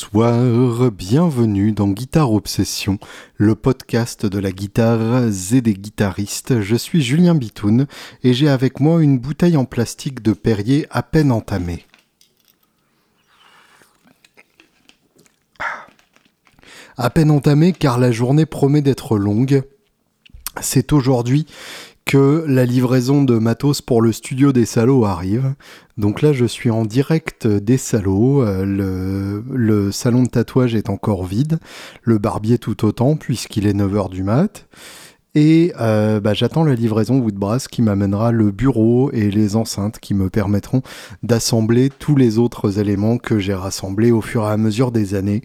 Bonsoir, 0.00 0.90
bienvenue 0.92 1.72
dans 1.72 1.88
Guitare 1.88 2.32
Obsession, 2.32 2.98
le 3.36 3.54
podcast 3.54 4.24
de 4.24 4.38
la 4.38 4.50
guitare 4.50 5.26
et 5.52 5.60
des 5.60 5.74
guitaristes. 5.74 6.62
Je 6.62 6.74
suis 6.74 7.02
Julien 7.02 7.34
Bitoun 7.34 7.86
et 8.22 8.32
j'ai 8.32 8.48
avec 8.48 8.80
moi 8.80 9.02
une 9.02 9.18
bouteille 9.18 9.58
en 9.58 9.66
plastique 9.66 10.22
de 10.22 10.32
Perrier 10.32 10.86
à 10.90 11.02
peine 11.02 11.30
entamée. 11.30 11.84
À 16.96 17.10
peine 17.10 17.30
entamée 17.30 17.74
car 17.74 17.98
la 17.98 18.10
journée 18.10 18.46
promet 18.46 18.80
d'être 18.80 19.18
longue. 19.18 19.64
C'est 20.62 20.94
aujourd'hui 20.94 21.44
la 22.18 22.64
livraison 22.64 23.22
de 23.22 23.38
matos 23.38 23.82
pour 23.82 24.02
le 24.02 24.12
studio 24.12 24.52
des 24.52 24.66
salauds 24.66 25.04
arrive. 25.04 25.54
Donc 25.96 26.22
là, 26.22 26.32
je 26.32 26.44
suis 26.44 26.70
en 26.70 26.84
direct 26.84 27.46
des 27.46 27.76
salauds. 27.76 28.42
Euh, 28.42 29.42
le, 29.46 29.92
salon 29.92 30.22
de 30.22 30.28
tatouage 30.28 30.74
est 30.74 30.88
encore 30.88 31.24
vide. 31.24 31.58
Le 32.02 32.18
barbier 32.18 32.58
tout 32.58 32.84
autant, 32.84 33.16
puisqu'il 33.16 33.66
est 33.66 33.74
9h 33.74 34.10
du 34.10 34.22
mat. 34.22 34.66
Et 35.34 35.72
euh, 35.80 36.20
bah, 36.20 36.34
j'attends 36.34 36.64
la 36.64 36.74
livraison 36.74 37.18
Woodbrass 37.18 37.68
qui 37.68 37.82
m'amènera 37.82 38.32
le 38.32 38.50
bureau 38.50 39.12
et 39.12 39.30
les 39.30 39.54
enceintes 39.54 40.00
qui 40.00 40.14
me 40.14 40.28
permettront 40.28 40.82
d'assembler 41.22 41.88
tous 41.88 42.16
les 42.16 42.38
autres 42.38 42.80
éléments 42.80 43.16
que 43.16 43.38
j'ai 43.38 43.54
rassemblés 43.54 44.10
au 44.10 44.20
fur 44.20 44.42
et 44.42 44.50
à 44.50 44.56
mesure 44.56 44.90
des 44.90 45.14
années 45.14 45.42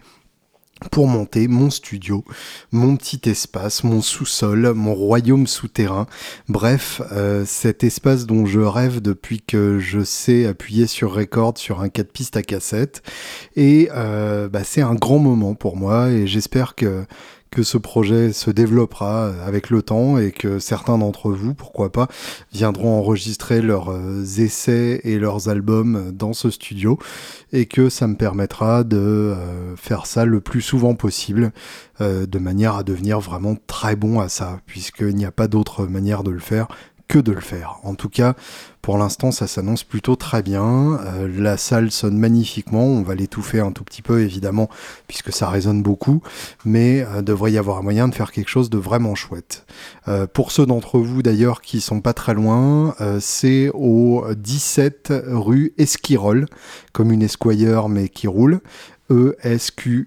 pour 0.92 1.08
monter 1.08 1.48
mon 1.48 1.70
studio, 1.70 2.26
mon 2.72 2.98
petit 2.98 3.30
espace, 3.30 3.84
mon 3.84 4.02
sous-sol, 4.02 4.74
mon 4.74 4.94
royaume 4.94 5.48
souterrain. 5.48 6.06
Bref, 6.50 7.02
euh, 7.12 7.46
cet 7.46 7.84
espace 7.84 8.26
dont 8.26 8.46
je 8.46 8.60
rêve 8.60 9.02
depuis 9.02 9.42
que 9.42 9.80
je 9.80 10.04
sais 10.04 10.46
appuyer 10.46 10.86
sur 10.86 11.14
record 11.14 11.58
sur 11.58 11.80
un 11.80 11.90
4 11.90 12.12
pistes 12.12 12.36
à 12.38 12.42
cassette. 12.42 13.04
Et 13.56 13.90
euh, 13.94 14.50
bah, 14.50 14.64
c'est 14.64 14.82
un 14.82 14.96
grand 14.96 15.20
moment 15.20 15.56
pour 15.56 15.78
moi 15.78 16.10
et 16.10 16.28
j'espère 16.28 16.76
que 16.76 17.06
que 17.56 17.64
ce 17.64 17.78
projet 17.78 18.34
se 18.34 18.52
développera 18.52 19.32
avec 19.46 19.70
le 19.70 19.82
temps 19.82 20.18
et 20.18 20.34
que 20.34 20.60
certains 20.60 20.98
d'entre 20.98 21.32
vous, 21.32 21.54
pourquoi 21.54 21.90
pas, 21.90 22.10
viendront 22.52 23.00
enregistrer 23.00 23.62
leurs 23.62 23.94
euh, 23.94 24.26
essais 24.40 25.00
et 25.06 25.18
leurs 25.18 25.48
albums 25.48 26.12
dans 26.12 26.34
ce 26.34 26.50
studio 26.50 27.00
et 27.54 27.66
que 27.66 27.88
ça 27.88 28.08
me 28.08 28.16
permettra 28.16 28.84
de 28.84 28.98
euh, 28.98 29.76
faire 29.78 30.06
ça 30.06 30.26
le 30.26 30.42
plus 30.42 30.62
souvent 30.62 30.96
possible 30.96 31.54
euh, 32.02 32.26
de 32.26 32.40
manière 32.40 32.76
à 32.76 32.84
devenir 32.84 33.22
vraiment 33.22 33.56
très 33.68 33.96
bon 33.96 34.20
à 34.20 34.28
ça 34.28 34.60
puisqu'il 34.66 35.16
n'y 35.16 35.26
a 35.26 35.32
pas 35.32 35.48
d'autre 35.48 35.88
manière 35.88 36.24
de 36.24 36.32
le 36.32 36.40
faire 36.40 36.68
que 37.08 37.20
de 37.20 37.32
le 37.32 37.42
faire. 37.42 37.78
En 37.84 37.96
tout 37.96 38.10
cas, 38.10 38.36
pour 38.82 38.98
l'instant, 38.98 39.32
ça 39.32 39.48
s'annonce 39.48 39.84
plutôt 39.84 40.16
très 40.16 40.44
bien. 40.44 41.00
Euh, 41.06 41.28
la 41.28 41.58
salle 41.58 41.90
sonne 41.90 42.18
magnifiquement. 42.18 42.86
On 42.86 43.02
va 43.02 43.16
l'étouffer 43.16 43.60
un 43.60 43.72
tout 43.72 43.84
petit 43.84 44.02
peu, 44.04 44.22
évidemment, 44.22 44.70
puisque 45.08 45.34
ça 45.34 45.50
résonne 45.50 45.82
beaucoup. 45.82 46.22
Mais 46.66 47.02
euh, 47.02 47.22
devrait 47.22 47.52
y 47.52 47.58
avoir 47.58 47.82
moyen 47.82 48.08
de 48.08 48.16
faire 48.16 48.32
quelque 48.32 48.50
chose 48.50 48.70
de 48.70 48.78
vraiment 48.78 49.16
chouette. 49.16 49.66
Euh, 50.08 50.28
pour 50.28 50.52
ceux 50.52 50.68
d'entre 50.68 51.00
vous, 51.00 51.24
d'ailleurs, 51.24 51.62
qui 51.62 51.82
sont 51.82 52.02
pas 52.02 52.14
très 52.14 52.36
loin, 52.36 52.94
c'est 53.20 53.72
au 53.74 54.24
17 54.36 55.14
rue 55.28 55.74
Esquirol, 55.78 56.46
comme 56.94 57.12
une 57.12 57.24
Esquire, 57.24 57.90
mais 57.90 58.08
qui 58.10 58.28
roule. 58.28 58.62
E-S-Q-U-I-R-O-L 59.12 60.06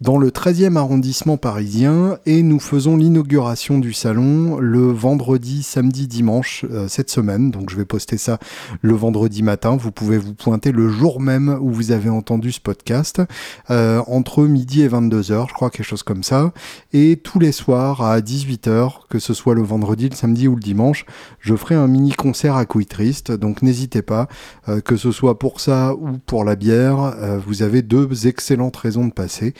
dans 0.00 0.16
le 0.16 0.30
13e 0.30 0.76
arrondissement 0.76 1.36
parisien 1.36 2.18
et 2.24 2.42
nous 2.42 2.58
faisons 2.58 2.96
l'inauguration 2.96 3.78
du 3.78 3.92
salon 3.92 4.58
le 4.58 4.90
vendredi, 4.90 5.62
samedi, 5.62 6.06
dimanche 6.06 6.64
euh, 6.70 6.88
cette 6.88 7.10
semaine. 7.10 7.50
Donc 7.50 7.68
je 7.68 7.76
vais 7.76 7.84
poster 7.84 8.16
ça 8.16 8.38
le 8.80 8.94
vendredi 8.94 9.42
matin. 9.42 9.76
Vous 9.76 9.92
pouvez 9.92 10.16
vous 10.16 10.32
pointer 10.32 10.72
le 10.72 10.88
jour 10.88 11.20
même 11.20 11.58
où 11.60 11.70
vous 11.70 11.92
avez 11.92 12.08
entendu 12.08 12.50
ce 12.50 12.60
podcast 12.60 13.20
euh, 13.68 14.02
entre 14.06 14.44
midi 14.44 14.80
et 14.80 14.88
22h, 14.88 15.48
je 15.48 15.52
crois 15.52 15.68
quelque 15.68 15.86
chose 15.86 16.02
comme 16.02 16.22
ça. 16.22 16.52
Et 16.94 17.16
tous 17.22 17.38
les 17.38 17.52
soirs 17.52 18.00
à 18.00 18.20
18h, 18.20 19.06
que 19.10 19.18
ce 19.18 19.34
soit 19.34 19.54
le 19.54 19.62
vendredi, 19.62 20.08
le 20.08 20.16
samedi 20.16 20.48
ou 20.48 20.54
le 20.54 20.62
dimanche, 20.62 21.04
je 21.40 21.54
ferai 21.54 21.74
un 21.74 21.88
mini 21.88 22.12
concert 22.12 22.56
à 22.56 22.64
Couille 22.64 22.86
Triste. 22.86 23.32
Donc 23.32 23.60
n'hésitez 23.60 24.00
pas, 24.00 24.28
euh, 24.68 24.80
que 24.80 24.96
ce 24.96 25.12
soit 25.12 25.38
pour 25.38 25.60
ça 25.60 25.94
ou 25.94 26.16
pour 26.24 26.44
la 26.44 26.56
bière, 26.56 27.14
vous 27.46 27.62
avez 27.62 27.82
deux 27.82 28.26
excellentes 28.26 28.76
raisons 28.76 29.06
de 29.06 29.12
passer. 29.12 29.52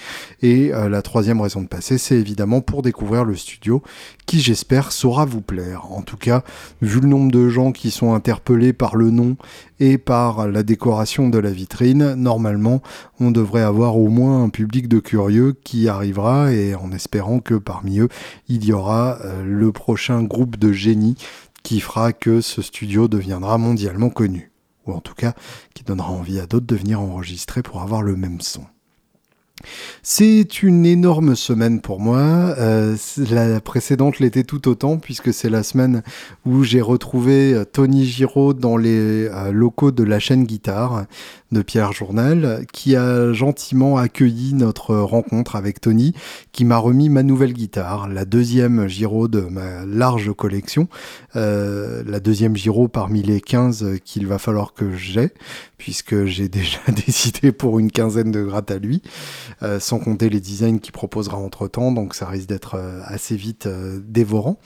Et 0.42 0.72
euh, 0.72 0.88
la 0.88 1.02
troisième 1.02 1.40
raison 1.40 1.62
de 1.62 1.66
passer, 1.66 1.98
c'est 1.98 2.16
évidemment 2.16 2.60
pour 2.60 2.82
découvrir 2.82 3.24
le 3.24 3.36
studio, 3.36 3.82
qui 4.26 4.40
j'espère 4.40 4.92
saura 4.92 5.24
vous 5.24 5.40
plaire. 5.40 5.90
En 5.92 6.02
tout 6.02 6.16
cas, 6.16 6.42
vu 6.82 7.00
le 7.00 7.08
nombre 7.08 7.30
de 7.30 7.48
gens 7.48 7.72
qui 7.72 7.90
sont 7.90 8.14
interpellés 8.14 8.72
par 8.72 8.96
le 8.96 9.10
nom 9.10 9.36
et 9.78 9.98
par 9.98 10.48
la 10.48 10.62
décoration 10.62 11.28
de 11.28 11.38
la 11.38 11.50
vitrine, 11.50 12.14
normalement, 12.14 12.82
on 13.18 13.30
devrait 13.30 13.62
avoir 13.62 13.96
au 13.96 14.08
moins 14.08 14.44
un 14.44 14.48
public 14.48 14.88
de 14.88 14.98
curieux 14.98 15.56
qui 15.64 15.88
arrivera, 15.88 16.52
et 16.52 16.74
en 16.74 16.92
espérant 16.92 17.40
que 17.40 17.54
parmi 17.54 18.00
eux, 18.00 18.08
il 18.48 18.64
y 18.64 18.72
aura 18.72 19.18
euh, 19.24 19.42
le 19.44 19.72
prochain 19.72 20.22
groupe 20.22 20.56
de 20.56 20.72
génies 20.72 21.16
qui 21.62 21.80
fera 21.80 22.12
que 22.12 22.40
ce 22.40 22.62
studio 22.62 23.08
deviendra 23.08 23.58
mondialement 23.58 24.10
connu. 24.10 24.50
Ou 24.86 24.92
en 24.92 25.00
tout 25.00 25.14
cas, 25.14 25.34
qui 25.74 25.84
donnera 25.84 26.10
envie 26.10 26.40
à 26.40 26.46
d'autres 26.46 26.66
de 26.66 26.76
venir 26.76 27.00
enregistrer 27.00 27.62
pour 27.62 27.82
avoir 27.82 28.02
le 28.02 28.16
même 28.16 28.40
son. 28.40 28.64
C'est 30.02 30.62
une 30.62 30.86
énorme 30.86 31.36
semaine 31.36 31.80
pour 31.80 32.00
moi. 32.00 32.18
Euh, 32.18 32.96
la 33.30 33.60
précédente 33.60 34.18
l'était 34.18 34.44
tout 34.44 34.68
autant 34.68 34.96
puisque 34.98 35.32
c'est 35.32 35.50
la 35.50 35.62
semaine 35.62 36.02
où 36.46 36.64
j'ai 36.64 36.80
retrouvé 36.80 37.52
euh, 37.52 37.64
Tony 37.64 38.04
Giraud 38.04 38.54
dans 38.54 38.76
les 38.76 39.26
euh, 39.28 39.52
locaux 39.52 39.90
de 39.90 40.04
la 40.04 40.18
chaîne 40.18 40.44
Guitare 40.44 41.04
de 41.52 41.62
Pierre 41.62 41.92
Journal 41.92 42.64
qui 42.72 42.96
a 42.96 43.32
gentiment 43.32 43.96
accueilli 43.96 44.54
notre 44.54 44.96
rencontre 44.96 45.56
avec 45.56 45.80
Tony 45.80 46.14
qui 46.52 46.64
m'a 46.64 46.78
remis 46.78 47.08
ma 47.08 47.22
nouvelle 47.22 47.52
guitare, 47.52 48.08
la 48.08 48.24
deuxième 48.24 48.86
Giraud 48.88 49.28
de 49.28 49.40
ma 49.40 49.84
large 49.86 50.32
collection, 50.32 50.88
la 51.34 52.20
deuxième 52.20 52.56
Giraud 52.56 52.88
parmi 52.88 53.22
les 53.22 53.40
15 53.40 53.98
qu'il 54.04 54.26
va 54.26 54.38
falloir 54.38 54.74
que 54.74 54.94
j'ai 54.94 55.32
puisque 55.76 56.24
j'ai 56.26 56.48
déjà 56.60 56.80
décidé 57.06 57.52
pour 57.52 57.78
une 57.78 57.90
quinzaine 57.90 58.30
de 58.30 58.42
grattes 58.42 58.70
à 58.70 58.78
lui. 58.78 59.02
Euh, 59.62 59.80
sans 59.80 59.98
compter 59.98 60.30
les 60.30 60.40
designs 60.40 60.78
qu'il 60.78 60.92
proposera 60.92 61.36
entre 61.36 61.68
temps, 61.68 61.92
donc 61.92 62.14
ça 62.14 62.26
risque 62.26 62.48
d'être 62.48 62.76
euh, 62.76 63.00
assez 63.04 63.36
vite 63.36 63.66
euh, 63.66 64.00
dévorant. 64.02 64.58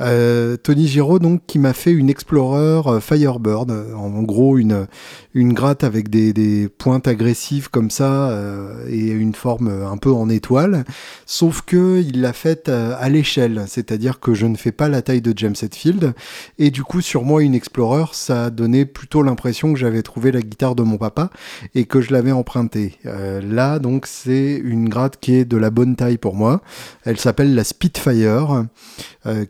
Euh, 0.00 0.56
Tony 0.56 0.86
Giraud, 0.86 1.18
donc, 1.18 1.42
qui 1.46 1.58
m'a 1.58 1.72
fait 1.72 1.92
une 1.92 2.08
Explorer 2.08 2.88
euh, 2.88 3.00
Firebird, 3.00 3.70
en 3.70 4.22
gros 4.22 4.56
une, 4.56 4.86
une 5.34 5.52
gratte 5.52 5.84
avec 5.84 6.08
des, 6.08 6.32
des 6.32 6.68
pointes 6.68 7.06
agressives 7.06 7.70
comme 7.70 7.90
ça 7.90 8.30
euh, 8.30 8.86
et 8.88 9.08
une 9.08 9.34
forme 9.34 9.68
un 9.68 9.96
peu 9.96 10.10
en 10.10 10.28
étoile, 10.28 10.84
sauf 11.26 11.62
que 11.62 12.00
il 12.00 12.20
l'a 12.20 12.32
faite 12.32 12.68
à 12.68 13.08
l'échelle, 13.08 13.64
c'est-à-dire 13.66 14.20
que 14.20 14.34
je 14.34 14.46
ne 14.46 14.56
fais 14.56 14.72
pas 14.72 14.88
la 14.88 15.02
taille 15.02 15.20
de 15.20 15.32
James 15.36 15.54
Hetfield, 15.60 16.14
et 16.58 16.70
du 16.70 16.82
coup 16.82 17.00
sur 17.00 17.24
moi 17.24 17.42
une 17.42 17.54
Explorer, 17.54 18.06
ça 18.12 18.50
donné 18.50 18.86
plutôt 18.86 19.22
l'impression 19.22 19.72
que 19.72 19.78
j'avais 19.78 20.02
trouvé 20.02 20.32
la 20.32 20.40
guitare 20.40 20.74
de 20.74 20.82
mon 20.82 20.96
papa 20.96 21.30
et 21.74 21.84
que 21.84 22.00
je 22.00 22.12
l'avais 22.12 22.32
empruntée. 22.32 22.98
là 23.04 23.78
donc 23.78 24.06
c'est 24.06 24.54
une 24.56 24.88
gratte 24.88 25.18
qui 25.20 25.34
est 25.34 25.44
de 25.44 25.56
la 25.56 25.70
bonne 25.70 25.96
taille 25.96 26.18
pour 26.18 26.34
moi, 26.34 26.62
elle 27.04 27.18
s'appelle 27.18 27.54
la 27.54 27.64
Spitfire, 27.64 28.66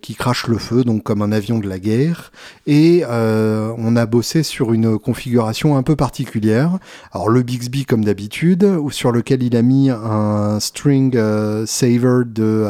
qui 0.00 0.15
crache 0.15 0.39
le 0.46 0.58
feu, 0.58 0.84
donc 0.84 1.02
comme 1.02 1.22
un 1.22 1.32
avion 1.32 1.58
de 1.58 1.68
la 1.68 1.78
guerre. 1.78 2.32
Et 2.66 3.02
euh, 3.08 3.72
on 3.78 3.96
a 3.96 4.06
bossé 4.06 4.42
sur 4.42 4.72
une 4.72 4.98
configuration 4.98 5.76
un 5.76 5.82
peu 5.82 5.96
particulière. 5.96 6.78
Alors 7.12 7.28
le 7.28 7.42
Bixby 7.42 7.84
comme 7.84 8.04
d'habitude, 8.04 8.66
sur 8.90 9.12
lequel 9.12 9.42
il 9.42 9.56
a 9.56 9.62
mis 9.62 9.90
un 9.90 10.60
string 10.60 11.16
euh, 11.16 11.66
saver 11.66 12.22
de 12.26 12.66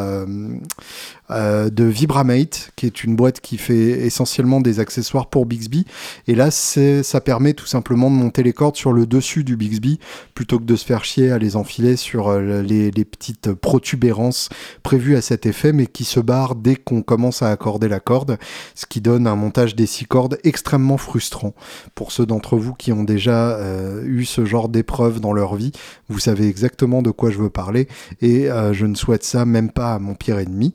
euh, 1.30 1.70
de 1.70 1.84
Vibramate, 1.84 2.72
qui 2.74 2.86
est 2.86 3.04
une 3.04 3.14
boîte 3.14 3.40
qui 3.40 3.56
fait 3.56 4.04
essentiellement 4.04 4.60
des 4.60 4.80
accessoires 4.80 5.28
pour 5.28 5.46
Bixby. 5.46 5.86
Et 6.26 6.34
là, 6.34 6.50
ça 6.50 7.20
permet 7.20 7.54
tout 7.54 7.66
simplement 7.66 8.10
de 8.10 8.16
monter 8.16 8.42
les 8.42 8.52
cordes 8.52 8.74
sur 8.74 8.92
le 8.92 9.06
dessus 9.06 9.44
du 9.44 9.56
Bixby, 9.56 10.00
plutôt 10.34 10.58
que 10.58 10.64
de 10.64 10.74
se 10.74 10.84
faire 10.84 11.04
chier 11.04 11.30
à 11.30 11.38
les 11.38 11.54
enfiler 11.54 11.94
sur 11.94 12.36
les, 12.40 12.90
petites 12.90 13.52
protubérances 13.52 14.48
prévues 14.82 15.16
à 15.16 15.20
cet 15.20 15.46
effet, 15.46 15.72
mais 15.72 15.86
qui 15.86 16.04
se 16.04 16.18
barrent 16.18 16.56
dès 16.56 16.74
qu'on 16.74 17.02
commence 17.02 17.42
à 17.42 17.56
accorder 17.60 17.88
la 17.88 18.00
corde, 18.00 18.38
ce 18.74 18.86
qui 18.86 19.00
donne 19.00 19.26
un 19.26 19.36
montage 19.36 19.76
des 19.76 19.86
six 19.86 20.06
cordes 20.06 20.38
extrêmement 20.44 20.96
frustrant. 20.96 21.54
Pour 21.94 22.12
ceux 22.12 22.26
d'entre 22.26 22.56
vous 22.56 22.74
qui 22.74 22.92
ont 22.92 23.04
déjà 23.04 23.56
euh, 23.56 24.02
eu 24.04 24.24
ce 24.24 24.44
genre 24.44 24.68
d'épreuve 24.68 25.20
dans 25.20 25.32
leur 25.32 25.54
vie, 25.54 25.72
vous 26.08 26.18
savez 26.18 26.48
exactement 26.48 27.02
de 27.02 27.10
quoi 27.10 27.30
je 27.30 27.38
veux 27.38 27.50
parler, 27.50 27.88
et 28.22 28.48
je 28.72 28.86
ne 28.86 28.94
souhaite 28.94 29.24
ça 29.24 29.44
même 29.44 29.70
pas 29.70 29.94
à 29.94 29.98
mon 29.98 30.14
pire 30.14 30.38
ennemi. 30.38 30.72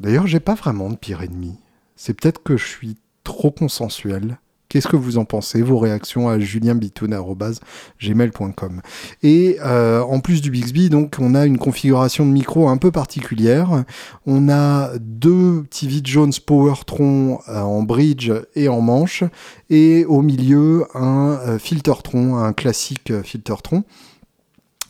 D'ailleurs, 0.00 0.26
j'ai 0.26 0.40
pas 0.40 0.54
vraiment 0.54 0.90
de 0.90 0.96
pire 0.96 1.22
ennemi. 1.22 1.54
C'est 1.96 2.14
peut-être 2.14 2.42
que 2.42 2.56
je 2.56 2.66
suis 2.66 2.96
trop 3.24 3.50
consensuel 3.50 4.38
Qu'est-ce 4.68 4.88
que 4.88 4.96
vous 4.96 5.16
en 5.16 5.24
pensez 5.24 5.62
Vos 5.62 5.78
réactions 5.78 6.28
à 6.28 6.38
julienbitoun.gmail.com 6.38 8.82
Et 9.22 9.56
euh, 9.64 10.02
en 10.02 10.20
plus 10.20 10.42
du 10.42 10.50
Bixby, 10.50 10.90
donc, 10.90 11.16
on 11.18 11.34
a 11.34 11.46
une 11.46 11.56
configuration 11.56 12.26
de 12.26 12.32
micro 12.32 12.68
un 12.68 12.76
peu 12.76 12.90
particulière. 12.90 13.84
On 14.26 14.50
a 14.50 14.90
deux 15.00 15.64
TV 15.70 16.02
Jones 16.04 16.34
Powertron 16.44 17.40
euh, 17.48 17.62
en 17.62 17.82
bridge 17.82 18.30
et 18.54 18.68
en 18.68 18.82
manche, 18.82 19.24
et 19.70 20.04
au 20.04 20.20
milieu 20.20 20.84
un 20.94 21.38
euh, 21.46 21.58
Filtertron, 21.58 22.36
un 22.36 22.52
classique 22.52 23.22
Filtertron. 23.22 23.84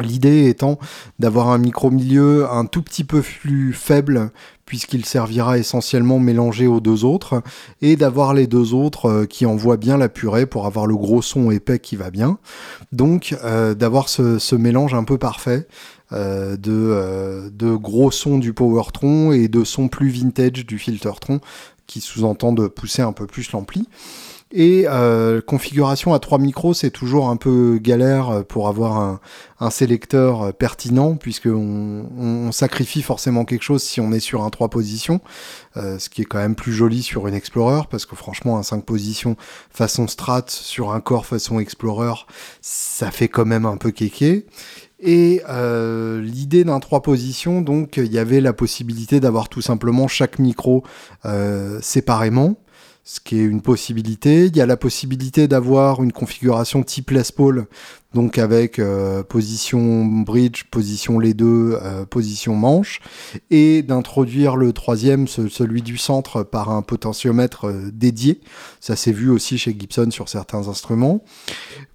L'idée 0.00 0.48
étant 0.48 0.78
d'avoir 1.18 1.48
un 1.48 1.58
micro 1.58 1.90
milieu 1.90 2.50
un 2.50 2.66
tout 2.66 2.82
petit 2.82 3.04
peu 3.04 3.20
plus 3.20 3.72
faible 3.72 4.30
puisqu'il 4.68 5.06
servira 5.06 5.56
essentiellement 5.56 6.18
mélangé 6.18 6.66
aux 6.66 6.80
deux 6.80 7.06
autres, 7.06 7.42
et 7.80 7.96
d'avoir 7.96 8.34
les 8.34 8.46
deux 8.46 8.74
autres 8.74 9.06
euh, 9.06 9.24
qui 9.24 9.46
envoient 9.46 9.78
bien 9.78 9.96
la 9.96 10.10
purée 10.10 10.44
pour 10.44 10.66
avoir 10.66 10.86
le 10.86 10.94
gros 10.94 11.22
son 11.22 11.50
épais 11.50 11.78
qui 11.78 11.96
va 11.96 12.10
bien. 12.10 12.36
Donc 12.92 13.34
euh, 13.44 13.72
d'avoir 13.72 14.10
ce, 14.10 14.54
mélange 14.54 14.92
un 14.92 15.04
peu 15.04 15.16
parfait 15.16 15.66
euh, 16.12 16.58
de, 16.58 17.50
de 17.50 17.74
gros 17.74 18.10
sons 18.10 18.36
du 18.36 18.52
Powertron 18.52 19.32
et 19.32 19.48
de 19.48 19.64
sons 19.64 19.88
plus 19.88 20.10
vintage 20.10 20.66
du 20.66 20.78
Filtertron, 20.78 21.40
qui 21.86 22.02
sous-entend 22.02 22.52
de 22.52 22.68
pousser 22.68 23.00
un 23.00 23.12
peu 23.12 23.26
plus 23.26 23.50
l'ampli. 23.52 23.88
Et 24.50 24.86
euh, 24.88 25.40
configuration 25.42 26.14
à 26.14 26.18
trois 26.18 26.38
micros, 26.38 26.72
c'est 26.72 26.90
toujours 26.90 27.28
un 27.28 27.36
peu 27.36 27.78
galère 27.78 28.44
pour 28.46 28.68
avoir 28.68 29.20
un, 29.60 29.70
sélecteur 29.70 30.54
pertinent, 30.54 31.16
puisqu'on 31.16 32.06
on 32.16 32.52
sacrifie 32.52 33.02
forcément 33.02 33.44
quelque 33.44 33.62
chose 33.62 33.82
si 33.82 34.00
on 34.00 34.12
est 34.12 34.20
sur 34.20 34.42
un 34.42 34.50
3 34.50 34.68
positions, 34.68 35.20
euh, 35.76 35.98
ce 35.98 36.08
qui 36.08 36.22
est 36.22 36.24
quand 36.24 36.38
même 36.38 36.54
plus 36.54 36.72
joli 36.72 37.02
sur 37.02 37.26
une 37.26 37.34
Explorer, 37.34 37.82
parce 37.90 38.06
que 38.06 38.16
franchement, 38.16 38.58
un 38.58 38.62
5 38.62 38.84
positions 38.84 39.36
façon 39.70 40.06
Strat 40.06 40.44
sur 40.48 40.92
un 40.92 41.00
corps 41.00 41.26
façon 41.26 41.60
Explorer, 41.60 42.14
ça 42.60 43.10
fait 43.10 43.28
quand 43.28 43.46
même 43.46 43.66
un 43.66 43.76
peu 43.76 43.90
kéké. 43.90 44.46
Et 45.00 45.42
euh, 45.48 46.20
l'idée 46.20 46.64
d'un 46.64 46.80
3 46.80 47.02
positions, 47.02 47.60
donc 47.60 47.98
il 47.98 48.12
y 48.12 48.18
avait 48.18 48.40
la 48.40 48.52
possibilité 48.52 49.20
d'avoir 49.20 49.48
tout 49.48 49.62
simplement 49.62 50.08
chaque 50.08 50.38
micro 50.38 50.82
euh, 51.24 51.78
séparément 51.80 52.56
ce 53.08 53.20
qui 53.20 53.40
est 53.40 53.44
une 53.44 53.62
possibilité. 53.62 54.44
Il 54.44 54.56
y 54.56 54.60
a 54.60 54.66
la 54.66 54.76
possibilité 54.76 55.48
d'avoir 55.48 56.02
une 56.02 56.12
configuration 56.12 56.82
type 56.82 57.10
Les 57.10 57.22
Paul, 57.34 57.66
donc 58.12 58.36
avec 58.36 58.78
euh, 58.78 59.22
position 59.22 60.04
bridge, 60.04 60.64
position 60.64 61.18
les 61.18 61.32
deux, 61.32 61.78
euh, 61.82 62.04
position 62.04 62.54
manche, 62.54 63.00
et 63.50 63.80
d'introduire 63.80 64.56
le 64.56 64.74
troisième, 64.74 65.26
celui 65.26 65.80
du 65.80 65.96
centre, 65.96 66.42
par 66.42 66.68
un 66.68 66.82
potentiomètre 66.82 67.68
euh, 67.68 67.90
dédié. 67.90 68.42
Ça 68.78 68.94
s'est 68.94 69.12
vu 69.12 69.30
aussi 69.30 69.56
chez 69.56 69.74
Gibson 69.78 70.10
sur 70.10 70.28
certains 70.28 70.68
instruments. 70.68 71.24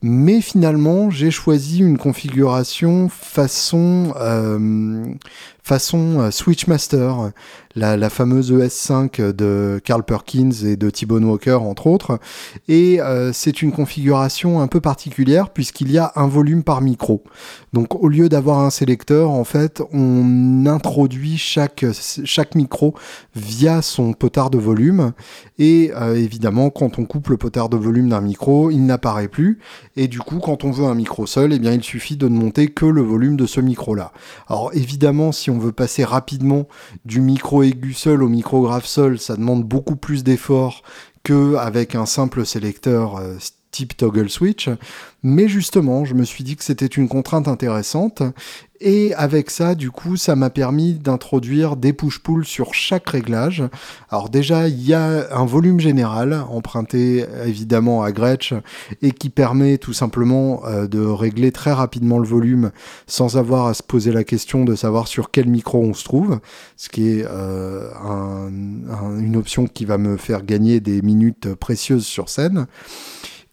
Mais 0.01 0.41
finalement, 0.41 1.11
j'ai 1.11 1.29
choisi 1.29 1.81
une 1.81 1.99
configuration 1.99 3.07
façon 3.07 4.15
façon 5.63 6.19
euh, 6.19 6.31
Switchmaster, 6.31 7.31
la, 7.75 7.97
la, 7.97 8.09
fameuse 8.09 8.51
ES5 8.51 9.31
de 9.31 9.81
Carl 9.83 10.03
Perkins 10.03 10.51
et 10.65 10.75
de 10.75 10.89
T-Bone 10.89 11.23
Walker 11.23 11.53
entre 11.53 11.87
autres. 11.87 12.19
Et 12.67 13.01
euh, 13.01 13.31
c'est 13.33 13.61
une 13.61 13.71
configuration 13.71 14.61
un 14.61 14.67
peu 14.67 14.81
particulière 14.81 15.49
puisqu'il 15.49 15.91
y 15.91 15.97
a 15.97 16.11
un 16.15 16.27
volume 16.27 16.63
par 16.63 16.81
micro. 16.81 17.23
Donc 17.73 17.95
au 18.01 18.07
lieu 18.07 18.29
d'avoir 18.29 18.59
un 18.59 18.69
sélecteur, 18.69 19.31
en 19.31 19.43
fait, 19.43 19.81
on 19.91 20.65
introduit 20.65 21.37
chaque, 21.37 21.83
micro 22.55 22.93
via 23.35 23.81
son 23.81 24.13
potard 24.13 24.49
de 24.49 24.59
volume. 24.59 25.13
Et 25.57 25.91
euh, 25.95 26.15
évidemment, 26.15 26.69
quand 26.69 26.99
on 26.99 27.05
coupe 27.05 27.29
le 27.29 27.37
potard 27.37 27.69
de 27.69 27.77
volume 27.77 28.09
d'un 28.09 28.21
micro, 28.21 28.69
il 28.69 28.85
n'apparaît 28.85 29.27
plus. 29.27 29.59
Et 29.95 30.07
du 30.07 30.19
coup, 30.19 30.39
quand 30.39 30.63
on 30.63 30.71
veut 30.71 30.85
un 30.85 30.95
micro 30.95 31.25
seul, 31.25 31.51
eh 31.51 31.59
bien, 31.59 31.73
il 31.73 31.83
suffit 31.83 32.15
de 32.15 32.27
ne 32.27 32.37
monter 32.37 32.67
que 32.67 32.85
le 32.85 33.01
volume 33.01 33.35
de 33.35 33.45
ce 33.45 33.59
micro-là. 33.59 34.11
Alors 34.47 34.71
évidemment, 34.73 35.31
si 35.31 35.49
on 35.49 35.57
veut 35.57 35.71
passer 35.71 36.03
rapidement 36.03 36.67
du 37.05 37.21
micro 37.21 37.63
aigu 37.63 37.93
seul 37.93 38.21
au 38.21 38.29
micro 38.29 38.61
grave 38.61 38.85
seul, 38.85 39.19
ça 39.19 39.35
demande 39.35 39.63
beaucoup 39.63 39.95
plus 39.95 40.23
d'efforts 40.23 40.83
qu'avec 41.23 41.95
un 41.95 42.05
simple 42.05 42.45
sélecteur 42.45 43.17
euh, 43.17 43.37
type 43.73 43.97
toggle 43.97 44.29
switch. 44.29 44.69
Mais 45.23 45.47
justement, 45.47 46.05
je 46.05 46.13
me 46.13 46.23
suis 46.23 46.43
dit 46.43 46.55
que 46.55 46.63
c'était 46.63 46.85
une 46.85 47.07
contrainte 47.09 47.47
intéressante. 47.47 48.23
Et 48.85 49.13
avec 49.15 49.49
ça, 49.49 49.75
du 49.75 49.89
coup, 49.89 50.17
ça 50.17 50.35
m'a 50.35 50.49
permis 50.49 50.95
d'introduire 50.95 51.77
des 51.77 51.93
push-pull 51.93 52.43
sur 52.43 52.73
chaque 52.73 53.07
réglage. 53.07 53.63
Alors 54.09 54.29
déjà, 54.29 54.67
il 54.67 54.85
y 54.85 54.93
a 54.93 55.33
un 55.33 55.45
volume 55.45 55.79
général 55.79 56.43
emprunté 56.49 57.25
évidemment 57.45 58.03
à 58.03 58.11
Gretsch 58.11 58.53
et 59.01 59.11
qui 59.11 59.29
permet 59.29 59.77
tout 59.77 59.93
simplement 59.93 60.65
euh, 60.65 60.87
de 60.87 60.99
régler 60.99 61.53
très 61.53 61.71
rapidement 61.71 62.19
le 62.19 62.27
volume 62.27 62.71
sans 63.07 63.37
avoir 63.37 63.67
à 63.67 63.73
se 63.73 63.83
poser 63.83 64.11
la 64.11 64.25
question 64.25 64.65
de 64.65 64.75
savoir 64.75 65.07
sur 65.07 65.31
quel 65.31 65.47
micro 65.47 65.81
on 65.81 65.93
se 65.93 66.03
trouve, 66.03 66.41
ce 66.75 66.89
qui 66.89 67.07
est 67.07 67.25
euh, 67.25 67.89
une 69.17 69.37
option 69.37 69.65
qui 69.65 69.85
va 69.85 69.97
me 69.97 70.17
faire 70.17 70.43
gagner 70.43 70.81
des 70.81 71.01
minutes 71.01 71.53
précieuses 71.55 72.05
sur 72.05 72.27
scène. 72.27 72.67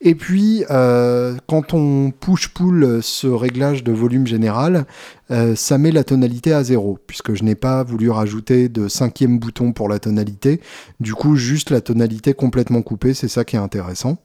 Et 0.02 0.14
puis, 0.14 0.64
euh, 0.70 1.36
quand 1.46 1.74
on 1.74 2.10
push-pull 2.10 3.00
ce 3.02 3.26
réglage 3.26 3.84
de 3.84 3.92
volume 3.92 4.26
général, 4.26 4.86
euh, 5.30 5.54
ça 5.54 5.76
met 5.76 5.92
la 5.92 6.04
tonalité 6.04 6.54
à 6.54 6.64
zéro, 6.64 6.98
puisque 7.06 7.34
je 7.34 7.44
n'ai 7.44 7.54
pas 7.54 7.82
voulu 7.82 8.08
rajouter 8.08 8.70
de 8.70 8.88
cinquième 8.88 9.38
bouton 9.38 9.72
pour 9.72 9.90
la 9.90 9.98
tonalité. 9.98 10.60
Du 11.00 11.14
coup, 11.14 11.36
juste 11.36 11.70
la 11.70 11.82
tonalité 11.82 12.32
complètement 12.32 12.80
coupée, 12.80 13.12
c'est 13.12 13.28
ça 13.28 13.44
qui 13.44 13.56
est 13.56 13.60
intéressant. 13.60 14.16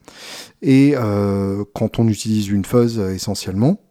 Et 0.62 0.94
euh, 0.96 1.66
quand 1.74 2.00
on 2.00 2.08
utilise 2.08 2.48
une 2.48 2.64
fuzz 2.64 2.98
essentiellement. 2.98 3.85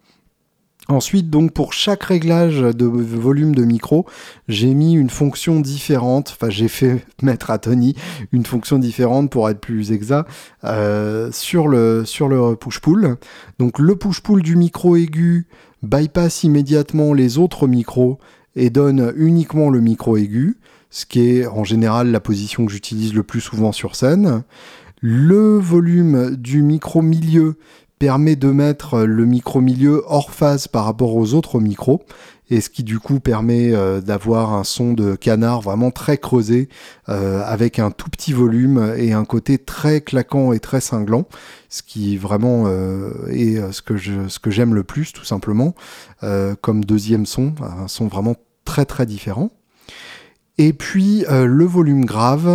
Ensuite, 0.89 1.31
donc 1.31 1.53
pour 1.53 1.73
chaque 1.73 2.05
réglage 2.05 2.61
de 2.61 2.85
volume 2.85 3.55
de 3.55 3.65
micro, 3.65 4.05
j'ai 4.49 4.75
mis 4.75 4.93
une 4.93 5.09
fonction 5.09 5.61
différente. 5.61 6.37
Enfin, 6.37 6.51
j'ai 6.51 6.69
fait 6.69 7.07
mettre 7.23 7.51
à 7.51 7.59
Tony 7.59 7.95
une 8.33 8.45
fonction 8.45 8.79
différente 8.79 9.31
pour 9.31 9.49
être 9.49 9.61
plus 9.61 9.93
exact 9.93 10.29
euh, 10.65 11.33
sur 11.33 11.69
le 11.69 12.05
sur 12.05 12.29
le 12.29 12.55
push-pull. 12.55 13.17
Donc 13.59 13.79
le 13.79 13.97
push-pull 13.97 14.43
du 14.43 14.57
micro 14.57 14.97
aigu 14.97 15.47
bypass 15.83 16.45
immédiatement 16.45 17.15
les 17.15 17.39
autres 17.39 17.67
micros 17.67 18.19
et 18.55 18.69
donne 18.71 19.13
uniquement 19.17 19.71
le 19.71 19.81
micro 19.81 20.17
aigu, 20.17 20.59
ce 20.91 21.07
qui 21.07 21.29
est 21.29 21.47
en 21.47 21.65
général 21.65 22.11
la 22.11 22.21
position 22.21 22.67
que 22.67 22.73
j'utilise 22.73 23.15
le 23.15 23.23
plus 23.23 23.41
souvent 23.41 23.73
sur 23.73 23.97
scène. 23.97 24.43
Le 25.01 25.59
volume 25.59 26.37
du 26.37 26.63
micro 26.63 27.03
milieu 27.03 27.57
permet 27.99 28.37
de 28.37 28.51
mettre 28.51 29.01
le 29.01 29.25
micro 29.25 29.61
milieu 29.61 30.03
hors 30.07 30.31
phase 30.31 30.69
par 30.69 30.85
rapport 30.85 31.15
aux 31.15 31.35
autres 31.35 31.61
micros. 31.61 32.05
Et 32.51 32.61
ce 32.61 32.69
qui 32.69 32.83
du 32.83 32.99
coup 32.99 33.21
permet 33.21 33.73
euh, 33.73 34.03
d'avoir 34.03 34.53
un 34.53 34.65
son 34.65 34.93
de 34.93 35.15
canard 35.15 35.63
vraiment 35.63 35.91
très 35.91 36.19
creusé 36.19 36.69
euh, 37.09 37.43
avec 37.45 37.79
un 37.79 37.91
tout 37.91 38.11
petit 38.11 38.35
volume 38.35 38.95
et 38.99 39.15
un 39.15 39.25
côté 39.25 39.57
très 39.57 40.03
claquant 40.03 40.53
et 40.53 40.61
très 40.61 40.81
cinglant. 40.81 41.27
Ce 41.71 41.83
qui 41.83 42.19
vraiment 42.19 42.65
euh, 42.67 43.29
est 43.31 43.73
ce 43.73 43.81
que 43.81 43.97
je 43.97 44.29
ce 44.29 44.39
que 44.39 44.51
j'aime 44.51 44.75
le 44.75 44.85
plus 44.85 45.13
tout 45.13 45.25
simplement 45.25 45.75
comme 46.61 46.85
deuxième 46.85 47.27
son 47.27 47.55
un 47.61 47.89
son 47.89 48.09
vraiment 48.09 48.37
très 48.65 48.85
très 48.85 49.07
différent. 49.07 49.51
Et 50.59 50.73
puis 50.73 51.25
le 51.29 51.65
volume 51.65 52.05
grave 52.05 52.47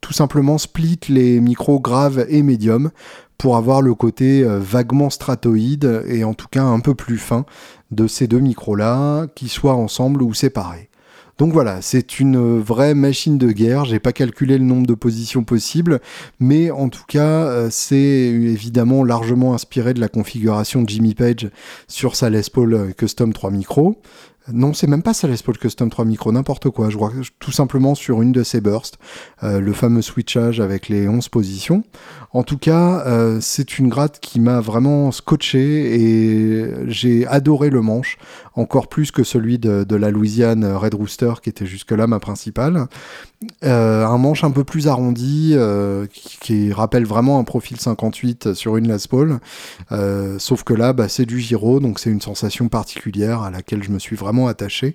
tout 0.00 0.12
simplement 0.12 0.56
split 0.56 1.00
les 1.08 1.40
micros 1.40 1.80
graves 1.80 2.24
et 2.28 2.42
médiums 2.42 2.90
pour 3.38 3.56
avoir 3.56 3.82
le 3.82 3.94
côté 3.94 4.42
euh, 4.42 4.58
vaguement 4.58 5.10
stratoïde 5.10 6.04
et 6.08 6.24
en 6.24 6.34
tout 6.34 6.48
cas 6.50 6.62
un 6.62 6.80
peu 6.80 6.94
plus 6.94 7.18
fin 7.18 7.44
de 7.90 8.06
ces 8.06 8.26
deux 8.26 8.40
micros-là, 8.40 9.26
qui 9.34 9.48
soient 9.48 9.74
ensemble 9.74 10.22
ou 10.22 10.34
séparés. 10.34 10.90
Donc 11.38 11.52
voilà, 11.52 11.82
c'est 11.82 12.18
une 12.18 12.60
vraie 12.60 12.94
machine 12.94 13.36
de 13.36 13.52
guerre. 13.52 13.84
J'ai 13.84 13.98
pas 13.98 14.12
calculé 14.12 14.56
le 14.56 14.64
nombre 14.64 14.86
de 14.86 14.94
positions 14.94 15.44
possibles, 15.44 16.00
mais 16.40 16.70
en 16.70 16.88
tout 16.88 17.04
cas, 17.06 17.44
euh, 17.44 17.68
c'est 17.70 17.96
évidemment 17.96 19.04
largement 19.04 19.52
inspiré 19.52 19.92
de 19.92 20.00
la 20.00 20.08
configuration 20.08 20.82
de 20.82 20.88
Jimmy 20.88 21.14
Page 21.14 21.50
sur 21.88 22.16
sa 22.16 22.30
Les 22.30 22.40
Paul 22.50 22.94
Custom 22.96 23.34
3 23.34 23.50
micros. 23.50 24.00
Non, 24.52 24.72
c'est 24.74 24.86
même 24.86 25.02
pas 25.02 25.12
ça 25.12 25.26
Les 25.26 25.36
Paul 25.38 25.58
Custom 25.58 25.90
3 25.90 26.04
micro, 26.04 26.30
n'importe 26.30 26.70
quoi. 26.70 26.88
Je 26.88 26.96
vois 26.96 27.12
tout 27.40 27.50
simplement 27.50 27.96
sur 27.96 28.22
une 28.22 28.30
de 28.30 28.44
ces 28.44 28.60
bursts, 28.60 28.96
euh, 29.42 29.60
le 29.60 29.72
fameux 29.72 30.02
switchage 30.02 30.60
avec 30.60 30.88
les 30.88 31.08
11 31.08 31.28
positions. 31.28 31.82
En 32.36 32.42
tout 32.42 32.58
cas, 32.58 33.02
euh, 33.06 33.38
c'est 33.40 33.78
une 33.78 33.88
gratte 33.88 34.20
qui 34.20 34.40
m'a 34.40 34.60
vraiment 34.60 35.10
scotché 35.10 35.94
et 35.94 36.70
j'ai 36.86 37.26
adoré 37.26 37.70
le 37.70 37.80
manche, 37.80 38.18
encore 38.54 38.88
plus 38.88 39.10
que 39.10 39.24
celui 39.24 39.58
de, 39.58 39.96
la 39.96 40.10
Louisiane 40.10 40.66
Red 40.66 40.92
Rooster 40.92 41.32
qui 41.42 41.48
était 41.48 41.64
jusque-là 41.64 42.06
ma 42.06 42.20
principale. 42.20 42.88
Euh, 43.64 44.06
un 44.06 44.18
manche 44.18 44.44
un 44.44 44.50
peu 44.50 44.64
plus 44.64 44.88
arrondi 44.88 45.52
euh, 45.54 46.06
qui, 46.12 46.72
rappelle 46.72 47.06
vraiment 47.06 47.38
un 47.38 47.44
profil 47.44 47.78
58 47.80 48.52
sur 48.52 48.76
une 48.76 48.88
Les 48.88 48.96
Paul, 49.08 49.38
sauf 50.38 50.62
que 50.62 50.74
là, 50.74 50.92
bah, 50.92 51.08
c'est 51.08 51.24
du 51.24 51.40
gyro, 51.40 51.80
donc 51.80 51.98
c'est 51.98 52.10
une 52.10 52.20
sensation 52.20 52.68
particulière 52.68 53.40
à 53.40 53.50
laquelle 53.50 53.82
je 53.82 53.90
me 53.90 53.98
suis 53.98 54.16
vraiment 54.16 54.46
attaché. 54.46 54.94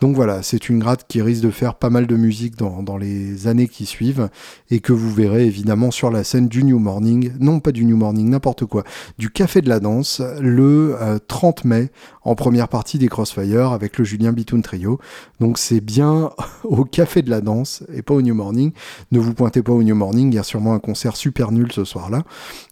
Donc 0.00 0.16
voilà, 0.16 0.42
c'est 0.42 0.70
une 0.70 0.78
gratte 0.78 1.04
qui 1.06 1.20
risque 1.20 1.42
de 1.42 1.50
faire 1.50 1.74
pas 1.74 1.90
mal 1.90 2.06
de 2.06 2.16
musique 2.16 2.56
dans, 2.56 2.82
dans, 2.82 2.96
les 2.96 3.46
années 3.46 3.68
qui 3.68 3.84
suivent 3.84 4.30
et 4.70 4.80
que 4.80 4.94
vous 4.94 5.12
verrez 5.12 5.44
évidemment 5.44 5.90
sur 5.90 6.10
la 6.10 6.24
scène 6.24 6.48
du 6.48 6.64
New 6.64 6.77
Morning, 6.78 7.32
non 7.40 7.60
pas 7.60 7.72
du 7.72 7.84
New 7.84 7.96
Morning, 7.96 8.28
n'importe 8.28 8.64
quoi, 8.64 8.84
du 9.18 9.30
Café 9.30 9.60
de 9.60 9.68
la 9.68 9.80
Danse 9.80 10.22
le 10.40 10.96
30 11.26 11.64
mai 11.64 11.90
en 12.22 12.34
première 12.34 12.68
partie 12.68 12.98
des 12.98 13.08
Crossfire 13.08 13.72
avec 13.72 13.98
le 13.98 14.04
Julien 14.04 14.32
Bitoun 14.32 14.62
Trio. 14.62 14.98
Donc 15.40 15.58
c'est 15.58 15.80
bien 15.80 16.30
au 16.64 16.84
Café 16.84 17.22
de 17.22 17.30
la 17.30 17.40
Danse 17.40 17.82
et 17.92 18.02
pas 18.02 18.14
au 18.14 18.22
New 18.22 18.34
Morning. 18.34 18.72
Ne 19.12 19.18
vous 19.18 19.34
pointez 19.34 19.62
pas 19.62 19.72
au 19.72 19.82
New 19.82 19.94
Morning, 19.94 20.32
il 20.32 20.34
y 20.34 20.38
a 20.38 20.42
sûrement 20.42 20.74
un 20.74 20.78
concert 20.78 21.16
super 21.16 21.52
nul 21.52 21.72
ce 21.72 21.84
soir-là. 21.84 22.22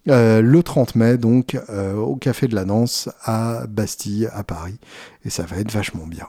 Euh, 0.08 0.40
le 0.42 0.62
30 0.62 0.94
mai, 0.94 1.16
donc, 1.16 1.58
euh, 1.70 1.96
au 1.96 2.16
Café 2.16 2.48
de 2.48 2.54
la 2.54 2.64
Danse 2.64 3.08
à 3.24 3.66
Bastille, 3.68 4.28
à 4.32 4.44
Paris. 4.44 4.78
Et 5.24 5.30
ça 5.30 5.44
va 5.44 5.56
être 5.56 5.72
vachement 5.72 6.06
bien. 6.06 6.26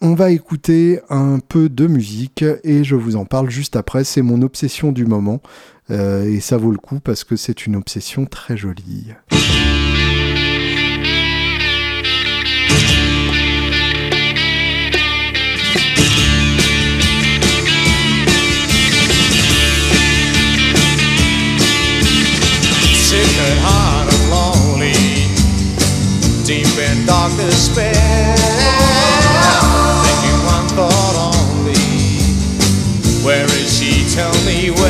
On 0.00 0.14
va 0.14 0.30
écouter 0.30 1.00
un 1.10 1.40
peu 1.40 1.68
de 1.68 1.88
musique 1.88 2.44
et 2.62 2.84
je 2.84 2.94
vous 2.94 3.16
en 3.16 3.24
parle 3.24 3.50
juste 3.50 3.74
après. 3.74 4.04
C'est 4.04 4.22
mon 4.22 4.42
obsession 4.42 4.92
du 4.92 5.06
moment. 5.06 5.40
Euh, 5.90 6.24
et 6.24 6.40
ça 6.40 6.56
vaut 6.56 6.70
le 6.70 6.78
coup 6.78 7.00
parce 7.00 7.24
que 7.24 7.36
c'est 7.36 7.66
une 7.66 7.76
obsession 7.76 8.26
très 8.26 8.56
jolie. 8.56 9.14
dark 27.08 27.34
despair. 27.38 27.94
Thinking 30.04 30.40
one 30.46 30.68
thought 30.76 31.16
only. 31.32 31.74
Where 33.24 33.46
is 33.46 33.68
she? 33.78 34.04
Tell 34.14 34.32
me 34.44 34.70
where. 34.70 34.87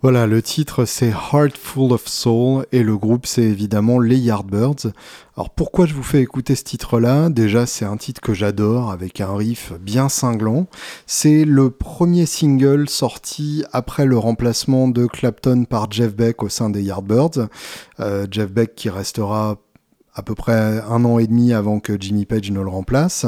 Voilà, 0.00 0.26
le 0.26 0.40
titre 0.40 0.84
c'est 0.84 1.10
Heart 1.10 1.58
Full 1.58 1.92
of 1.92 2.06
Soul 2.06 2.64
et 2.72 2.82
le 2.82 2.96
groupe 2.96 3.26
c'est 3.26 3.42
évidemment 3.42 3.98
les 3.98 4.16
Yardbirds. 4.16 4.92
Alors 5.38 5.50
pourquoi 5.50 5.86
je 5.86 5.94
vous 5.94 6.02
fais 6.02 6.20
écouter 6.20 6.56
ce 6.56 6.64
titre-là? 6.64 7.28
Déjà 7.30 7.64
c'est 7.64 7.84
un 7.84 7.96
titre 7.96 8.20
que 8.20 8.34
j'adore 8.34 8.90
avec 8.90 9.20
un 9.20 9.36
riff 9.36 9.72
bien 9.80 10.08
cinglant. 10.08 10.66
C'est 11.06 11.44
le 11.44 11.70
premier 11.70 12.26
single 12.26 12.88
sorti 12.88 13.62
après 13.72 14.04
le 14.04 14.18
remplacement 14.18 14.88
de 14.88 15.06
Clapton 15.06 15.64
par 15.64 15.92
Jeff 15.92 16.12
Beck 16.12 16.42
au 16.42 16.48
sein 16.48 16.70
des 16.70 16.82
Yardbirds. 16.82 17.46
Euh, 18.00 18.26
Jeff 18.28 18.50
Beck 18.50 18.74
qui 18.74 18.90
restera 18.90 19.58
à 20.18 20.22
peu 20.22 20.34
près 20.34 20.82
un 20.90 21.04
an 21.04 21.20
et 21.20 21.28
demi 21.28 21.52
avant 21.52 21.78
que 21.78 21.96
Jimmy 21.98 22.26
Page 22.26 22.50
ne 22.50 22.60
le 22.60 22.68
remplace. 22.68 23.24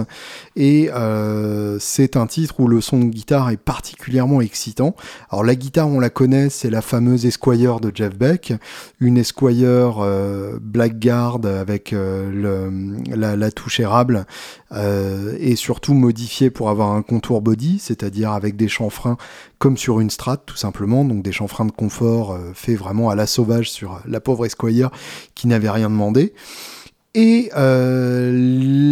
Et 0.57 0.91
euh, 0.93 1.79
c'est 1.79 2.17
un 2.17 2.27
titre 2.27 2.59
où 2.59 2.67
le 2.67 2.81
son 2.81 2.99
de 2.99 3.05
guitare 3.05 3.51
est 3.51 3.57
particulièrement 3.57 4.41
excitant. 4.41 4.97
Alors 5.31 5.45
la 5.45 5.55
guitare, 5.55 5.87
on 5.87 6.01
la 6.01 6.11
connaît, 6.11 6.51
c'est 6.51 6.69
la 6.69 6.83
fameuse 6.83 7.27
Esquire 7.27 7.79
de 7.79 7.93
Jeff 7.95 8.17
Beck, 8.19 8.55
une 8.99 9.19
Esquire 9.19 9.99
euh, 10.01 10.59
Blackguard 10.61 11.39
avec 11.47 11.93
euh, 11.93 12.29
le, 12.31 13.15
la, 13.15 13.37
la, 13.37 13.51
touche 13.53 13.79
érable 13.79 14.27
euh, 14.73 15.37
et 15.39 15.55
surtout 15.55 15.95
modifiée 15.95 16.51
pour 16.51 16.71
avoir 16.71 16.91
un 16.91 17.03
contour 17.03 17.41
body, 17.41 17.79
c'est-à-dire 17.79 18.33
avec 18.33 18.57
des 18.57 18.69
chanfreins 18.69 19.17
comme 19.61 19.77
sur 19.77 20.01
une 20.01 20.11
Strat 20.11 20.39
tout 20.39 20.57
simplement, 20.57 21.05
donc 21.05 21.23
des 21.23 21.33
chanfreins 21.33 21.67
de 21.67 21.71
confort 21.71 22.33
euh, 22.33 22.53
faits 22.55 22.79
vraiment 22.79 23.11
à 23.11 23.15
la 23.15 23.27
sauvage 23.27 23.71
sur 23.71 24.01
la 24.07 24.21
pauvre 24.21 24.47
Esquire 24.47 24.91
qui 25.35 25.47
n'avait 25.47 25.71
rien 25.71 25.91
demandé. 25.91 26.33
Et 27.15 27.51
euh, 27.57 28.31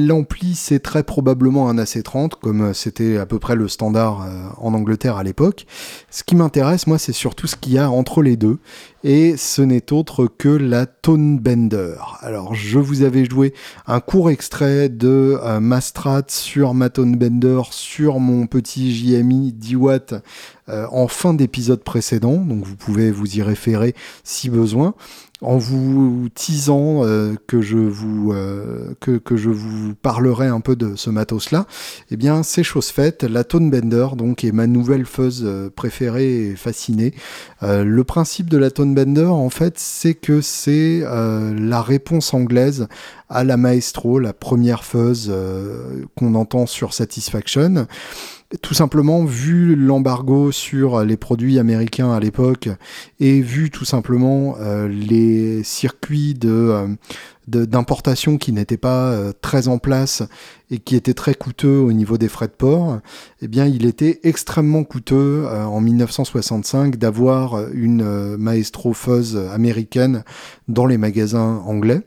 l'ampli, 0.08 0.56
c'est 0.56 0.80
très 0.80 1.04
probablement 1.04 1.68
un 1.68 1.76
AC30, 1.76 2.32
comme 2.40 2.74
c'était 2.74 3.16
à 3.16 3.26
peu 3.26 3.38
près 3.38 3.54
le 3.54 3.68
standard 3.68 4.22
euh, 4.22 4.48
en 4.56 4.74
Angleterre 4.74 5.16
à 5.16 5.22
l'époque. 5.22 5.66
Ce 6.10 6.24
qui 6.24 6.34
m'intéresse, 6.34 6.88
moi, 6.88 6.98
c'est 6.98 7.12
surtout 7.12 7.46
ce 7.46 7.54
qu'il 7.54 7.74
y 7.74 7.78
a 7.78 7.88
entre 7.88 8.22
les 8.22 8.36
deux. 8.36 8.58
Et 9.04 9.36
ce 9.36 9.62
n'est 9.62 9.92
autre 9.92 10.26
que 10.26 10.48
la 10.48 10.86
Tone 10.86 11.38
Bender. 11.38 11.94
Alors, 12.20 12.56
je 12.56 12.80
vous 12.80 13.02
avais 13.02 13.24
joué 13.24 13.54
un 13.86 14.00
court 14.00 14.30
extrait 14.30 14.88
de 14.88 15.38
euh, 15.40 15.60
Mastrat 15.60 16.24
sur 16.26 16.74
ma 16.74 16.90
Tone 16.90 17.14
Bender 17.14 17.60
sur 17.70 18.18
mon 18.18 18.48
petit 18.48 18.92
JMI 18.92 19.52
10 19.52 19.76
watts 19.76 20.14
en 20.70 21.08
fin 21.08 21.32
d'épisode 21.32 21.82
précédent. 21.82 22.36
Donc, 22.36 22.66
vous 22.66 22.76
pouvez 22.76 23.10
vous 23.10 23.38
y 23.38 23.42
référer 23.42 23.94
si 24.22 24.50
besoin 24.50 24.94
en 25.40 25.56
vous 25.56 26.28
teasant 26.34 27.04
euh, 27.04 27.34
que 27.46 27.62
je 27.62 27.78
vous 27.78 28.32
euh, 28.32 28.94
que, 29.00 29.18
que, 29.18 29.36
je 29.36 29.50
vous 29.50 29.94
parlerai 29.94 30.48
un 30.48 30.60
peu 30.60 30.74
de 30.74 30.96
ce 30.96 31.10
matos 31.10 31.52
là 31.52 31.66
eh 32.10 32.16
bien 32.16 32.42
c'est 32.42 32.64
chose 32.64 32.88
faite. 32.88 33.22
La 33.22 33.44
Tone 33.44 33.70
Bender 33.70 34.08
donc 34.16 34.42
est 34.42 34.50
ma 34.50 34.66
nouvelle 34.66 35.06
fuzz 35.06 35.42
euh, 35.44 35.70
préférée 35.70 36.48
et 36.48 36.56
fascinée. 36.56 37.14
Le 37.62 38.02
principe 38.02 38.48
de 38.50 38.56
la 38.56 38.70
Tone 38.70 38.94
Bender 38.94 39.26
en 39.26 39.50
fait 39.50 39.78
c'est 39.78 40.14
que 40.14 40.40
c'est 40.40 41.00
la 41.00 41.82
réponse 41.82 42.34
anglaise 42.34 42.88
à 43.28 43.44
la 43.44 43.56
Maestro 43.56 44.18
la 44.18 44.32
première 44.32 44.84
fuzz 44.84 45.32
qu'on 46.16 46.34
entend 46.34 46.66
sur 46.66 46.94
Satisfaction 46.94 47.86
tout 48.62 48.72
simplement, 48.72 49.24
vu 49.26 49.76
l'embargo 49.76 50.52
sur 50.52 51.04
les 51.04 51.18
produits 51.18 51.58
américains 51.58 52.12
à 52.12 52.18
l'époque 52.18 52.70
et 53.20 53.42
vu 53.42 53.70
tout 53.70 53.84
simplement 53.84 54.56
euh, 54.58 54.88
les 54.88 55.62
circuits 55.62 56.34
euh, 56.44 56.88
d'importation 57.46 58.38
qui 58.38 58.52
n'étaient 58.52 58.78
pas 58.78 59.10
euh, 59.10 59.32
très 59.42 59.68
en 59.68 59.76
place 59.76 60.22
et 60.70 60.78
qui 60.78 60.96
étaient 60.96 61.12
très 61.12 61.34
coûteux 61.34 61.76
au 61.76 61.92
niveau 61.92 62.16
des 62.16 62.28
frais 62.28 62.46
de 62.46 62.52
port, 62.52 63.00
eh 63.42 63.48
bien, 63.48 63.66
il 63.66 63.84
était 63.84 64.20
extrêmement 64.22 64.82
coûteux 64.82 65.46
en 65.46 65.82
1965 65.82 66.96
d'avoir 66.96 67.68
une 67.72 68.36
Maestro 68.36 68.94
américaine 69.52 70.24
dans 70.68 70.86
les 70.86 70.96
magasins 70.96 71.62
anglais. 71.66 72.02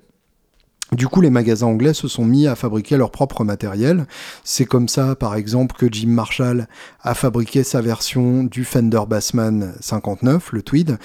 Du 0.95 1.07
coup, 1.07 1.21
les 1.21 1.29
magasins 1.29 1.67
anglais 1.67 1.93
se 1.93 2.09
sont 2.09 2.25
mis 2.25 2.47
à 2.47 2.55
fabriquer 2.55 2.97
leur 2.97 3.11
propre 3.11 3.45
matériel. 3.45 4.07
C'est 4.43 4.65
comme 4.65 4.89
ça, 4.89 5.15
par 5.15 5.35
exemple, 5.35 5.77
que 5.77 5.87
Jim 5.89 6.09
Marshall 6.09 6.67
a 7.01 7.15
fabriqué 7.15 7.63
sa 7.63 7.79
version 7.79 8.43
du 8.43 8.65
Fender 8.65 8.99
Bassman 9.07 9.73
59, 9.79 10.51
le 10.51 10.61
Tweed, 10.61 10.97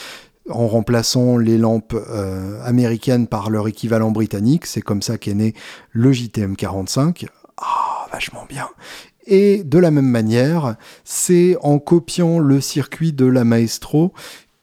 en 0.51 0.67
remplaçant 0.67 1.39
les 1.39 1.57
lampes 1.57 1.95
euh, 1.95 2.61
américaines 2.65 3.29
par 3.29 3.49
leur 3.49 3.69
équivalent 3.69 4.11
britannique. 4.11 4.67
C'est 4.67 4.81
comme 4.81 5.03
ça 5.03 5.19
qu'est 5.19 5.35
né 5.35 5.55
le 5.93 6.11
JTM 6.11 6.57
45. 6.57 7.27
Ah, 7.59 8.09
vachement 8.13 8.45
bien. 8.49 8.67
Et 9.29 9.63
de 9.63 9.79
la 9.79 9.93
même 9.93 10.11
manière, 10.11 10.75
c'est 11.05 11.57
en 11.63 11.79
copiant 11.79 12.41
le 12.41 12.61
circuit 12.61 13.13
de 13.13 13.27
la 13.27 13.45
Maestro 13.45 14.13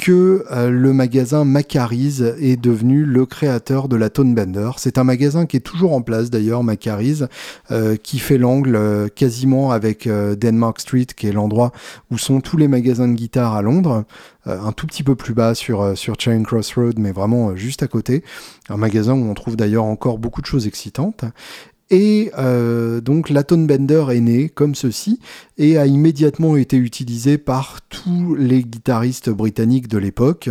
que 0.03 0.43
euh, 0.51 0.69
le 0.69 0.91
magasin 0.91 1.45
Macariz 1.45 2.35
est 2.37 2.61
devenu 2.61 3.05
le 3.05 3.25
créateur 3.25 3.87
de 3.87 3.95
la 3.95 4.09
Tone 4.09 4.35
Bender. 4.35 4.71
C'est 4.75 4.97
un 4.97 5.05
magasin 5.05 5.45
qui 5.45 5.55
est 5.55 5.61
toujours 5.61 5.93
en 5.93 6.01
place 6.01 6.29
d'ailleurs, 6.29 6.61
Macariz, 6.61 7.29
euh, 7.71 7.95
qui 7.95 8.19
fait 8.19 8.37
l'angle 8.37 8.75
euh, 8.75 9.07
quasiment 9.07 9.71
avec 9.71 10.09
Denmark 10.09 10.81
Street, 10.81 11.05
qui 11.05 11.27
est 11.27 11.31
l'endroit 11.31 11.71
où 12.11 12.17
sont 12.17 12.41
tous 12.41 12.57
les 12.57 12.67
magasins 12.67 13.07
de 13.07 13.13
guitare 13.13 13.55
à 13.55 13.61
Londres. 13.61 14.03
un 14.45 14.73
tout 14.73 14.87
petit 14.87 15.03
peu 15.03 15.15
plus 15.15 15.33
bas 15.33 15.55
sur, 15.55 15.97
sur 15.97 16.19
Charing 16.19 16.45
Cross 16.45 16.73
Road, 16.73 16.99
mais 16.99 17.13
vraiment 17.13 17.55
juste 17.55 17.81
à 17.81 17.87
côté. 17.87 18.25
Un 18.67 18.75
magasin 18.75 19.13
où 19.13 19.29
on 19.29 19.33
trouve 19.33 19.55
d'ailleurs 19.55 19.85
encore 19.85 20.17
beaucoup 20.17 20.41
de 20.41 20.45
choses 20.47 20.67
excitantes. 20.67 21.23
Et 21.89 22.31
euh, 22.37 23.01
donc 23.01 23.29
la 23.29 23.43
Tone 23.43 23.67
Bender 23.67 24.05
est 24.11 24.21
née 24.21 24.49
comme 24.49 24.73
ceci 24.73 25.19
et 25.57 25.77
a 25.77 25.85
immédiatement 25.85 26.55
été 26.55 26.77
utilisée 26.77 27.37
par 27.37 27.81
tous 27.89 28.35
les 28.35 28.63
guitaristes 28.63 29.29
britanniques 29.29 29.87
de 29.87 29.97
l'époque. 29.97 30.49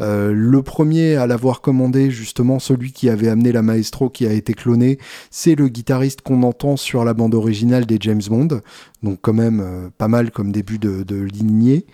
Euh, 0.00 0.32
le 0.32 0.62
premier 0.62 1.16
à 1.16 1.26
l'avoir 1.26 1.62
commandé, 1.62 2.10
justement 2.10 2.58
celui 2.58 2.92
qui 2.92 3.08
avait 3.08 3.28
amené 3.28 3.50
la 3.50 3.62
Maestro 3.62 4.10
qui 4.10 4.26
a 4.26 4.32
été 4.32 4.52
cloné, 4.52 4.98
c'est 5.30 5.54
le 5.54 5.68
guitariste 5.68 6.20
qu'on 6.20 6.42
entend 6.42 6.76
sur 6.76 7.04
la 7.04 7.14
bande 7.14 7.34
originale 7.34 7.86
des 7.86 7.96
James 8.00 8.22
Bond. 8.28 8.60
Donc 9.02 9.18
quand 9.20 9.34
même 9.34 9.60
euh, 9.60 9.88
pas 9.96 10.08
mal 10.08 10.30
comme 10.30 10.52
début 10.52 10.78
de, 10.78 11.04
lignée. 11.14 11.86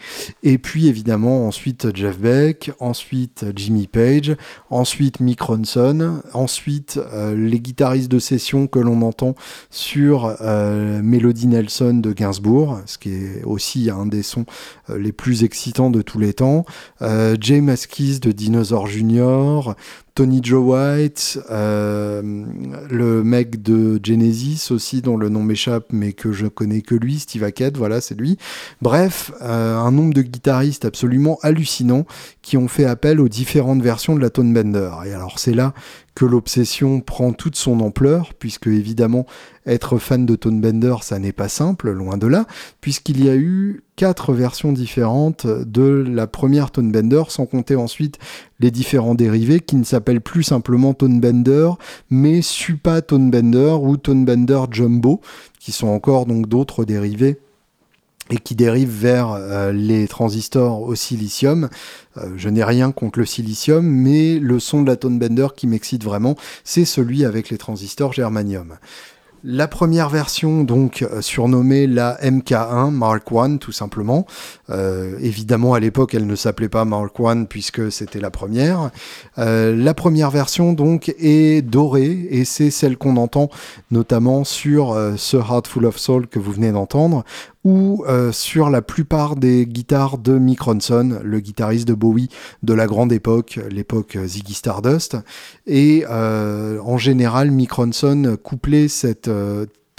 Et 0.42 0.59
puis 0.59 0.88
évidemment 0.88 1.47
ensuite 1.47 1.94
Jeff 1.94 2.18
Beck, 2.18 2.73
ensuite 2.80 3.47
Jimmy 3.54 3.87
Page, 3.87 4.37
ensuite 4.68 5.20
Mick 5.20 5.40
Ronson, 5.40 6.23
ensuite 6.32 6.99
les 7.35 7.61
guitaristes 7.61 8.11
de 8.11 8.18
session 8.18 8.66
l'on 8.81 9.03
entend 9.03 9.35
sur 9.71 10.37
euh, 10.41 11.01
Melody 11.03 11.47
Nelson 11.47 11.95
de 11.95 12.13
Gainsbourg, 12.13 12.81
ce 12.87 12.99
qui 12.99 13.13
est 13.13 13.45
aussi 13.45 13.91
un 13.91 14.07
des 14.07 14.23
sons 14.23 14.47
euh, 14.89 14.99
les 14.99 15.13
plus 15.13 15.45
excitants 15.45 15.91
de 15.91 16.03
tous 16.03 16.19
les 16.19 16.33
temps, 16.33 16.65
euh, 17.03 17.37
Jay 17.41 17.61
Maskis 17.61 18.21
de 18.21 18.33
Dinosaur 18.33 18.87
Jr., 18.87 19.75
Tony 20.17 20.41
Joe 20.43 20.63
White, 20.63 21.41
le 21.49 23.23
mec 23.23 23.63
de 23.63 23.99
Genesis 24.03 24.71
aussi, 24.71 25.01
dont 25.01 25.17
le 25.17 25.31
nom 25.31 25.43
m'échappe, 25.43 25.87
mais 25.93 26.13
que 26.13 26.33
je 26.33 26.47
connais 26.47 26.83
que 26.83 26.95
lui, 26.95 27.21
Steve 27.21 27.45
Hackett, 27.45 27.79
voilà, 27.79 28.03
c'est 28.03 28.17
lui. 28.19 28.37
Bref, 28.83 29.33
un 29.41 29.91
nombre 29.93 30.13
de 30.13 30.21
guitaristes 30.21 30.85
absolument 30.85 31.39
hallucinants 31.43 32.05
qui 32.43 32.59
ont 32.59 32.69
fait 32.69 32.85
appel 32.85 33.21
aux 33.21 33.29
différentes 33.29 33.83
versions 33.83 34.15
de 34.15 34.21
la 34.21 34.31
Tone 34.31 34.53
Bender. 34.53 34.91
Et 35.07 35.13
alors 35.13 35.39
c'est 35.39 35.55
là 35.55 35.73
que 36.14 36.25
l'obsession 36.25 37.00
prend 37.00 37.33
toute 37.33 37.57
son 37.57 37.81
ampleur, 37.81 38.35
puisque 38.38 38.67
évidemment, 38.67 39.26
être 39.67 39.99
fan 39.99 40.26
de 40.26 40.37
Tone 40.37 40.61
Bender, 40.61 40.97
ça 41.02 41.19
n'est 41.19 41.33
pas 41.33 41.49
simple, 41.49 41.90
loin 41.90 42.19
de 42.19 42.26
là, 42.26 42.47
puisqu'il 42.81 43.25
y 43.25 43.29
a 43.29 43.37
eu 43.37 43.83
quatre 43.97 44.33
versions 44.33 44.73
différentes 44.73 45.47
de 45.47 45.83
la 45.83 46.26
première 46.26 46.71
Tone 46.71 46.90
Bender, 46.90 47.23
sans 47.29 47.47
compter 47.47 47.76
ensuite 47.76 48.19
les 48.59 48.71
différents 48.71 49.14
dérivés 49.14 49.61
qui 49.61 49.76
ne 49.76 49.85
s'appellent 49.85 50.21
plus 50.21 50.43
simplement 50.43 50.95
Tone 50.95 51.21
Bender, 51.21 51.71
mais 52.11 52.43
Supa 52.43 53.02
Tone 53.02 53.31
Bender 53.31 53.76
ou 53.81 53.97
Tone 53.97 54.25
Bender 54.25 54.61
Jumbo, 54.71 55.21
qui 55.59 55.73
sont 55.73 55.88
encore 55.88 56.26
donc 56.26 56.49
d'autres 56.49 56.85
dérivés 56.85 57.38
et 58.31 58.39
qui 58.39 58.55
dérivent 58.55 58.97
vers 58.97 59.33
euh, 59.33 59.73
les 59.73 60.09
transistors 60.09 60.83
au 60.83 60.95
silicium. 60.95 61.69
Euh, 62.17 62.31
je 62.37 62.49
n'ai 62.49 62.65
rien 62.65 62.93
contre 62.93 63.19
le 63.19 63.27
silicium, 63.27 63.85
mais 63.85 64.39
le 64.39 64.59
son 64.59 64.83
de 64.83 64.87
la 64.87 64.97
Tone 64.97 65.19
Bender 65.19 65.49
qui 65.57 65.67
m'excite 65.67 66.05
vraiment, 66.05 66.37
c'est 66.65 66.85
celui 66.85 67.25
avec 67.25 67.51
les 67.51 67.59
transistors 67.59 68.13
germanium. 68.13 68.77
La 69.43 69.69
première 69.69 70.11
version, 70.11 70.65
donc 70.65 71.01
euh, 71.01 71.23
surnommée 71.23 71.87
la 71.87 72.19
MK1 72.23 72.91
Mark 72.91 73.27
I, 73.33 73.59
tout 73.59 73.73
simplement. 73.73 74.27
Euh, 74.69 75.17
évidemment, 75.21 75.73
à 75.73 75.81
l'époque, 75.81 76.15
elle 76.15 76.27
ne 76.27 76.37
s'appelait 76.37 76.69
pas 76.69 76.85
Mark 76.85 77.17
I 77.19 77.47
puisque 77.49 77.91
c'était 77.91 78.21
la 78.21 78.31
première. 78.31 78.91
Euh, 79.39 79.75
la 79.75 79.95
première 79.95 80.31
version, 80.31 80.75
donc, 80.75 81.15
est 81.19 81.63
dorée 81.63 82.29
et 82.31 82.45
c'est 82.45 82.71
celle 82.71 82.99
qu'on 82.99 83.17
entend 83.17 83.49
notamment 83.91 84.45
sur 84.45 84.95
ce 85.17 85.39
Heart 85.39 85.67
Full 85.67 85.87
of 85.87 85.99
Soul 85.99 86.27
que 86.27 86.39
vous 86.39 86.53
venez 86.53 86.73
d'entendre, 86.73 87.25
ou 87.64 88.05
euh, 88.09 88.33
sur 88.33 88.71
la 88.71 88.83
plupart 88.83 89.37
des 89.37 89.67
guitares 89.67 90.19
de 90.19 90.38
Mick 90.38 90.61
Ronson, 90.62 91.21
le 91.23 91.40
guitariste 91.40 91.87
de 91.87 91.95
Bowie 91.95 92.29
de 92.62 92.73
la 92.73 92.87
grande 92.87 93.12
époque, 93.12 93.61
l'époque 93.71 94.19
Ziggy 94.25 94.55
Stardust. 94.55 95.17
Et 95.67 96.05
euh, 96.09 96.81
en 96.83 96.99
général, 96.99 97.50
Mick 97.50 97.73
Ronson 97.73 98.38
couplait 98.43 98.88
cette 98.88 99.31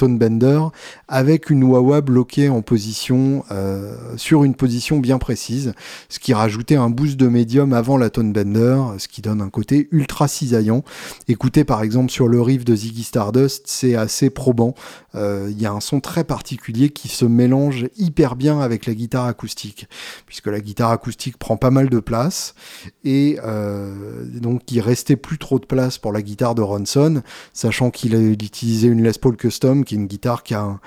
euh, 0.01 0.07
Tone 0.07 0.17
Bender 0.17 0.61
avec 1.07 1.51
une 1.51 1.63
wah 1.63 2.01
bloquée 2.01 2.49
en 2.49 2.61
position 2.61 3.43
euh, 3.51 3.95
sur 4.17 4.43
une 4.43 4.55
position 4.55 4.99
bien 4.99 5.19
précise, 5.19 5.73
ce 6.09 6.17
qui 6.17 6.33
rajoutait 6.33 6.75
un 6.75 6.89
boost 6.89 7.17
de 7.17 7.27
médium 7.27 7.73
avant 7.73 7.97
la 7.97 8.09
Tone 8.09 8.33
Bender, 8.33 8.81
ce 8.97 9.07
qui 9.07 9.21
donne 9.21 9.41
un 9.41 9.49
côté 9.49 9.87
ultra 9.91 10.27
cisaillant. 10.27 10.83
Écoutez 11.27 11.63
par 11.65 11.83
exemple 11.83 12.11
sur 12.11 12.27
le 12.27 12.41
riff 12.41 12.65
de 12.65 12.75
Ziggy 12.75 13.03
Stardust, 13.03 13.65
c'est 13.67 13.95
assez 13.95 14.31
probant. 14.31 14.73
Euh, 15.13 15.49
il 15.51 15.61
y 15.61 15.65
a 15.65 15.71
un 15.71 15.81
son 15.81 15.99
très 15.99 16.23
particulier 16.23 16.89
qui 16.89 17.07
se 17.07 17.25
mélange 17.25 17.87
hyper 17.97 18.35
bien 18.35 18.59
avec 18.59 18.85
la 18.85 18.95
guitare 18.95 19.25
acoustique, 19.25 19.87
puisque 20.25 20.47
la 20.47 20.61
guitare 20.61 20.91
acoustique 20.91 21.37
prend 21.37 21.57
pas 21.57 21.69
mal 21.69 21.89
de 21.89 21.99
place 21.99 22.55
et 23.03 23.37
euh, 23.43 24.25
donc 24.25 24.71
il 24.71 24.79
restait 24.79 25.15
plus 25.15 25.37
trop 25.37 25.59
de 25.59 25.65
place 25.65 25.97
pour 25.97 26.11
la 26.11 26.21
guitare 26.21 26.55
de 26.55 26.61
Ronson, 26.61 27.21
sachant 27.53 27.91
qu'il 27.91 28.15
utilisait 28.31 28.87
une 28.87 29.03
Les 29.03 29.11
Paul 29.19 29.35
Custom 29.35 29.83
une 29.95 30.07
guitare 30.07 30.43
qui 30.43 30.53
a 30.53 30.79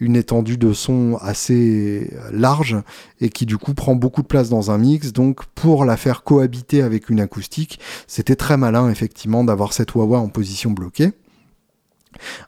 une 0.00 0.16
étendue 0.16 0.56
de 0.56 0.72
son 0.72 1.18
assez 1.20 2.12
large 2.32 2.76
et 3.20 3.28
qui 3.28 3.46
du 3.46 3.58
coup 3.58 3.74
prend 3.74 3.94
beaucoup 3.94 4.22
de 4.22 4.26
place 4.26 4.48
dans 4.48 4.70
un 4.70 4.78
mix. 4.78 5.12
Donc 5.12 5.44
pour 5.54 5.84
la 5.84 5.96
faire 5.96 6.22
cohabiter 6.24 6.82
avec 6.82 7.10
une 7.10 7.20
acoustique, 7.20 7.78
c'était 8.06 8.36
très 8.36 8.56
malin 8.56 8.90
effectivement 8.90 9.44
d'avoir 9.44 9.72
cette 9.72 9.94
wah 9.94 10.18
en 10.18 10.28
position 10.28 10.70
bloquée. 10.70 11.12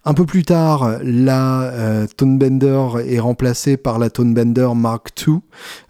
Un 0.04 0.14
peu 0.14 0.26
plus 0.26 0.44
tard, 0.44 0.98
la 1.02 1.62
euh, 1.62 2.06
Tone 2.16 2.38
Bender 2.38 3.04
est 3.06 3.18
remplacée 3.18 3.76
par 3.76 3.98
la 3.98 4.10
Tone 4.10 4.34
Bender 4.34 4.68
Mark 4.74 5.10
II, 5.26 5.38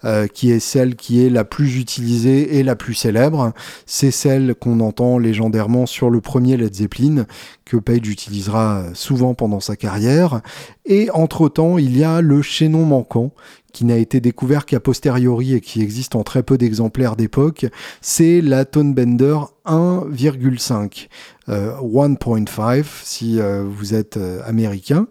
euh, 0.04 0.26
qui 0.26 0.50
est 0.50 0.60
celle 0.60 0.96
qui 0.96 1.24
est 1.24 1.30
la 1.30 1.44
plus 1.44 1.78
utilisée 1.78 2.58
et 2.58 2.62
la 2.62 2.76
plus 2.76 2.94
célèbre. 2.94 3.52
C'est 3.87 4.10
celle 4.10 4.54
qu'on 4.54 4.80
entend 4.80 5.18
légendairement 5.18 5.87
sur 5.87 6.10
le 6.10 6.20
premier 6.20 6.56
Led 6.56 6.74
Zeppelin, 6.74 7.26
que 7.64 7.76
Page 7.76 8.08
utilisera 8.08 8.84
souvent 8.94 9.34
pendant 9.34 9.60
sa 9.60 9.76
carrière. 9.76 10.40
Et 10.87 11.10
entre-temps, 11.12 11.78
il 11.78 11.96
y 11.96 12.04
a 12.04 12.20
le 12.20 12.42
chaînon 12.42 12.84
manquant, 12.84 13.32
qui 13.74 13.84
n'a 13.84 13.98
été 13.98 14.20
découvert 14.20 14.64
qu'à 14.64 14.80
posteriori 14.80 15.54
et 15.54 15.60
qui 15.60 15.82
existe 15.82 16.14
en 16.14 16.22
très 16.22 16.42
peu 16.42 16.56
d'exemplaires 16.56 17.16
d'époque, 17.16 17.66
c'est 18.00 18.40
la 18.40 18.64
Tone 18.64 18.94
Bender 18.94 19.37
1,5, 19.66 21.08
1.5 21.48 22.84
si 23.02 23.40
euh, 23.40 23.64
vous 23.66 23.92
êtes 23.94 24.16
euh, 24.16 24.40
américain. 24.46 25.08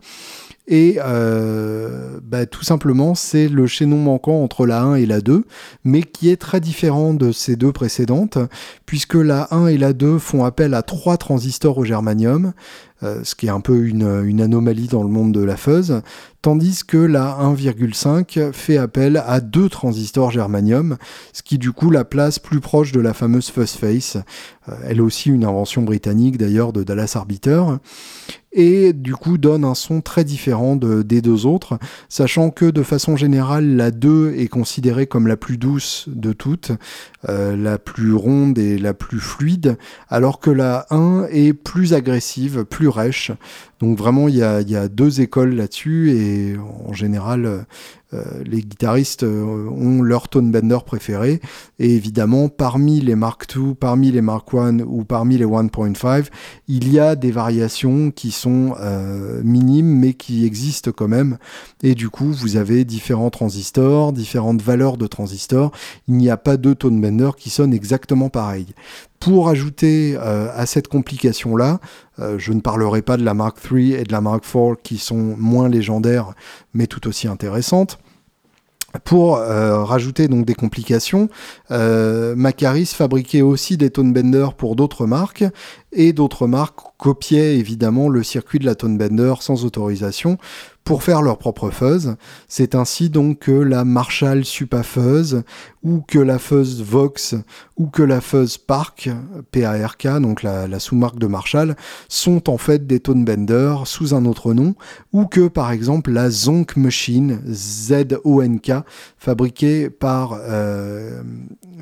Et 0.68 0.98
euh, 1.04 2.20
bah, 2.24 2.46
tout 2.46 2.64
simplement, 2.64 3.16
c'est 3.16 3.50
le 3.50 3.68
chaînon 3.68 3.98
manquant 3.98 4.44
entre 4.44 4.66
la 4.66 4.82
1 4.82 4.96
et 4.96 5.06
la 5.06 5.20
2, 5.20 5.44
mais 5.84 6.04
qui 6.04 6.30
est 6.30 6.38
très 6.38 6.62
différent 6.62 7.14
de 7.14 7.34
ces 7.34 7.58
deux 7.58 7.74
précédentes, 7.74 8.38
puisque 8.86 9.16
la 9.16 9.54
1 9.54 9.68
et 9.68 9.78
la 9.78 9.92
2 9.92 10.20
font 10.20 10.46
appel 10.46 10.74
à 10.74 10.82
trois 10.82 11.18
transistors 11.18 11.78
au 11.78 11.84
germanium, 11.84 12.48
euh, 12.48 12.93
ce 13.24 13.36
qui 13.36 13.48
est 13.48 13.50
un 13.50 13.60
peu 13.60 13.86
une, 13.86 14.42
anomalie 14.42 14.88
dans 14.88 15.04
le 15.04 15.10
monde 15.10 15.34
de 15.34 15.44
la 15.44 15.58
fuzz, 15.58 16.02
tandis 16.42 16.84
que 16.86 16.98
la 16.98 17.38
1,5 17.42 18.52
fait 18.52 18.78
appel 18.78 19.24
à 19.26 19.40
deux 19.40 19.70
transistors 19.70 20.32
germanium, 20.32 20.98
ce 21.32 21.42
qui 21.42 21.58
du 21.58 21.72
coup 21.72 21.90
la 21.90 22.04
place 22.04 22.40
plus 22.40 22.60
proche 22.60 22.92
de 22.92 23.00
la 23.00 23.14
fameuse 23.14 23.50
fuzz 23.50 23.72
face. 23.72 24.18
Euh, 24.70 24.74
elle 24.86 25.02
aussi 25.02 25.30
une 25.30 25.46
invention 25.46 25.82
britannique 25.82 26.38
d'ailleurs 26.38 26.74
de 26.74 26.84
Dallas 26.84 27.14
Arbiter 27.16 27.64
et 28.54 28.94
du 28.94 29.16
coup 29.16 29.38
donne 29.38 29.66
un 29.66 29.74
son 29.74 30.02
très 30.02 30.24
différent 30.24 30.76
de, 30.76 31.02
des 31.02 31.22
deux 31.22 31.46
autres, 31.46 31.80
sachant 32.08 32.52
que 32.52 32.66
de 32.66 32.84
façon 32.84 33.18
générale 33.18 33.76
la 33.76 33.92
2 33.92 34.36
est 34.38 34.48
considérée 34.48 35.08
comme 35.08 35.28
la 35.28 35.38
plus 35.38 35.58
douce 35.58 36.06
de 36.08 36.34
toutes, 36.34 36.72
euh, 37.28 37.58
la 37.58 37.78
plus 37.80 38.14
ronde 38.14 38.58
et 38.60 38.78
la 38.78 38.94
plus 38.94 39.20
fluide, 39.20 39.78
alors 40.10 40.40
que 40.40 40.52
la 40.52 40.86
1 40.92 41.26
est 41.32 41.54
plus 41.54 41.94
agressive, 41.94 42.64
plus 42.64 42.90
Donc 43.80 43.98
vraiment 43.98 44.28
il 44.28 44.36
y 44.36 44.44
a, 44.44 44.88
deux 44.88 45.22
écoles 45.22 45.56
là-dessus 45.56 46.12
et 46.12 46.58
en 46.58 46.94
général 46.94 47.66
euh, 48.14 48.24
les 48.46 48.62
guitaristes 48.62 49.24
euh, 49.24 49.68
ont 49.70 50.02
leur 50.02 50.28
tone 50.28 50.52
bender 50.52 50.80
préféré. 50.86 51.42
Et 51.80 51.96
évidemment, 51.96 52.50
parmi 52.50 53.00
les 53.00 53.16
Mark 53.16 53.52
II, 53.56 53.74
parmi 53.74 54.12
les 54.12 54.22
Mark 54.22 54.50
I 54.54 54.82
ou 54.84 55.04
parmi 55.04 55.38
les 55.38 55.46
1.5, 55.46 56.28
il 56.68 56.92
y 56.92 57.00
a 57.00 57.16
des 57.16 57.32
variations 57.32 58.12
qui 58.12 58.32
sont 58.32 58.76
euh, 58.80 59.42
minimes 59.44 60.00
mais 60.00 60.14
qui 60.14 60.46
existent 60.46 60.92
quand 60.92 61.08
même. 61.08 61.38
Et 61.82 61.96
du 61.96 62.10
coup, 62.10 62.32
vous 62.32 62.58
avez 62.58 62.86
différents 62.86 63.30
transistors, 63.30 64.14
différentes 64.14 64.62
valeurs 64.62 64.98
de 64.98 65.08
transistors. 65.08 65.72
Il 66.08 66.16
n'y 66.16 66.30
a 66.30 66.38
pas 66.38 66.58
deux 66.58 66.76
tone 66.76 67.02
benders 67.02 67.36
qui 67.36 67.50
sonnent 67.50 67.74
exactement 67.74 68.30
pareil. 68.30 68.68
Pour 69.24 69.48
ajouter 69.48 70.18
à 70.18 70.66
cette 70.66 70.90
complication-là, 70.90 71.80
je 72.18 72.52
ne 72.52 72.60
parlerai 72.60 73.02
pas 73.02 73.16
de 73.16 73.24
la 73.24 73.34
Mark 73.34 73.58
III 73.72 73.94
et 73.94 74.04
de 74.04 74.12
la 74.12 74.20
Mark 74.20 74.44
IV 74.46 74.76
qui 74.84 74.98
sont 74.98 75.36
moins 75.38 75.70
légendaires 75.70 76.34
mais 76.74 76.88
tout 76.88 77.08
aussi 77.08 77.30
intéressantes. 77.30 78.00
Pour 79.06 79.38
euh, 79.38 79.84
rajouter 79.84 80.28
donc 80.28 80.46
des 80.46 80.54
complications, 80.54 81.28
euh, 81.72 82.36
Macaris 82.36 82.86
fabriquait 82.86 83.42
aussi 83.42 83.76
des 83.76 83.90
tone 83.90 84.14
benders 84.14 84.54
pour 84.54 84.76
d'autres 84.76 85.08
marques 85.08 85.44
et 85.96 86.14
d'autres 86.14 86.48
marques 86.48 86.80
copiaient 86.98 87.58
évidemment 87.58 88.10
le 88.10 88.24
circuit 88.24 88.60
de 88.60 88.66
la 88.66 88.76
Tone 88.76 88.98
Bender 88.98 89.34
sans 89.40 89.66
autorisation 89.66 90.38
pour 90.84 91.04
faire 91.04 91.22
leur 91.22 91.38
propre 91.38 91.70
fuzz. 91.70 92.16
C'est 92.48 92.76
ainsi 92.76 93.10
donc 93.10 93.40
que 93.40 93.52
la 93.52 93.86
Marshall 93.86 94.44
Supa 94.44 94.84
Fuzz 94.84 95.44
ou 95.82 96.02
que 96.02 96.20
la 96.20 96.40
Fuzz 96.40 96.82
Vox 96.82 97.36
ou 97.78 97.88
que 97.88 98.04
la 98.04 98.22
Fuzz 98.22 98.58
Park, 98.58 99.10
PARK, 99.52 100.08
donc 100.22 100.44
la, 100.44 100.80
sous-marque 100.80 101.20
de 101.20 101.28
Marshall, 101.28 101.76
sont 102.10 102.50
en 102.50 102.58
fait 102.58 102.86
des 102.86 103.00
Tone 103.00 103.24
Bender 103.24 103.76
sous 103.86 104.14
un 104.14 104.26
autre 104.26 104.54
nom 104.54 104.76
ou 105.14 105.26
que 105.26 105.48
par 105.48 105.72
exemple 105.72 106.12
la 106.12 106.30
Zonk 106.30 106.76
Machine, 106.76 107.42
Z-O-N-K, 107.48 108.72
fabriquée 109.18 109.90
par, 109.90 110.38
euh, 110.42 111.22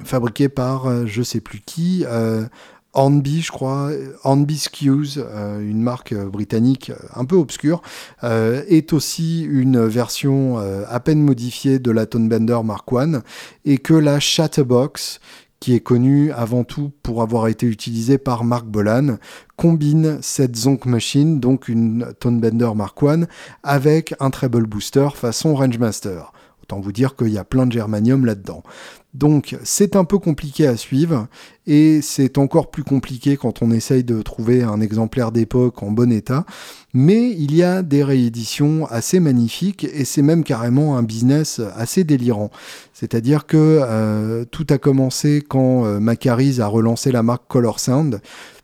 fabriquée 0.04 0.50
par 0.50 0.88
euh, 0.88 1.06
je 1.06 1.24
sais 1.24 1.42
plus 1.42 1.62
qui, 1.62 2.06
euh, 2.08 2.46
Hornby, 2.94 3.42
je 3.42 3.52
crois, 3.52 3.90
Hornby 4.24 4.58
Skews, 4.58 5.18
euh, 5.18 5.62
une 5.62 5.82
marque 5.82 6.12
euh, 6.12 6.26
britannique 6.26 6.90
euh, 6.90 7.08
un 7.16 7.24
peu 7.24 7.38
obscure, 7.38 7.82
est 8.24 8.94
aussi 8.94 9.44
une 9.44 9.86
version 9.86 10.58
à 10.58 11.00
peine 11.00 11.22
modifiée 11.22 11.80
de 11.80 11.92
la 11.92 12.06
Tonebender 12.06 12.60
Mark 12.64 12.88
I, 12.92 13.18
et 13.66 13.78
que 13.78 13.94
la 13.94 14.20
Chatterbox, 14.20 15.20
qui 15.60 15.74
est 15.74 15.80
connue 15.80 16.32
avant 16.32 16.64
tout 16.64 16.92
pour 17.04 17.22
avoir 17.22 17.48
été 17.48 17.66
utilisée 17.66 18.18
par 18.18 18.44
Mark 18.44 18.66
Bolan, 18.66 19.18
combine 19.56 20.20
cette 20.22 20.56
Zonk 20.56 20.86
Machine, 20.86 21.40
donc 21.40 21.68
une 21.68 22.14
Tonebender 22.20 22.72
Mark 22.76 22.98
I, 23.02 23.26
avec 23.64 24.14
un 24.20 24.30
treble 24.30 24.66
booster 24.66 25.10
façon 25.16 25.56
Rangemaster. 25.56 26.32
Autant 26.64 26.80
vous 26.80 26.92
dire 26.92 27.16
qu'il 27.16 27.30
y 27.30 27.38
a 27.38 27.44
plein 27.44 27.66
de 27.66 27.72
germanium 27.72 28.26
là-dedans. 28.26 28.64
Donc 29.14 29.58
c'est 29.64 29.98
un 29.98 30.06
peu 30.06 30.20
compliqué 30.20 30.66
à 30.68 30.78
suivre 30.78 31.28
et 31.68 32.00
c'est 32.02 32.38
encore 32.38 32.72
plus 32.72 32.84
compliqué 32.84 33.36
quand 33.36 33.62
on 33.62 33.70
essaye 33.72 34.06
de 34.06 34.22
trouver 34.22 34.64
un 34.64 34.80
exemplaire 34.80 35.34
d'époque 35.34 35.84
en 35.84 35.92
bon 35.92 36.12
état. 36.12 36.46
Mais 36.94 37.32
il 37.32 37.54
y 37.54 37.62
a 37.62 37.82
des 37.82 38.04
rééditions 38.04 38.86
assez 38.88 39.20
magnifiques 39.20 39.84
et 39.84 40.06
c'est 40.06 40.22
même 40.22 40.44
carrément 40.44 40.98
un 40.98 41.04
business 41.04 41.62
assez 41.76 42.06
délirant. 42.06 42.52
C'est-à-dire 42.94 43.46
que 43.46 43.82
euh, 43.82 44.46
tout 44.46 44.68
a 44.70 44.78
commencé 44.78 45.44
quand 45.48 45.86
euh, 45.86 46.00
a 46.00 46.68
relancé 46.68 47.12
la 47.12 47.24
marque 47.24 47.44
Color 47.48 47.80
Sound 47.80 48.22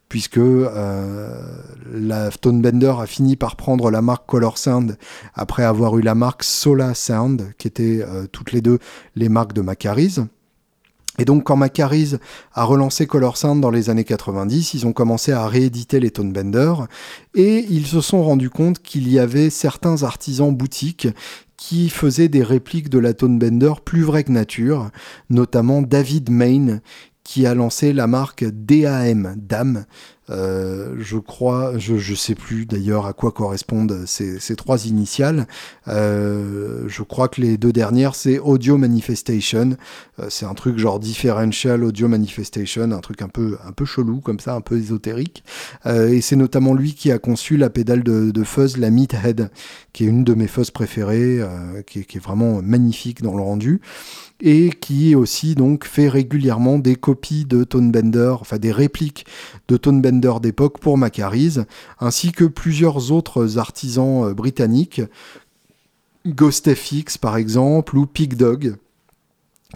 puisque 0.09 0.37
euh, 0.37 1.29
la 1.93 2.29
Tone 2.29 2.61
Bender 2.61 2.93
a 2.99 3.05
fini 3.05 3.35
par 3.35 3.55
prendre 3.55 3.91
la 3.91 4.01
marque 4.01 4.25
Color 4.25 4.57
Sound 4.57 4.97
après 5.33 5.63
avoir 5.63 5.97
eu 5.97 6.01
la 6.01 6.15
marque 6.15 6.43
Sola 6.43 6.93
Sound, 6.93 7.53
qui 7.57 7.67
étaient 7.67 8.01
euh, 8.01 8.25
toutes 8.31 8.51
les 8.51 8.61
deux 8.61 8.79
les 9.15 9.29
marques 9.29 9.53
de 9.53 9.61
Macaris. 9.61 10.17
Et 11.17 11.25
donc 11.25 11.43
quand 11.45 11.55
Macaris 11.55 12.15
a 12.53 12.63
relancé 12.63 13.07
Color 13.07 13.35
dans 13.55 13.71
les 13.71 13.89
années 13.89 14.03
90, 14.03 14.73
ils 14.73 14.85
ont 14.85 14.93
commencé 14.93 15.31
à 15.31 15.47
rééditer 15.47 15.99
les 15.99 16.11
Tone 16.11 16.31
Bender 16.31 16.73
et 17.33 17.65
ils 17.69 17.87
se 17.87 18.01
sont 18.01 18.23
rendus 18.23 18.49
compte 18.49 18.79
qu'il 18.79 19.11
y 19.11 19.19
avait 19.19 19.49
certains 19.49 20.03
artisans 20.03 20.55
boutiques 20.55 21.07
qui 21.57 21.89
faisaient 21.89 22.29
des 22.29 22.43
répliques 22.43 22.89
de 22.89 22.99
la 22.99 23.13
Tone 23.13 23.39
Bender 23.39 23.73
plus 23.83 24.03
vraies 24.03 24.23
que 24.23 24.31
nature, 24.31 24.91
notamment 25.29 25.81
David 25.81 26.29
Main, 26.29 26.79
qui 27.23 27.45
a 27.45 27.55
lancé 27.55 27.91
la 27.91 28.07
marque 28.07 28.45
DAM, 28.45 29.35
DAM, 29.37 29.85
euh, 30.29 30.95
je 30.99 31.17
crois, 31.17 31.77
je 31.77 31.93
ne 31.93 32.15
sais 32.15 32.35
plus 32.35 32.65
d'ailleurs 32.65 33.05
à 33.05 33.13
quoi 33.13 33.31
correspondent 33.31 34.05
ces, 34.05 34.39
ces 34.39 34.55
trois 34.55 34.85
initiales. 34.85 35.47
Euh, 35.87 36.83
je 36.87 37.03
crois 37.03 37.27
que 37.27 37.41
les 37.41 37.57
deux 37.57 37.71
dernières, 37.71 38.15
c'est 38.15 38.39
Audio 38.39 38.77
Manifestation. 38.77 39.77
Euh, 40.19 40.27
c'est 40.29 40.45
un 40.45 40.53
truc 40.53 40.77
genre 40.77 40.99
Differential 40.99 41.83
Audio 41.83 42.07
Manifestation, 42.07 42.91
un 42.91 42.99
truc 42.99 43.21
un 43.21 43.29
peu, 43.29 43.57
un 43.65 43.71
peu 43.71 43.85
chelou 43.85 44.19
comme 44.19 44.39
ça, 44.39 44.53
un 44.53 44.61
peu 44.61 44.77
ésotérique. 44.77 45.43
et 45.85 46.21
c'est 46.21 46.35
notamment 46.35 46.73
lui 46.73 46.93
qui 46.93 47.11
a 47.11 47.19
conçu 47.19 47.57
la 47.57 47.69
pédale 47.69 48.03
de, 48.03 48.31
de 48.31 48.43
fuzz, 48.43 48.77
la 48.77 48.89
Meathead, 48.89 49.49
qui 49.93 50.05
est 50.05 50.07
une 50.07 50.23
de 50.23 50.33
mes 50.33 50.47
fuzz 50.47 50.71
préférées, 50.71 51.39
qui, 51.85 52.05
qui, 52.05 52.17
est 52.17 52.21
vraiment 52.21 52.61
magnifique 52.61 53.21
dans 53.21 53.35
le 53.35 53.41
rendu 53.41 53.81
et 54.41 54.69
qui 54.69 55.15
aussi 55.15 55.55
donc 55.55 55.85
fait 55.85 56.09
régulièrement 56.09 56.79
des 56.79 56.95
copies 56.95 57.45
de 57.45 57.63
Tone 57.63 57.91
Bender, 57.91 58.35
enfin 58.39 58.57
des 58.57 58.71
répliques 58.71 59.25
de 59.67 59.77
Tone 59.77 60.01
Bender 60.01 60.33
d'époque 60.41 60.79
pour 60.79 60.97
Macaris, 60.97 61.57
ainsi 61.99 62.31
que 62.31 62.45
plusieurs 62.45 63.11
autres 63.11 63.57
artisans 63.57 64.25
euh, 64.25 64.33
britanniques, 64.33 65.01
GhostFX 66.25 67.17
par 67.17 67.37
exemple, 67.37 67.97
ou 67.97 68.05
Pig 68.05 68.35
Dog, 68.35 68.77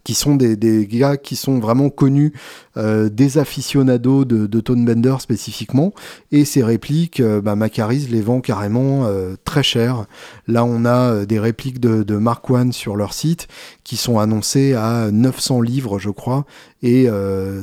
qui 0.04 0.14
sont 0.14 0.36
des, 0.36 0.88
gars 0.88 1.18
qui 1.18 1.36
sont 1.36 1.60
vraiment 1.60 1.90
connus 1.90 2.34
euh, 2.78 3.10
des 3.10 3.38
aficionados 3.38 4.26
de, 4.26 4.48
de 4.48 4.60
Tone 4.60 4.86
Bender 4.86 5.16
spécifiquement. 5.20 5.94
Et 6.32 6.46
ces 6.46 6.64
répliques, 6.64 7.20
euh, 7.20 7.42
bah, 7.42 7.56
Macaris 7.56 8.08
les 8.10 8.22
vend 8.22 8.42
carrément 8.42 9.06
euh, 9.06 9.36
très 9.44 9.64
cher. 9.64 10.06
Là, 10.48 10.64
on 10.64 10.86
a 10.86 11.26
des 11.26 11.40
répliques 11.40 11.80
de, 11.80 12.04
de, 12.04 12.16
Mark 12.16 12.50
One 12.50 12.72
sur 12.72 12.96
leur 12.96 13.14
site 13.14 13.48
qui 13.84 13.98
sont 13.98 14.20
annoncées 14.20 14.74
à 14.74 15.10
900 15.12 15.62
livres, 15.62 16.00
je 16.00 16.10
crois, 16.10 16.46
et 16.84 17.08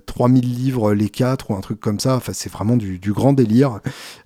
3000 0.07 0.44
livres 0.44 0.94
les 0.94 1.09
4 1.09 1.50
ou 1.50 1.54
un 1.54 1.61
truc 1.61 1.81
comme 1.81 2.00
ça. 2.00 2.16
Enfin, 2.16 2.33
c'est 2.33 2.50
vraiment 2.50 2.76
du, 2.76 2.98
grand 3.12 3.33
délire. 3.33 3.81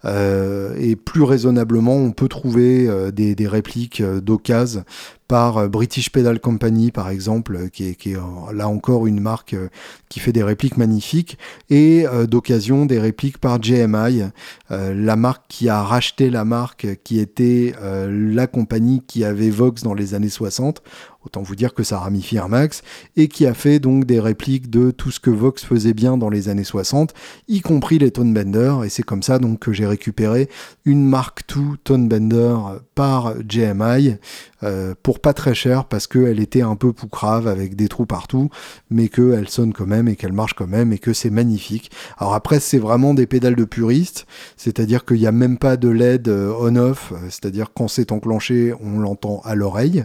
et 0.04 0.96
plus 0.96 1.22
raisonnablement, 1.22 1.96
on 1.96 2.12
peut 2.12 2.28
trouver 2.28 2.88
des, 3.12 3.34
des 3.34 3.48
répliques 3.48 4.02
d'occasion 4.02 4.84
par 5.32 5.66
British 5.70 6.10
Pedal 6.10 6.40
Company, 6.40 6.90
par 6.90 7.08
exemple, 7.08 7.70
qui 7.70 7.84
est, 7.84 8.18
là 8.52 8.68
encore 8.68 9.06
une 9.06 9.18
marque 9.20 9.56
qui 10.10 10.20
fait 10.20 10.30
des 10.30 10.42
répliques 10.42 10.76
magnifiques, 10.76 11.38
et 11.70 12.06
euh, 12.06 12.26
d'occasion 12.26 12.84
des 12.84 12.98
répliques 12.98 13.38
par 13.38 13.62
JMI, 13.62 14.24
euh, 14.70 14.94
la 14.94 15.16
marque 15.16 15.44
qui 15.48 15.70
a 15.70 15.82
racheté 15.82 16.28
la 16.28 16.44
marque 16.44 16.86
qui 17.02 17.18
était 17.18 17.74
euh, 17.80 18.10
la 18.34 18.46
compagnie 18.46 19.02
qui 19.06 19.24
avait 19.24 19.48
Vox 19.48 19.82
dans 19.82 19.94
les 19.94 20.12
années 20.12 20.28
60 20.28 20.82
autant 21.24 21.42
vous 21.42 21.56
dire 21.56 21.74
que 21.74 21.82
ça 21.82 21.98
ramifie 21.98 22.38
un 22.38 22.48
max, 22.48 22.82
et 23.16 23.28
qui 23.28 23.46
a 23.46 23.54
fait 23.54 23.78
donc 23.78 24.04
des 24.04 24.20
répliques 24.20 24.70
de 24.70 24.90
tout 24.90 25.10
ce 25.10 25.20
que 25.20 25.30
Vox 25.30 25.64
faisait 25.64 25.94
bien 25.94 26.16
dans 26.16 26.30
les 26.30 26.48
années 26.48 26.64
60, 26.64 27.14
y 27.48 27.60
compris 27.60 27.98
les 27.98 28.10
Tone 28.10 28.34
Bender, 28.34 28.76
et 28.84 28.88
c'est 28.88 29.02
comme 29.02 29.22
ça 29.22 29.38
donc 29.38 29.60
que 29.60 29.72
j'ai 29.72 29.86
récupéré 29.86 30.48
une 30.84 31.06
Mark 31.06 31.42
II 31.54 31.76
Tone 31.84 32.08
Bender 32.08 32.56
par 32.94 33.34
JMI, 33.48 34.16
euh, 34.64 34.94
pour 35.02 35.20
pas 35.20 35.32
très 35.32 35.54
cher, 35.54 35.86
parce 35.86 36.06
qu'elle 36.06 36.40
était 36.40 36.62
un 36.62 36.76
peu 36.76 36.92
poucrave 36.92 37.48
avec 37.48 37.74
des 37.74 37.88
trous 37.88 38.06
partout, 38.06 38.48
mais 38.90 39.08
qu'elle 39.08 39.48
sonne 39.48 39.72
quand 39.72 39.86
même, 39.86 40.08
et 40.08 40.16
qu'elle 40.16 40.32
marche 40.32 40.54
quand 40.54 40.66
même, 40.66 40.92
et 40.92 40.98
que 40.98 41.12
c'est 41.12 41.30
magnifique. 41.30 41.90
Alors 42.18 42.34
après, 42.34 42.60
c'est 42.60 42.78
vraiment 42.78 43.14
des 43.14 43.26
pédales 43.26 43.56
de 43.56 43.64
puriste, 43.64 44.26
c'est-à-dire 44.56 45.04
qu'il 45.04 45.18
n'y 45.18 45.26
a 45.26 45.32
même 45.32 45.58
pas 45.58 45.76
de 45.76 45.88
LED 45.88 46.28
euh, 46.28 46.54
on-off, 46.60 47.12
c'est-à-dire 47.24 47.72
quand 47.74 47.88
c'est 47.88 48.12
enclenché, 48.12 48.72
on 48.80 49.00
l'entend 49.00 49.40
à 49.44 49.54
l'oreille, 49.54 50.04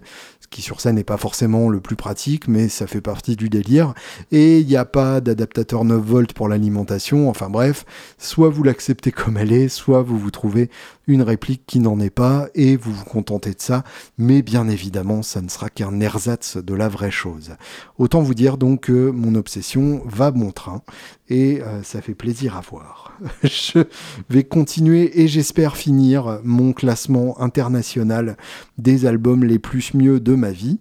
qui 0.49 0.61
sur 0.61 0.81
ça 0.81 0.91
n'est 0.93 1.03
pas 1.07 1.17
forcément 1.17 1.69
le 1.69 1.79
plus 1.79 1.95
pratique, 1.95 2.49
mais 2.49 2.67
ça 2.67 2.85
fait 2.85 3.01
partie 3.01 3.37
du 3.37 3.49
délire. 3.49 3.93
Et 4.31 4.59
il 4.59 4.67
n'y 4.67 4.75
a 4.75 4.83
pas 4.83 5.21
d'adaptateur 5.21 5.85
9 5.85 5.99
volts 5.99 6.33
pour 6.33 6.49
l'alimentation. 6.49 7.29
Enfin 7.29 7.49
bref, 7.49 7.85
soit 8.17 8.49
vous 8.49 8.61
l'acceptez 8.61 9.11
comme 9.13 9.37
elle 9.37 9.53
est, 9.53 9.69
soit 9.69 10.01
vous 10.03 10.19
vous 10.19 10.31
trouvez 10.31 10.69
une 11.07 11.21
réplique 11.21 11.63
qui 11.65 11.79
n'en 11.79 11.99
est 12.01 12.09
pas 12.09 12.49
et 12.53 12.75
vous 12.75 12.91
vous 12.91 13.05
contentez 13.05 13.51
de 13.51 13.61
ça. 13.61 13.83
Mais 14.17 14.41
bien 14.41 14.67
évidemment, 14.67 15.23
ça 15.23 15.41
ne 15.41 15.47
sera 15.47 15.69
qu'un 15.69 16.01
ersatz 16.01 16.57
de 16.57 16.73
la 16.73 16.89
vraie 16.89 17.09
chose. 17.09 17.51
Autant 17.97 18.21
vous 18.21 18.33
dire 18.33 18.57
donc 18.57 18.81
que 18.81 19.09
mon 19.09 19.35
obsession 19.35 20.01
va 20.05 20.31
bon 20.31 20.51
train 20.51 20.81
et 21.29 21.61
euh, 21.61 21.83
ça 21.83 22.01
fait 22.01 22.15
plaisir 22.15 22.57
à 22.57 22.61
voir. 22.61 23.17
Je 23.43 23.85
vais 24.29 24.43
continuer 24.43 25.21
et 25.21 25.29
j'espère 25.29 25.77
finir 25.77 26.41
mon 26.43 26.73
classement 26.73 27.39
international 27.39 28.35
des 28.77 29.05
albums 29.05 29.45
les 29.45 29.59
plus 29.59 29.93
mieux 29.93 30.19
de 30.19 30.35
ma 30.35 30.51
vie. 30.51 30.79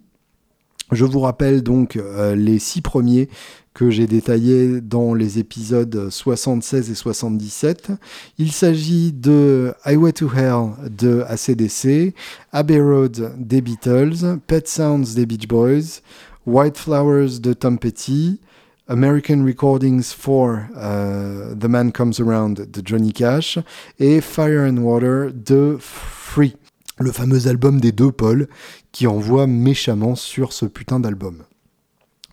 Je 0.91 1.03
vous 1.03 1.19
rappelle 1.19 1.63
donc 1.63 1.97
euh, 1.97 2.35
les 2.35 2.59
six 2.59 2.81
premiers 2.81 3.29
que 3.73 3.91
j'ai 3.91 4.07
détaillés 4.07 4.81
dans 4.81 5.13
les 5.13 5.37
épisodes 5.37 6.09
76 6.09 6.89
et 6.89 6.95
77. 6.95 7.91
Il 8.39 8.51
s'agit 8.51 9.11
de 9.11 9.73
Highway 9.83 10.13
to 10.13 10.29
Hell 10.33 10.71
de 10.89 11.23
ACDC, 11.27 12.15
Abbey 12.51 12.79
Road 12.79 13.33
des 13.37 13.61
Beatles, 13.61 14.39
Pet 14.47 14.67
Sounds 14.67 15.13
des 15.13 15.25
Beach 15.25 15.47
Boys, 15.47 16.01
White 16.47 16.77
Flowers 16.77 17.39
de 17.39 17.53
Tom 17.53 17.77
Petty, 17.77 18.39
American 18.87 19.43
Recordings 19.43 20.13
for 20.13 20.69
uh, 20.75 21.53
The 21.53 21.67
Man 21.67 21.91
Comes 21.91 22.19
Around 22.19 22.71
de 22.71 22.81
Johnny 22.83 23.11
Cash 23.11 23.59
et 23.99 24.21
Fire 24.21 24.61
and 24.61 24.77
Water 24.77 25.31
de 25.31 25.77
Free, 25.79 26.55
le 26.99 27.11
fameux 27.11 27.47
album 27.47 27.79
des 27.79 27.91
deux 27.91 28.11
Paul 28.11 28.47
qui 28.91 29.07
envoie 29.07 29.47
méchamment 29.47 30.15
sur 30.15 30.53
ce 30.53 30.65
putain 30.65 30.99
d'album. 30.99 31.43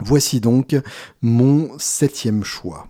Voici 0.01 0.41
donc 0.41 0.77
mon 1.23 1.71
septième 1.79 2.45
choix. 2.45 2.89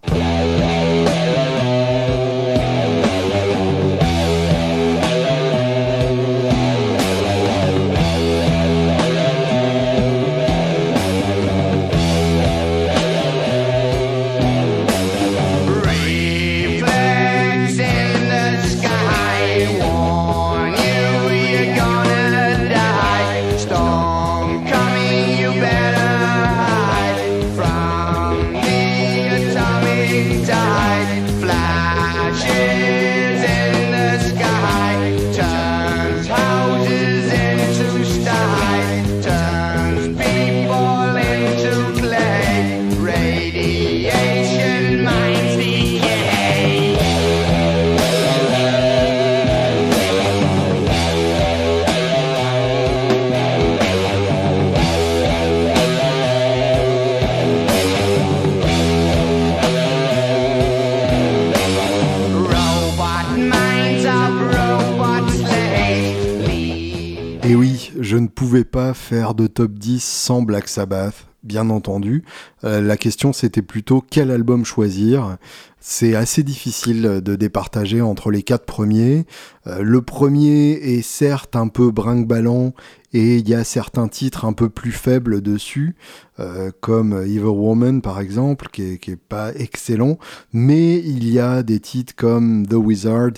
Pas 68.63 68.95
faire 68.95 69.35
de 69.35 69.49
top 69.49 69.73
10 69.73 70.01
sans 70.05 70.43
Black 70.43 70.69
Sabbath, 70.69 71.27
bien 71.43 71.71
entendu. 71.71 72.25
Euh, 72.63 72.81
la 72.81 72.97
question 72.97 73.33
c'était 73.33 73.63
plutôt 73.63 74.01
quel 74.09 74.31
album 74.31 74.65
choisir. 74.65 75.37
C'est 75.81 76.15
assez 76.15 76.43
difficile 76.43 77.21
de 77.23 77.37
départager 77.37 78.01
entre 78.01 78.31
les 78.31 78.43
quatre 78.43 78.65
premiers. 78.65 79.27
Euh, 79.67 79.83
le 79.83 80.01
premier 80.03 80.73
est 80.73 81.03
certes 81.03 81.57
un 81.57 81.69
peu 81.69 81.91
brinque-ballant 81.91 82.73
et 83.13 83.39
il 83.39 83.49
y 83.49 83.55
a 83.55 83.65
certains 83.65 84.09
titres 84.09 84.45
un 84.45 84.53
peu 84.53 84.69
plus 84.71 84.93
faibles 84.93 85.41
dessus, 85.41 85.97
euh, 86.39 86.71
comme 86.81 87.13
Evil 87.13 87.41
Woman 87.41 88.01
par 88.03 88.21
exemple, 88.21 88.69
qui 88.73 88.83
est, 88.83 89.17
pas 89.17 89.53
excellent, 89.55 90.19
mais 90.53 90.99
il 90.99 91.29
y 91.29 91.41
a 91.41 91.63
des 91.63 91.81
titres 91.81 92.15
comme 92.15 92.67
The 92.67 92.75
Wizard 92.75 93.33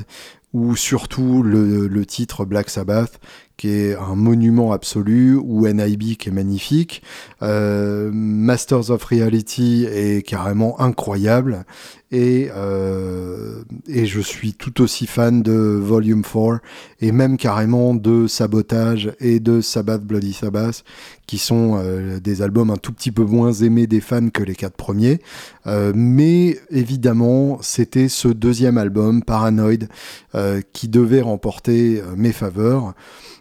ou 0.52 0.76
surtout 0.76 1.42
le 1.42 2.06
titre 2.06 2.46
Black 2.46 2.70
Sabbath 2.70 3.20
qui 3.56 3.70
est 3.70 3.94
un 3.94 4.16
monument 4.16 4.72
absolu, 4.72 5.34
ou 5.34 5.66
NIB 5.66 6.16
qui 6.16 6.28
est 6.28 6.32
magnifique. 6.32 7.02
Euh, 7.42 8.10
Masters 8.12 8.90
of 8.90 9.02
Reality 9.04 9.86
est 9.90 10.26
carrément 10.26 10.78
incroyable. 10.80 11.64
Et, 12.12 12.50
euh, 12.54 13.64
et 13.88 14.06
je 14.06 14.20
suis 14.20 14.54
tout 14.54 14.80
aussi 14.80 15.06
fan 15.06 15.42
de 15.42 15.52
Volume 15.52 16.22
4 16.22 16.60
et 17.00 17.10
même 17.10 17.36
carrément 17.36 17.94
de 17.94 18.28
Sabotage 18.28 19.12
et 19.18 19.40
de 19.40 19.60
Sabbath 19.60 20.04
Bloody 20.04 20.32
Sabbath 20.32 20.84
qui 21.26 21.38
sont 21.38 21.80
euh, 21.82 22.20
des 22.20 22.42
albums 22.42 22.70
un 22.70 22.76
tout 22.76 22.92
petit 22.92 23.10
peu 23.10 23.24
moins 23.24 23.52
aimés 23.52 23.88
des 23.88 24.00
fans 24.00 24.28
que 24.28 24.44
les 24.44 24.54
quatre 24.54 24.76
premiers. 24.76 25.20
Mais 25.96 26.60
évidemment, 26.70 27.58
c'était 27.60 28.08
ce 28.08 28.28
deuxième 28.28 28.78
album, 28.78 29.24
Paranoid, 29.24 29.88
qui 30.72 30.86
devait 30.86 31.22
remporter 31.22 32.00
mes 32.16 32.30
faveurs. 32.30 32.94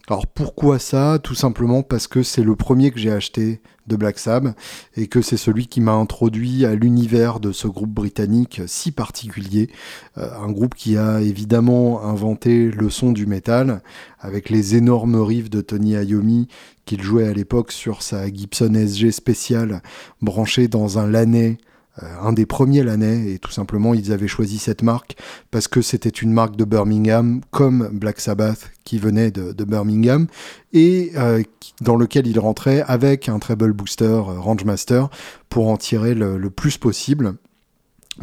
Alors 0.08 0.28
pourquoi 0.28 0.78
ça? 0.78 1.18
Tout 1.18 1.34
simplement 1.34 1.82
parce 1.82 2.08
que 2.08 2.22
c'est 2.22 2.44
le 2.44 2.56
premier 2.56 2.92
que 2.92 3.00
j'ai 3.00 3.12
acheté 3.12 3.60
de 3.88 3.96
Black 3.96 4.20
Sabbath 4.20 4.56
et 4.96 5.08
que 5.08 5.22
c'est 5.22 5.38
celui 5.38 5.66
qui 5.66 5.82
m'a 5.82 5.94
introduit 5.94 6.64
à 6.66 6.76
l'univers 6.76 7.40
de 7.40 7.52
ce 7.52 7.68
groupe 7.68 7.90
britannique 7.90 8.62
si 8.68 8.92
particulier. 8.92 9.70
Euh, 10.20 10.30
un 10.40 10.52
groupe 10.52 10.76
qui 10.76 10.96
a 10.96 11.22
évidemment 11.22 12.04
inventé 12.04 12.70
le 12.70 12.90
son 12.92 13.14
du 13.14 13.26
métal 13.26 13.82
avec 14.20 14.50
les 14.50 14.76
énormes 14.76 15.16
riffs 15.16 15.50
de 15.50 15.62
Tony 15.62 15.94
Iommi 15.94 16.50
qu'il 16.86 17.02
jouait 17.02 17.28
à 17.28 17.34
l'époque 17.34 17.72
sur 17.72 18.04
sa 18.04 18.32
Gibson 18.32 18.76
SG 18.76 19.12
spéciale 19.12 19.82
branchée 20.22 20.68
dans 20.68 21.00
un 21.00 21.08
Laney 21.08 21.58
euh, 21.58 21.75
un 22.02 22.34
des 22.34 22.46
premiers 22.46 22.84
l'année 22.84 23.32
et 23.34 23.40
tout 23.40 23.52
simplement 23.52 23.94
ils 23.94 24.12
avaient 24.12 24.28
choisi 24.28 24.58
cette 24.58 24.84
marque 24.84 25.16
parce 25.52 25.68
que 25.68 25.82
c'était 25.82 26.10
une 26.10 26.32
marque 26.32 26.56
de 26.56 26.66
Birmingham 26.66 27.42
comme 27.52 27.90
Black 27.92 28.20
Sabbath 28.20 28.72
qui 28.84 28.98
venait 28.98 29.32
de, 29.32 29.64
Birmingham 29.64 30.28
et 30.74 31.12
euh, 31.16 31.42
dans 31.82 31.96
lequel 31.96 32.28
ils 32.28 32.40
rentraient 32.40 32.84
avec 32.88 33.30
un 33.30 33.40
treble 33.40 33.74
booster 33.74 34.06
euh, 34.06 34.40
Rangemaster 34.40 35.10
pour 35.50 35.70
en 35.70 35.78
tirer 35.78 36.14
le 36.14 36.50
plus 36.50 36.78
possible 36.78 37.36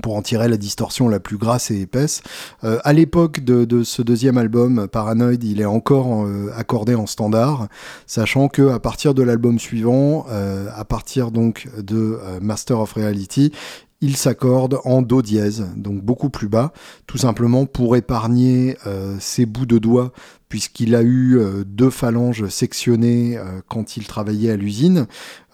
pour 0.00 0.16
en 0.16 0.22
tirer 0.22 0.48
la 0.48 0.57
distorsion 0.57 1.09
la 1.09 1.20
plus 1.20 1.37
grasse 1.37 1.70
et 1.70 1.81
épaisse. 1.81 2.22
Euh, 2.64 2.78
à 2.85 2.92
l'époque 2.92 3.40
de, 3.40 3.83
ce 3.83 4.02
deuxième 4.02 4.38
album, 4.38 4.88
Paranoid, 4.88 5.42
il 5.42 5.61
est 5.61 5.66
encore 5.66 6.24
euh, 6.24 6.50
accordé 6.57 6.94
en 6.94 7.07
standard, 7.07 7.68
sachant 8.07 8.48
que 8.48 8.70
à 8.70 8.78
partir 8.78 9.14
de 9.14 9.22
l'album 9.22 9.59
suivant, 9.59 10.26
euh, 10.31 10.68
à 10.74 10.85
partir 10.85 11.31
donc 11.31 11.68
de 11.78 12.18
Master 12.40 12.81
of 12.81 12.92
Reality, 12.92 13.52
il 14.00 14.16
s'accorde 14.16 14.78
en 14.85 15.00
do 15.00 15.22
dièse, 15.22 15.66
donc 15.76 16.02
beaucoup 16.02 16.28
plus 16.28 16.48
bas, 16.48 16.72
tout 17.07 17.18
simplement 17.18 17.66
pour 17.66 17.94
épargner 17.94 18.76
ses 19.20 19.46
bouts 19.46 19.66
de 19.66 19.78
doigts 19.78 20.12
puisqu'il 20.53 20.95
a 20.95 21.01
eu 21.01 21.38
euh, 21.38 21.65
deux 21.65 21.88
phalanges 21.88 22.47
sectionnées 22.49 23.38
euh, 23.38 23.62
quand 23.69 23.97
il 23.97 24.07
travaillait 24.07 24.51
à 24.51 24.57
l'usine, 24.57 25.07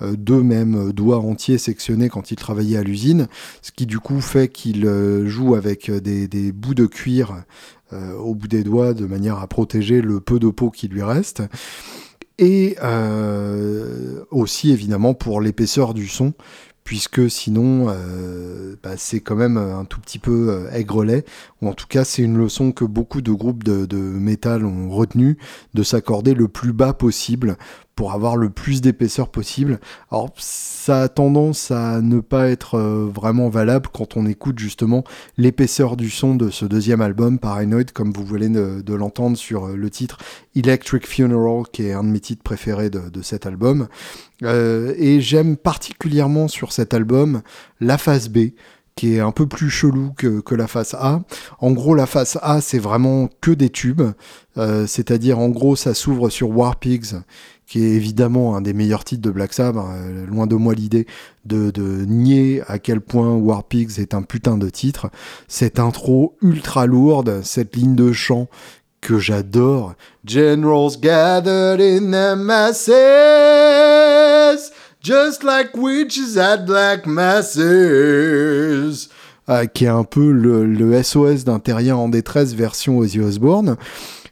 euh, 0.03 0.17
deux 0.17 0.43
mêmes 0.43 0.91
doigts 0.91 1.21
entiers 1.21 1.57
sectionnés 1.57 2.09
quand 2.09 2.33
il 2.33 2.37
travaillait 2.37 2.79
à 2.79 2.83
l'usine, 2.83 3.29
ce 3.63 3.71
qui 3.71 3.87
du 3.87 4.01
coup 4.01 4.21
fait 4.21 4.49
qu'il 4.49 4.85
joue 5.27 5.55
avec 5.55 5.89
des, 5.89 6.51
bouts 6.51 6.75
de 6.75 6.87
cuir 6.87 7.45
au 7.93 8.35
bout 8.35 8.49
des 8.49 8.65
doigts 8.65 8.93
de 8.93 9.07
manière 9.07 9.39
à 9.39 9.47
protéger 9.47 10.01
le 10.01 10.19
peu 10.19 10.41
de 10.41 10.49
peau 10.49 10.71
qui 10.71 10.89
lui 10.89 11.05
reste. 11.05 11.45
Et 12.39 12.77
aussi 14.33 14.73
évidemment 14.73 15.15
pour 15.15 15.41
l'épaisseur 15.41 15.95
du 15.95 16.09
son, 16.09 16.35
puisque 16.88 17.31
sinon 17.31 17.88
euh, 17.90 18.74
bah, 18.83 18.94
c'est 18.96 19.20
quand 19.20 19.37
même 19.37 19.59
un 19.59 19.85
tout 19.85 20.01
petit 20.01 20.18
peu 20.18 20.48
euh, 20.48 20.72
aigrelet, 20.72 21.27
ou 21.61 21.68
en 21.68 21.74
tout 21.74 21.87
cas 21.87 22.03
c'est 22.03 22.22
une 22.22 22.38
leçon 22.38 22.72
que 22.72 22.87
beaucoup 22.87 23.20
de 23.20 23.31
groupes 23.31 23.62
de, 23.62 23.85
de 23.85 23.98
métal 23.98 24.64
ont 24.64 24.88
retenu, 24.88 25.37
de 25.74 25.83
s'accorder 25.83 26.33
le 26.33 26.48
plus 26.48 26.72
bas 26.72 26.94
possible 26.94 27.59
pour 27.99 28.13
avoir 28.13 28.37
le 28.37 28.49
plus 28.49 28.81
d'épaisseur 28.81 29.29
possible. 29.29 29.81
Alors 30.13 30.31
ça 30.37 31.03
a 31.03 31.09
tendance 31.09 31.73
à 31.73 32.01
ne 32.01 32.21
pas 32.21 32.49
être 32.49 32.77
euh, 32.77 33.11
vraiment 33.13 33.49
valable 33.49 33.89
quand 33.93 34.17
on 34.17 34.25
écoute 34.25 34.57
justement 34.61 35.03
l'épaisseur 35.37 35.97
du 35.97 36.09
son 36.09 36.37
de 36.37 36.49
ce 36.49 36.65
deuxième 36.65 37.01
album, 37.01 37.41
Paranoid, 37.41 37.91
comme 37.93 38.13
vous 38.13 38.25
voulez 38.25 38.49
de, 38.49 38.95
l'entendre 38.95 39.37
sur 39.37 39.67
euh, 39.67 39.75
le 39.75 39.91
titre 39.91 40.19
Electric 40.55 41.09
Funeral, 41.09 41.65
qui 41.73 41.87
est 41.87 41.93
un 41.93 42.05
de 42.05 42.11
mes 42.11 42.21
titres 42.21 42.45
préférés 42.45 42.89
de, 42.89 43.21
cet 43.23 43.47
album. 43.47 43.89
Euh, 44.45 44.95
et 44.97 45.21
j'aime 45.21 45.57
particulièrement 45.57 46.47
sur 46.47 46.73
cet 46.73 46.95
album 46.95 47.43
la 47.81 47.99
phase 47.99 48.29
B, 48.29 48.51
qui 48.95 49.17
est 49.17 49.21
un 49.21 49.33
peu 49.33 49.49
plus 49.49 49.71
chelou 49.71 50.13
que, 50.17 50.39
que, 50.39 50.55
la 50.55 50.69
face 50.69 50.95
A. 50.95 51.23
En 51.59 51.73
gros, 51.73 51.97
la 51.97 52.07
face 52.07 52.39
A, 52.43 52.61
c'est 52.61 52.79
vraiment 52.79 53.29
que 53.41 53.51
des 53.51 53.71
tubes, 53.71 54.03
c'est-à-dire 54.87 55.39
en 55.39 55.51
gros, 55.51 55.77
ça 55.77 55.95
s'ouvre 55.95 56.31
sur 56.31 56.51
War 56.51 56.81
Pigs, 56.81 57.15
qui 57.68 57.85
est 57.85 57.90
évidemment 57.90 58.57
un 58.57 58.62
des 58.62 58.72
meilleurs 58.72 59.04
titres 59.04 59.20
de 59.20 59.31
Black 59.31 59.52
Sabbath. 59.52 59.85
Hein, 59.85 60.24
loin 60.26 60.46
de 60.46 60.57
moi 60.57 60.74
l'idée 60.74 61.07
de, 61.44 61.70
nier 62.07 62.62
à 62.66 62.78
quel 62.78 63.00
point 63.02 63.35
War 63.35 63.64
Pigs 63.64 63.98
est 63.98 64.14
un 64.14 64.22
putain 64.22 64.57
de 64.57 64.70
titre. 64.70 65.11
Cette 65.48 65.78
intro 65.78 66.35
ultra 66.40 66.87
lourde, 66.87 67.42
cette 67.44 67.76
ligne 67.76 67.94
de 67.94 68.12
chant 68.12 68.48
que 69.02 69.18
j'adore. 69.18 69.94
Generals 70.24 70.96
gathered 71.00 71.81
in 71.81 72.11
their 72.11 72.37
masses, 72.37 72.88
just 75.02 75.44
like 75.44 75.76
witches 75.76 76.38
at 76.38 76.64
black 76.64 77.07
masses. 77.07 77.59
Ah, 79.46 79.66
qui 79.66 79.85
est 79.85 79.88
un 79.88 80.04
peu 80.04 80.31
le, 80.31 80.66
le 80.66 81.02
SOS 81.02 81.44
d'un 81.44 81.59
terrien 81.59 81.96
en 81.96 82.09
détresse 82.09 82.54
version 82.54 82.98
Ozzy 82.98 83.20
Osbourne. 83.20 83.76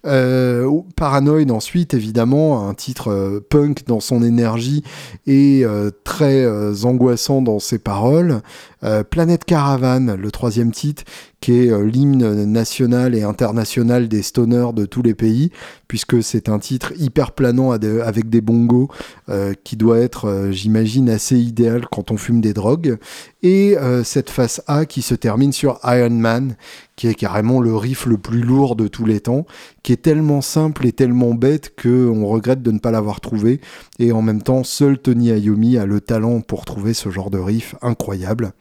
Euh, 0.07 0.71
Paranoid 0.97 1.51
ensuite, 1.51 1.95
évidemment, 1.95 2.69
un 2.69 2.75
titre 2.75 3.09
euh, 3.09 3.40
punk 3.49 3.87
dans 3.87 4.01
son 4.01 4.23
énergie 4.23 4.85
et 5.27 5.62
euh, 5.64 5.90
très 6.05 6.45
euh, 6.45 6.75
angoissant 6.85 7.42
dans 7.42 7.59
ses 7.59 7.79
paroles. 7.79 8.40
Planète 9.11 9.44
Caravane, 9.44 10.14
le 10.14 10.31
troisième 10.31 10.72
titre, 10.72 11.05
qui 11.40 11.53
est 11.53 11.83
l'hymne 11.85 12.44
national 12.44 13.14
et 13.14 13.22
international 13.22 14.09
des 14.09 14.22
stoners 14.22 14.72
de 14.75 14.87
tous 14.87 15.03
les 15.03 15.14
pays, 15.14 15.51
puisque 15.87 16.22
c'est 16.22 16.49
un 16.49 16.59
titre 16.59 16.92
hyper 16.96 17.33
planant 17.33 17.72
avec 17.72 18.31
des 18.31 18.40
bongos, 18.40 18.88
qui 19.64 19.77
doit 19.77 19.99
être, 19.99 20.49
j'imagine, 20.51 21.11
assez 21.11 21.38
idéal 21.38 21.87
quand 21.90 22.11
on 22.11 22.16
fume 22.16 22.40
des 22.40 22.53
drogues. 22.53 22.96
Et 23.42 23.77
cette 24.05 24.31
face 24.31 24.62
A 24.66 24.87
qui 24.87 25.03
se 25.03 25.14
termine 25.14 25.53
sur 25.53 25.79
Iron 25.85 26.11
Man, 26.11 26.57
qui 26.96 27.09
est 27.09 27.14
carrément 27.14 27.61
le 27.61 27.77
riff 27.77 28.07
le 28.07 28.18
plus 28.18 28.40
lourd 28.40 28.75
de 28.77 28.88
tous 28.88 29.05
les 29.05 29.20
temps, 29.20 29.46
qui 29.83 29.92
est 29.92 30.03
tellement 30.03 30.40
simple 30.40 30.87
et 30.87 30.92
tellement 30.92 31.35
bête 31.35 31.75
que 31.77 32.09
on 32.09 32.27
regrette 32.27 32.62
de 32.62 32.70
ne 32.70 32.79
pas 32.79 32.90
l'avoir 32.90 33.20
trouvé. 33.20 33.61
Et 33.99 34.12
en 34.12 34.22
même 34.22 34.42
temps, 34.42 34.64
seul 34.64 34.99
Tony 34.99 35.29
Iommi 35.29 35.77
a 35.77 35.87
le 35.87 36.01
talent 36.01 36.40
pour 36.40 36.64
trouver 36.64 36.94
ce 36.94 37.11
genre 37.11 37.31
de 37.31 37.38
riff 37.38 37.75
incroyable. 37.83 38.53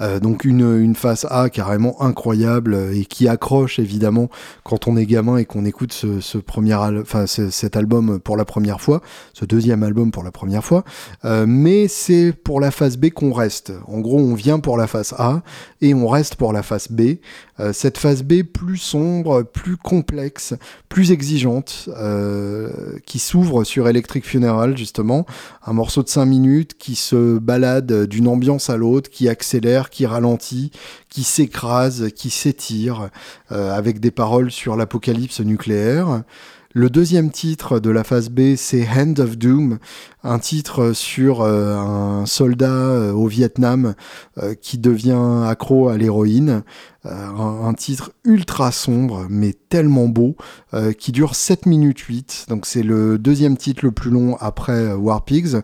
Euh, 0.00 0.20
donc 0.20 0.44
une, 0.44 0.80
une 0.80 0.94
face 0.94 1.26
A 1.30 1.48
carrément 1.48 2.00
incroyable 2.02 2.74
euh, 2.74 2.94
et 2.94 3.04
qui 3.04 3.28
accroche 3.28 3.78
évidemment 3.78 4.28
quand 4.62 4.88
on 4.88 4.96
est 4.96 5.06
gamin 5.06 5.36
et 5.36 5.44
qu'on 5.44 5.64
écoute 5.64 5.92
ce, 5.92 6.38
premier 6.38 6.74
enfin 6.74 7.26
cet 7.26 7.76
album 7.76 8.18
pour 8.18 8.36
la 8.36 8.44
première 8.44 8.80
fois, 8.80 9.00
ce 9.32 9.44
deuxième 9.44 9.82
album 9.82 10.10
pour 10.10 10.22
la 10.22 10.30
première 10.30 10.64
fois. 10.64 10.84
Euh, 11.24 11.44
mais 11.46 11.88
c'est 11.88 12.32
pour 12.32 12.60
la 12.60 12.70
face 12.70 12.96
B 12.96 13.10
qu'on 13.10 13.32
reste. 13.32 13.72
En 13.86 14.00
gros, 14.00 14.18
on 14.18 14.34
vient 14.34 14.60
pour 14.60 14.76
la 14.76 14.86
face 14.86 15.14
A 15.18 15.42
et 15.80 15.94
on 15.94 16.08
reste 16.08 16.36
pour 16.36 16.52
la 16.52 16.62
face 16.62 16.90
B. 16.90 17.16
Euh, 17.60 17.72
cette 17.72 17.98
phase 17.98 18.22
B 18.22 18.42
plus 18.42 18.78
sombre, 18.78 19.42
plus 19.42 19.76
complexe, 19.76 20.54
plus 20.88 21.12
exigeante, 21.12 21.88
euh, 21.96 22.98
qui 23.06 23.18
s'ouvre 23.18 23.64
sur 23.64 23.88
Electric 23.88 24.24
Funeral 24.24 24.76
justement, 24.76 25.24
un 25.64 25.72
morceau 25.72 26.02
de 26.02 26.08
5 26.08 26.24
minutes 26.24 26.76
qui 26.76 26.96
se 26.96 27.38
balade 27.38 28.06
d'une 28.06 28.26
ambiance 28.26 28.70
à 28.70 28.76
l'autre, 28.76 29.08
qui 29.10 29.28
accélère, 29.28 29.90
qui 29.90 30.04
ralentit, 30.04 30.72
qui 31.08 31.22
s'écrase, 31.22 32.10
qui 32.14 32.30
s'étire, 32.30 33.10
euh, 33.52 33.72
avec 33.72 34.00
des 34.00 34.10
paroles 34.10 34.50
sur 34.50 34.76
l'apocalypse 34.76 35.40
nucléaire. 35.40 36.22
Le 36.76 36.90
deuxième 36.90 37.30
titre 37.30 37.78
de 37.78 37.88
la 37.88 38.02
phase 38.02 38.30
B, 38.30 38.56
c'est 38.56 38.84
Hand 38.84 39.20
of 39.20 39.38
Doom, 39.38 39.78
un 40.24 40.40
titre 40.40 40.92
sur 40.92 41.44
un 41.44 42.26
soldat 42.26 43.14
au 43.14 43.28
Vietnam 43.28 43.94
qui 44.60 44.78
devient 44.78 45.44
accro 45.46 45.88
à 45.88 45.96
l'héroïne. 45.96 46.64
Un, 47.04 47.66
un, 47.66 47.74
titre 47.74 48.12
ultra 48.24 48.72
sombre 48.72 49.26
mais 49.28 49.52
tellement 49.52 50.08
beau 50.08 50.36
qui 50.98 51.12
dure 51.12 51.34
7 51.34 51.66
minutes 51.66 51.98
8 51.98 52.46
donc 52.48 52.64
c'est 52.64 52.82
le 52.82 53.18
deuxième 53.18 53.58
titre 53.58 53.84
le 53.84 53.92
plus 53.92 54.10
long 54.10 54.38
après 54.40 54.90
War 54.94 55.22
Pigs 55.22 55.56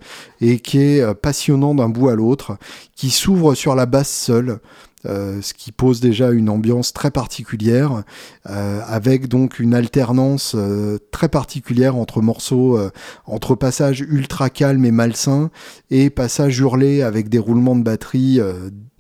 et 0.43 0.59
qui 0.59 0.77
est 0.81 1.15
passionnant 1.15 1.75
d'un 1.75 1.89
bout 1.89 2.11
à 2.11 2.15
l'autre 2.15 2.59
qui 2.95 3.09
s'ouvre 3.09 3.55
sur 3.55 3.75
la 3.75 3.87
basse 3.87 4.11
seule 4.11 4.61
euh, 5.07 5.41
ce 5.41 5.55
qui 5.55 5.73
pose 5.73 6.01
déjà 6.01 6.31
une 6.31 6.51
ambiance 6.51 6.93
très 6.93 7.11
particulière, 7.11 8.03
euh, 8.49 8.81
avec 8.87 9.29
donc 9.29 9.59
une 9.59 9.75
alternance 9.75 10.55
euh, 10.55 10.99
très 11.11 11.29
particulière 11.29 11.97
entre 11.97 12.21
morceaux, 12.21 12.79
entre 13.25 13.55
passages 13.55 14.01
ultra 14.01 14.51
calmes 14.51 14.85
et 14.85 14.91
malsains 14.91 15.51
et 15.91 16.11
passages 16.11 16.59
hurlés 16.59 17.03
avec 17.03 17.29
des 17.29 17.39
roulements 17.39 17.77
de 17.77 17.83
batterie 17.83 18.41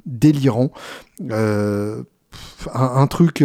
délirants. 0.07 0.71
Un, 1.31 2.05
un, 2.75 3.07
truc 3.07 3.45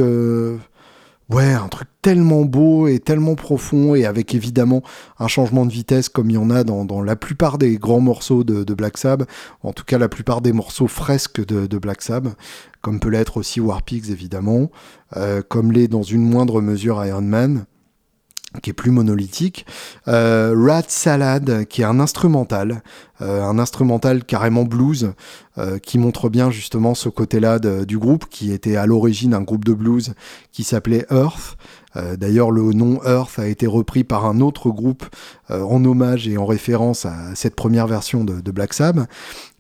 Ouais, 1.31 1.53
un 1.53 1.67
truc 1.69 1.87
tellement 2.03 2.45
beau 2.45 2.87
et 2.87 2.99
tellement 2.99 3.33
profond 3.33 3.95
et 3.95 4.05
avec 4.05 4.35
évidemment 4.35 4.83
un 5.17 5.27
changement 5.27 5.65
de 5.65 5.71
vitesse 5.71 6.07
comme 6.07 6.29
il 6.29 6.33
y 6.33 6.37
en 6.37 6.51
a 6.51 6.63
dans, 6.63 7.01
la 7.01 7.15
plupart 7.15 7.57
des 7.57 7.77
grands 7.77 7.99
morceaux 7.99 8.43
de, 8.43 8.73
Black 8.75 8.97
Sabbath, 8.99 9.27
en 9.63 9.73
tout 9.73 9.83
cas 9.83 9.97
la 9.97 10.07
plupart 10.07 10.41
des 10.41 10.53
morceaux 10.53 10.87
fresques 10.87 11.43
de, 11.43 11.77
Black 11.79 12.03
Sabbath, 12.03 12.37
comme 12.81 12.99
peut 12.99 13.09
l'être 13.09 13.37
aussi 13.37 13.59
Warpigs 13.59 14.11
évidemment, 14.11 14.69
euh, 15.17 15.41
comme 15.41 15.71
l'est 15.71 15.87
dans 15.87 16.03
une 16.03 16.21
moindre 16.21 16.61
mesure 16.61 17.03
Iron 17.03 17.21
Man 17.21 17.65
qui 18.61 18.71
est 18.71 18.73
plus 18.73 18.91
monolithique. 18.91 19.65
Euh, 20.07 20.55
Rat 20.57 20.83
Salad, 20.87 21.65
qui 21.65 21.81
est 21.81 21.85
un 21.85 21.99
instrumental, 21.99 22.81
euh, 23.21 23.43
un 23.43 23.59
instrumental 23.59 24.25
carrément 24.25 24.63
blues, 24.63 25.13
euh, 25.57 25.77
qui 25.79 25.97
montre 25.97 26.29
bien 26.29 26.51
justement 26.51 26.95
ce 26.95 27.07
côté-là 27.07 27.59
du 27.59 27.97
groupe, 27.97 28.25
qui 28.29 28.51
était 28.51 28.75
à 28.75 28.85
l'origine 28.85 29.33
un 29.33 29.41
groupe 29.41 29.63
de 29.63 29.73
blues 29.73 30.13
qui 30.51 30.63
s'appelait 30.63 31.05
Earth. 31.09 31.57
Euh, 31.95 32.17
d'ailleurs, 32.17 32.51
le 32.51 32.73
nom 32.73 32.99
Earth 33.05 33.39
a 33.39 33.47
été 33.47 33.67
repris 33.67 34.03
par 34.03 34.25
un 34.25 34.41
autre 34.41 34.69
groupe 34.69 35.05
en 35.49 35.85
hommage 35.85 36.27
et 36.27 36.37
en 36.37 36.45
référence 36.45 37.05
à 37.05 37.35
cette 37.35 37.55
première 37.55 37.87
version 37.87 38.23
de, 38.23 38.41
de 38.41 38.51
Black 38.51 38.73
Sabbath. 38.73 39.07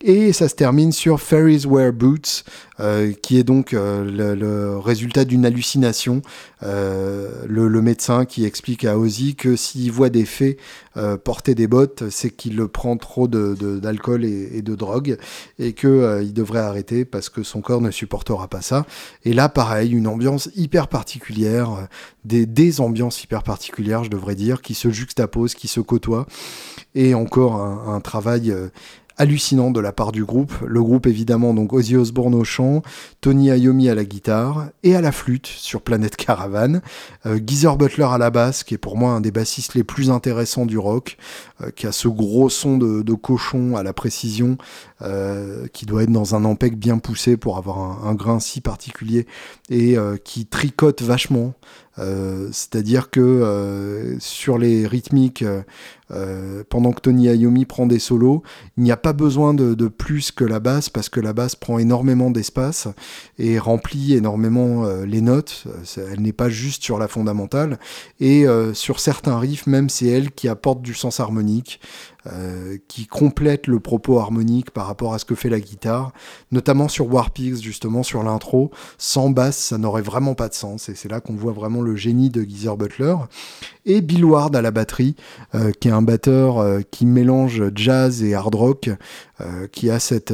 Et 0.07 0.33
ça 0.33 0.47
se 0.47 0.53
termine 0.53 0.91
sur 0.91 1.19
Fairies 1.19 1.65
Wear 1.65 1.91
Boots, 1.91 2.43
euh, 2.79 3.11
qui 3.23 3.39
est 3.39 3.43
donc 3.43 3.73
euh, 3.73 4.35
le, 4.35 4.77
résultat 4.77 5.25
d'une 5.25 5.47
hallucination. 5.47 6.21
Euh, 6.61 7.43
le, 7.47 7.81
médecin 7.81 8.25
qui 8.25 8.45
explique 8.45 8.85
à 8.85 8.99
Ozzy 8.99 9.33
que 9.33 9.55
s'il 9.55 9.91
voit 9.91 10.09
des 10.09 10.25
fées 10.25 10.57
porter 11.25 11.55
des 11.55 11.67
bottes, 11.67 12.03
c'est 12.09 12.29
qu'il 12.29 12.65
prend 12.67 12.95
trop 12.95 13.27
d'alcool 13.27 14.23
et, 14.23 14.61
de 14.61 14.75
drogue 14.75 15.17
et 15.59 15.73
qu'il 15.73 16.31
devrait 16.33 16.59
arrêter 16.59 17.03
parce 17.03 17.27
que 17.27 17.43
son 17.43 17.59
corps 17.59 17.81
ne 17.81 17.91
supportera 17.91 18.47
pas 18.47 18.61
ça. 18.61 18.85
Et 19.25 19.33
là, 19.33 19.49
pareil, 19.49 19.91
une 19.91 20.07
ambiance 20.07 20.49
hyper 20.55 20.87
particulière, 20.87 21.87
des, 22.23 22.79
ambiances 22.79 23.23
hyper 23.23 23.43
particulières, 23.43 24.05
je 24.05 24.09
devrais 24.09 24.35
dire, 24.35 24.61
qui 24.61 24.73
se 24.73 24.89
juxtaposent, 24.89 25.53
qui 25.53 25.67
se 25.67 25.81
côtoient. 25.81 26.27
Et 26.93 27.13
encore 27.13 27.59
un 27.59 27.99
travail 27.99 28.55
hallucinant 29.17 29.71
de 29.71 29.79
la 29.79 29.91
part 29.91 30.11
du 30.11 30.23
groupe. 30.23 30.53
Le 30.65 30.81
groupe 30.81 31.07
évidemment 31.07 31.53
donc 31.53 31.73
Ozzy 31.73 31.95
Osbourne 31.95 32.35
au 32.35 32.43
chant, 32.43 32.81
Tony 33.21 33.47
Iommi 33.47 33.89
à 33.89 33.95
la 33.95 34.03
guitare 34.03 34.67
et 34.83 34.95
à 34.95 35.01
la 35.01 35.11
flûte 35.11 35.47
sur 35.47 35.81
Planète 35.81 36.15
Caravan, 36.15 36.81
euh, 37.25 37.39
Geezer 37.45 37.77
Butler 37.77 38.07
à 38.09 38.17
la 38.17 38.29
basse 38.29 38.63
qui 38.63 38.73
est 38.73 38.79
pour 38.79 38.97
moi 38.97 39.11
un 39.11 39.21
des 39.21 39.31
bassistes 39.31 39.73
les 39.73 39.83
plus 39.83 40.09
intéressants 40.09 40.65
du 40.65 40.77
rock, 40.77 41.17
euh, 41.61 41.71
qui 41.71 41.87
a 41.87 41.91
ce 41.91 42.07
gros 42.07 42.49
son 42.49 42.77
de, 42.77 43.13
cochon 43.13 43.77
à 43.77 43.83
la 43.83 43.93
précision 43.93 44.57
euh, 45.01 45.67
qui 45.71 45.85
doit 45.85 46.03
être 46.03 46.11
dans 46.11 46.35
un 46.35 46.43
ampec 46.43 46.77
bien 46.77 46.97
poussé 46.97 47.37
pour 47.37 47.57
avoir 47.57 47.79
un, 47.79 48.09
un 48.09 48.13
grain 48.13 48.39
si 48.39 48.59
particulier 48.59 49.25
et 49.69 49.95
qui 50.23 50.45
tricote 50.45 51.01
vachement. 51.01 51.53
C'est-à-dire 51.97 53.09
que 53.09 54.15
sur 54.19 54.57
les 54.57 54.85
rythmiques 54.85 55.43
euh, 56.11 56.63
pendant 56.69 56.91
que 56.91 57.01
Tony 57.01 57.25
Iommi 57.25 57.65
prend 57.65 57.87
des 57.87 57.97
solos, 57.97 58.43
il 58.77 58.83
n'y 58.83 58.91
a 58.91 58.97
pas 58.97 59.13
besoin 59.13 59.53
de, 59.55 59.87
plus 59.87 60.31
que 60.31 60.43
la 60.43 60.59
basse 60.59 60.89
parce 60.89 61.09
que 61.09 61.19
la 61.19 61.33
basse 61.33 61.55
prend 61.55 61.79
énormément 61.79 62.29
d'espace 62.29 62.87
et 63.39 63.57
remplit 63.57 64.13
énormément 64.13 64.85
euh, 64.85 65.05
les 65.05 65.21
notes. 65.21 65.65
Elle 65.97 66.21
n'est 66.21 66.33
pas 66.33 66.49
juste 66.49 66.83
sur 66.83 66.99
la 66.99 67.07
fondamentale 67.07 67.79
et 68.19 68.47
euh, 68.47 68.73
sur 68.73 68.99
certains 68.99 69.39
riffs, 69.39 69.67
même 69.67 69.89
c'est 69.89 70.07
elle 70.07 70.31
qui 70.31 70.47
apporte 70.47 70.81
du 70.81 70.93
sens 70.93 71.19
harmonique. 71.19 71.79
Euh, 72.27 72.77
qui 72.87 73.05
complète 73.05 73.67
le 73.67 73.79
propos 73.79 74.17
harmonique 74.17 74.71
par 74.71 74.87
rapport 74.87 75.13
à 75.13 75.19
ce 75.19 75.25
que 75.25 75.35
fait 75.35 75.49
la 75.49 75.59
guitare, 75.59 76.11
notamment 76.51 76.87
sur 76.87 77.13
Warpigs, 77.13 77.61
justement 77.61 78.01
sur 78.01 78.23
l'intro. 78.23 78.71
Sans 78.97 79.29
basse, 79.29 79.57
ça 79.57 79.77
n'aurait 79.77 80.01
vraiment 80.01 80.33
pas 80.33 80.49
de 80.49 80.55
sens, 80.55 80.89
et 80.89 80.95
c'est 80.95 81.09
là 81.09 81.19
qu'on 81.19 81.35
voit 81.35 81.53
vraiment 81.53 81.81
le 81.81 81.95
génie 81.95 82.31
de 82.31 82.41
Geezer 82.41 82.77
Butler. 82.77 83.15
Et 83.85 84.01
Bill 84.01 84.25
Ward 84.25 84.55
à 84.55 84.61
la 84.61 84.71
batterie, 84.71 85.15
euh, 85.53 85.71
qui 85.71 85.89
est 85.89 85.91
un 85.91 86.01
batteur 86.01 86.57
euh, 86.57 86.81
qui 86.89 87.05
mélange 87.05 87.63
jazz 87.75 88.23
et 88.23 88.33
hard 88.33 88.55
rock, 88.55 88.89
qui 89.73 89.89
a 89.89 89.99
cette, 89.99 90.33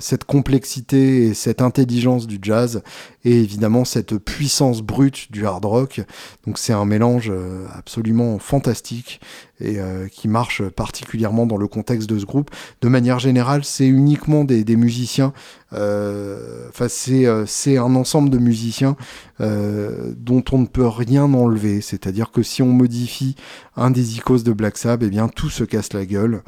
cette 0.00 0.24
complexité 0.24 1.26
et 1.26 1.34
cette 1.34 1.62
intelligence 1.62 2.26
du 2.26 2.40
jazz, 2.42 2.82
et 3.24 3.40
évidemment 3.40 3.84
cette 3.84 4.18
puissance 4.18 4.82
brute 4.82 5.30
du 5.30 5.46
hard 5.46 5.64
rock. 5.64 6.00
Donc 6.48 6.58
c'est 6.58 6.72
un 6.72 6.84
mélange 6.84 7.32
absolument 7.72 8.40
fantastique 8.40 9.20
et 9.60 9.78
euh, 9.78 10.08
qui 10.08 10.28
marche 10.28 10.62
particulièrement 10.62 11.46
dans 11.46 11.56
le 11.56 11.68
contexte 11.68 12.08
de 12.08 12.18
ce 12.18 12.24
groupe. 12.24 12.50
De 12.80 12.88
manière 12.88 13.18
générale, 13.18 13.64
c'est 13.64 13.86
uniquement 13.86 14.44
des, 14.44 14.64
musiciens. 14.76 15.32
Euh, 15.72 16.68
enfin, 16.68 16.86
euh, 17.10 17.44
c'est 17.46 17.76
un 17.76 17.94
ensemble 17.94 18.30
de 18.30 18.38
musiciens 18.38 18.96
dont 19.38 20.44
on 20.52 20.58
ne 20.58 20.66
peut 20.66 20.86
rien 20.86 21.22
enlever. 21.22 21.80
C'est-à-dire 21.80 22.30
que 22.30 22.42
si 22.42 22.62
on 22.62 22.68
modifie 22.68 23.36
un 23.74 23.90
des 23.90 24.16
icônes 24.18 24.42
de 24.42 24.52
Black 24.52 24.76
Sabbath, 24.76 25.06
eh 25.06 25.10
bien 25.10 25.28
tout 25.28 25.48
se 25.48 25.64
casse 25.64 25.92
la 25.94 26.04
gueule. 26.04 26.42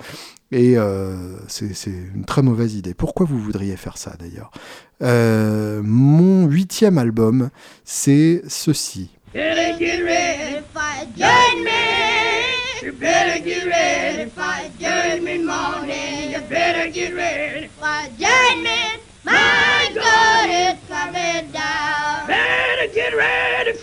Et 0.50 0.76
c'est 1.48 1.90
une 2.14 2.26
très 2.26 2.42
mauvaise 2.42 2.74
idée. 2.74 2.92
Pourquoi 2.92 3.24
vous 3.24 3.38
voudriez 3.38 3.76
faire 3.76 3.96
ça 3.96 4.12
d'ailleurs? 4.18 4.50
Mon 5.82 6.46
huitième 6.46 6.98
album, 6.98 7.48
c'est 7.84 8.42
ceci. 8.46 9.08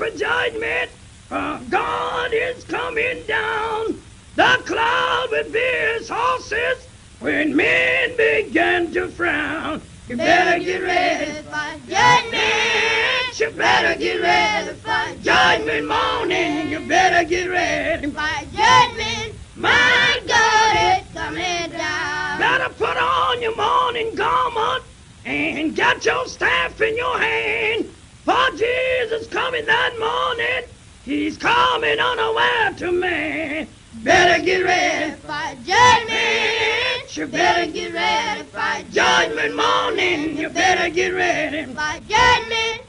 For 0.09 0.17
judgment. 0.17 0.91
For 1.27 1.61
God 1.69 2.31
is 2.33 2.63
coming 2.63 3.23
down. 3.27 4.01
The 4.35 4.61
cloud 4.65 5.27
will 5.31 5.51
be 5.51 5.59
his 5.59 6.09
horses 6.09 6.87
when 7.19 7.55
men 7.55 8.17
begin 8.17 8.91
to 8.93 9.09
frown. 9.09 9.83
You 10.07 10.17
better 10.17 10.63
get 10.63 10.81
ready 10.81 11.31
for 11.43 11.77
judgment. 11.87 13.39
You 13.39 13.51
better 13.51 13.99
get 13.99 14.21
ready 14.21 14.79
for 14.79 15.21
judgment 15.21 15.87
morning. 15.87 16.69
You 16.69 16.87
better 16.87 17.27
get 17.29 17.47
ready 17.47 18.07
for 18.07 18.45
judgment. 18.51 19.39
My 19.55 20.19
God, 20.27 20.97
it's 20.97 21.13
coming 21.13 21.71
down. 21.71 22.39
Better 22.39 22.73
put 22.73 22.97
on 22.97 23.41
your 23.41 23.55
morning 23.55 24.15
garment 24.15 24.85
and 25.25 25.75
get 25.75 26.05
your 26.05 26.25
staff 26.25 26.81
in 26.81 26.97
your 26.97 27.19
hand. 27.19 27.98
For 28.29 28.51
Jesus 28.51 29.25
coming 29.25 29.65
that 29.65 29.93
morning. 29.97 30.69
He's 31.03 31.35
coming 31.35 31.99
unaware 31.99 32.73
to 32.77 32.91
man. 32.91 33.67
Better 34.03 34.43
get 34.45 34.63
ready 34.63 35.13
for 35.13 35.55
judgment. 35.65 37.17
You 37.17 37.25
better 37.25 37.71
get 37.71 37.91
ready 37.91 38.43
for 38.43 38.83
judgment 38.91 39.55
morning. 39.55 40.37
You 40.37 40.49
better 40.49 40.91
get 40.91 41.11
ready 41.11 41.65
for 41.73 41.93
judgment. 42.07 42.83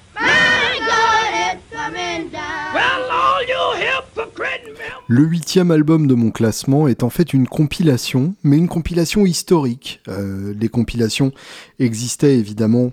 Le 5.07 5.23
huitième 5.23 5.71
album 5.71 6.07
de 6.07 6.15
mon 6.15 6.31
classement 6.31 6.87
est 6.87 7.03
en 7.03 7.11
fait 7.11 7.33
une 7.33 7.49
compilation, 7.49 8.35
mais 8.43 8.59
une 8.59 8.69
compilation 8.69 9.27
historique. 9.27 10.01
Euh, 10.09 10.55
les 10.59 10.69
compilations 10.69 11.33
existaient 11.79 12.37
évidemment 12.37 12.93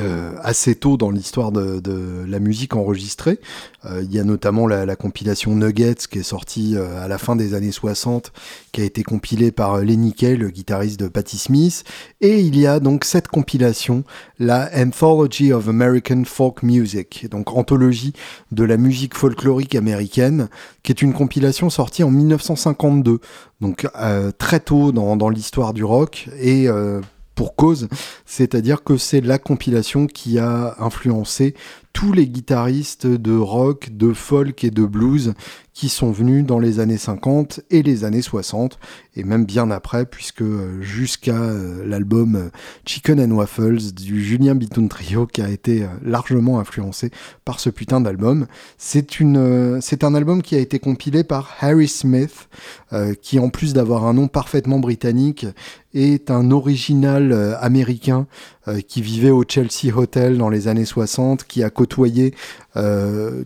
euh, 0.00 0.32
assez 0.42 0.74
tôt 0.74 0.96
dans 0.96 1.10
l'histoire 1.10 1.52
de, 1.52 1.78
de, 1.78 2.24
la 2.26 2.38
musique 2.38 2.74
enregistrée. 2.74 3.38
Euh, 3.84 4.02
il 4.02 4.10
y 4.10 4.18
a 4.18 4.24
notamment 4.24 4.66
la, 4.66 4.86
la, 4.86 4.96
compilation 4.96 5.54
Nuggets 5.54 6.06
qui 6.10 6.20
est 6.20 6.22
sortie 6.22 6.76
euh, 6.76 7.04
à 7.04 7.08
la 7.08 7.18
fin 7.18 7.36
des 7.36 7.52
années 7.52 7.72
60, 7.72 8.32
qui 8.72 8.80
a 8.80 8.84
été 8.84 9.02
compilée 9.02 9.52
par 9.52 9.76
Lenny 9.82 10.14
Kay, 10.14 10.36
le 10.36 10.48
guitariste 10.48 10.98
de 10.98 11.08
Patti 11.08 11.36
Smith. 11.36 11.84
Et 12.22 12.40
il 12.40 12.58
y 12.58 12.66
a 12.66 12.80
donc 12.80 13.04
cette 13.04 13.28
compilation, 13.28 14.02
la 14.38 14.70
Anthology 14.74 15.52
of 15.52 15.68
American 15.68 16.22
Folk 16.24 16.62
Music, 16.62 17.26
donc 17.30 17.54
anthologie 17.54 18.14
de 18.50 18.64
la 18.64 18.78
musique 18.78 19.14
folklorique 19.14 19.74
américaine, 19.74 20.48
qui 20.82 20.92
est 20.92 21.02
une 21.02 21.12
compilation 21.12 21.68
sortie 21.68 22.02
en 22.02 22.10
1952, 22.10 23.20
donc 23.60 23.86
très 24.38 24.60
tôt 24.60 24.90
dans, 24.90 25.16
dans 25.16 25.28
l'histoire 25.28 25.74
du 25.74 25.84
rock 25.84 26.28
et 26.40 26.66
pour 27.34 27.56
cause, 27.56 27.88
c'est-à-dire 28.26 28.84
que 28.84 28.96
c'est 28.96 29.20
la 29.20 29.38
compilation 29.38 30.06
qui 30.06 30.38
a 30.38 30.76
influencé 30.78 31.54
tous 31.92 32.12
les 32.12 32.26
guitaristes 32.26 33.06
de 33.06 33.36
rock, 33.36 33.90
de 33.92 34.12
folk 34.12 34.64
et 34.64 34.70
de 34.70 34.84
blues 34.84 35.34
qui 35.74 35.88
sont 35.88 36.10
venus 36.10 36.44
dans 36.44 36.58
les 36.58 36.80
années 36.80 36.98
50 36.98 37.60
et 37.70 37.82
les 37.82 38.04
années 38.04 38.22
60, 38.22 38.78
et 39.16 39.24
même 39.24 39.46
bien 39.46 39.70
après, 39.70 40.04
puisque 40.04 40.42
euh, 40.42 40.82
jusqu'à 40.82 41.34
euh, 41.34 41.82
l'album 41.86 42.36
euh, 42.36 42.50
Chicken 42.84 43.20
and 43.20 43.34
Waffles 43.34 43.92
du 43.94 44.22
Julien 44.22 44.54
Bitoun 44.54 44.88
Trio, 44.88 45.26
qui 45.26 45.40
a 45.40 45.48
été 45.48 45.86
largement 46.04 46.60
influencé 46.60 47.10
par 47.44 47.58
ce 47.58 47.70
putain 47.70 48.00
d'album. 48.00 48.46
C'est 48.76 49.18
une, 49.18 49.80
c'est 49.80 50.04
un 50.04 50.14
album 50.14 50.42
qui 50.42 50.56
a 50.56 50.58
été 50.58 50.78
compilé 50.78 51.24
par 51.24 51.56
Harry 51.60 51.88
Smith, 51.88 52.48
qui 53.22 53.38
en 53.38 53.48
plus 53.48 53.72
d'avoir 53.72 54.04
un 54.06 54.14
nom 54.14 54.28
parfaitement 54.28 54.78
britannique, 54.78 55.46
est 55.94 56.30
un 56.30 56.50
original 56.50 57.56
américain 57.60 58.26
qui 58.88 59.02
vivait 59.02 59.30
au 59.30 59.44
Chelsea 59.46 59.94
Hotel 59.94 60.38
dans 60.38 60.48
les 60.48 60.68
années 60.68 60.84
60, 60.84 61.44
qui 61.44 61.62
a 61.62 61.70
côtoyé 61.70 62.34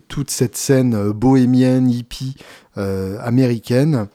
toute 0.07 0.31
cette 0.31 0.55
scène 0.55 0.95
euh, 0.95 1.13
bohémienne, 1.13 1.89
hippie, 1.89 2.35
euh, 2.77 3.17
américaine, 3.21 4.07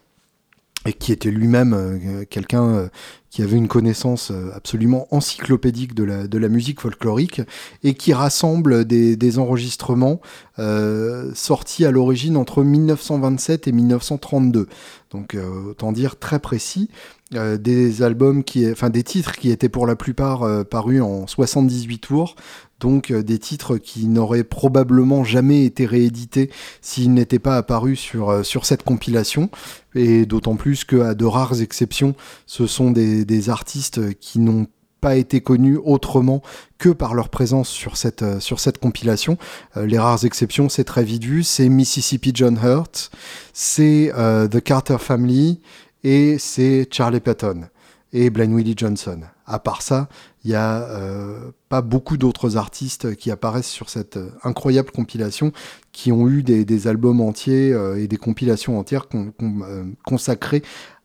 et 0.84 0.92
qui 0.92 1.12
était 1.12 1.30
lui-même 1.30 2.26
quelqu'un 2.28 2.90
qui 3.30 3.42
avait 3.42 3.56
une 3.56 3.68
connaissance 3.68 4.32
absolument 4.52 5.06
encyclopédique 5.12 5.94
de 5.94 6.02
la, 6.38 6.48
musique 6.48 6.80
folklorique 6.80 7.40
et 7.84 7.94
qui 7.94 8.12
rassemble 8.12 8.84
des, 8.84 9.38
enregistrements 9.38 10.20
euh, 10.58 11.30
sortis 11.36 11.84
à 11.84 11.92
l'origine 11.92 12.36
entre 12.36 12.64
1927 12.64 13.68
et 13.68 13.72
1932. 13.72 14.66
Donc 15.12 15.36
autant 15.68 15.92
dire 15.92 16.18
très 16.18 16.40
précis. 16.40 16.90
Euh, 17.34 17.56
des 17.56 18.02
albums 18.02 18.44
qui, 18.44 18.70
enfin 18.70 18.90
des 18.90 19.02
titres 19.02 19.32
qui 19.32 19.50
étaient 19.50 19.68
pour 19.68 19.86
la 19.86 19.96
plupart 19.96 20.64
parus 20.66 21.00
en 21.02 21.26
78 21.26 21.98
tours, 21.98 22.36
donc 22.82 23.12
euh, 23.12 23.22
des 23.22 23.38
titres 23.38 23.78
qui 23.78 24.06
n'auraient 24.08 24.44
probablement 24.44 25.24
jamais 25.24 25.64
été 25.64 25.86
réédités 25.86 26.50
s'ils 26.80 27.14
n'étaient 27.14 27.38
pas 27.38 27.56
apparus 27.56 27.98
sur, 27.98 28.28
euh, 28.28 28.42
sur 28.42 28.66
cette 28.66 28.82
compilation, 28.82 29.50
et 29.94 30.26
d'autant 30.26 30.56
plus 30.56 30.84
qu'à 30.84 31.14
de 31.14 31.24
rares 31.24 31.62
exceptions, 31.62 32.14
ce 32.46 32.66
sont 32.66 32.90
des, 32.90 33.48
artistes 33.48 34.14
qui 34.18 34.38
n'ont 34.38 34.66
pas 35.00 35.16
été 35.16 35.40
connus 35.40 35.78
autrement 35.82 36.42
que 36.78 36.90
par 36.90 37.14
leur 37.14 37.28
présence 37.28 37.68
sur 37.68 37.96
cette, 37.96 38.22
euh, 38.22 38.40
sur 38.40 38.60
cette 38.60 38.78
compilation. 38.78 39.36
les 39.76 39.98
rares 39.98 40.24
exceptions, 40.24 40.68
c'est 40.68 40.88
vu, 41.00 41.42
c'est 41.42 41.68
Mississippi 41.68 42.32
John 42.34 42.58
Hurt, 42.62 43.10
c'est 43.52 44.12
The 44.50 44.60
Carter 44.60 44.98
Family 44.98 45.60
et 46.04 46.36
c'est 46.38 46.88
Charlie 46.90 47.20
Patton 47.20 47.68
et 48.12 48.30
Blind 48.30 48.54
Willie 48.54 48.74
Johnson. 48.76 49.20
À 49.46 49.58
part 49.58 49.82
ça, 49.82 50.08
il 50.44 50.50
n'y 50.50 50.56
a 50.56 50.82
euh, 50.88 51.50
pas 51.68 51.82
beaucoup 51.82 52.16
d'autres 52.16 52.56
artistes 52.56 53.16
qui 53.16 53.30
apparaissent 53.30 53.68
sur 53.68 53.88
cette 53.88 54.16
euh, 54.16 54.30
incroyable 54.44 54.90
compilation 54.90 55.52
qui 55.92 56.12
ont 56.12 56.28
eu 56.28 56.42
des, 56.42 56.86
albums 56.86 57.20
entiers 57.20 57.72
euh, 57.72 58.00
et 58.00 58.08
des 58.08 58.16
compilations 58.16 58.78
entières 58.78 59.06
consacrées 60.04 60.62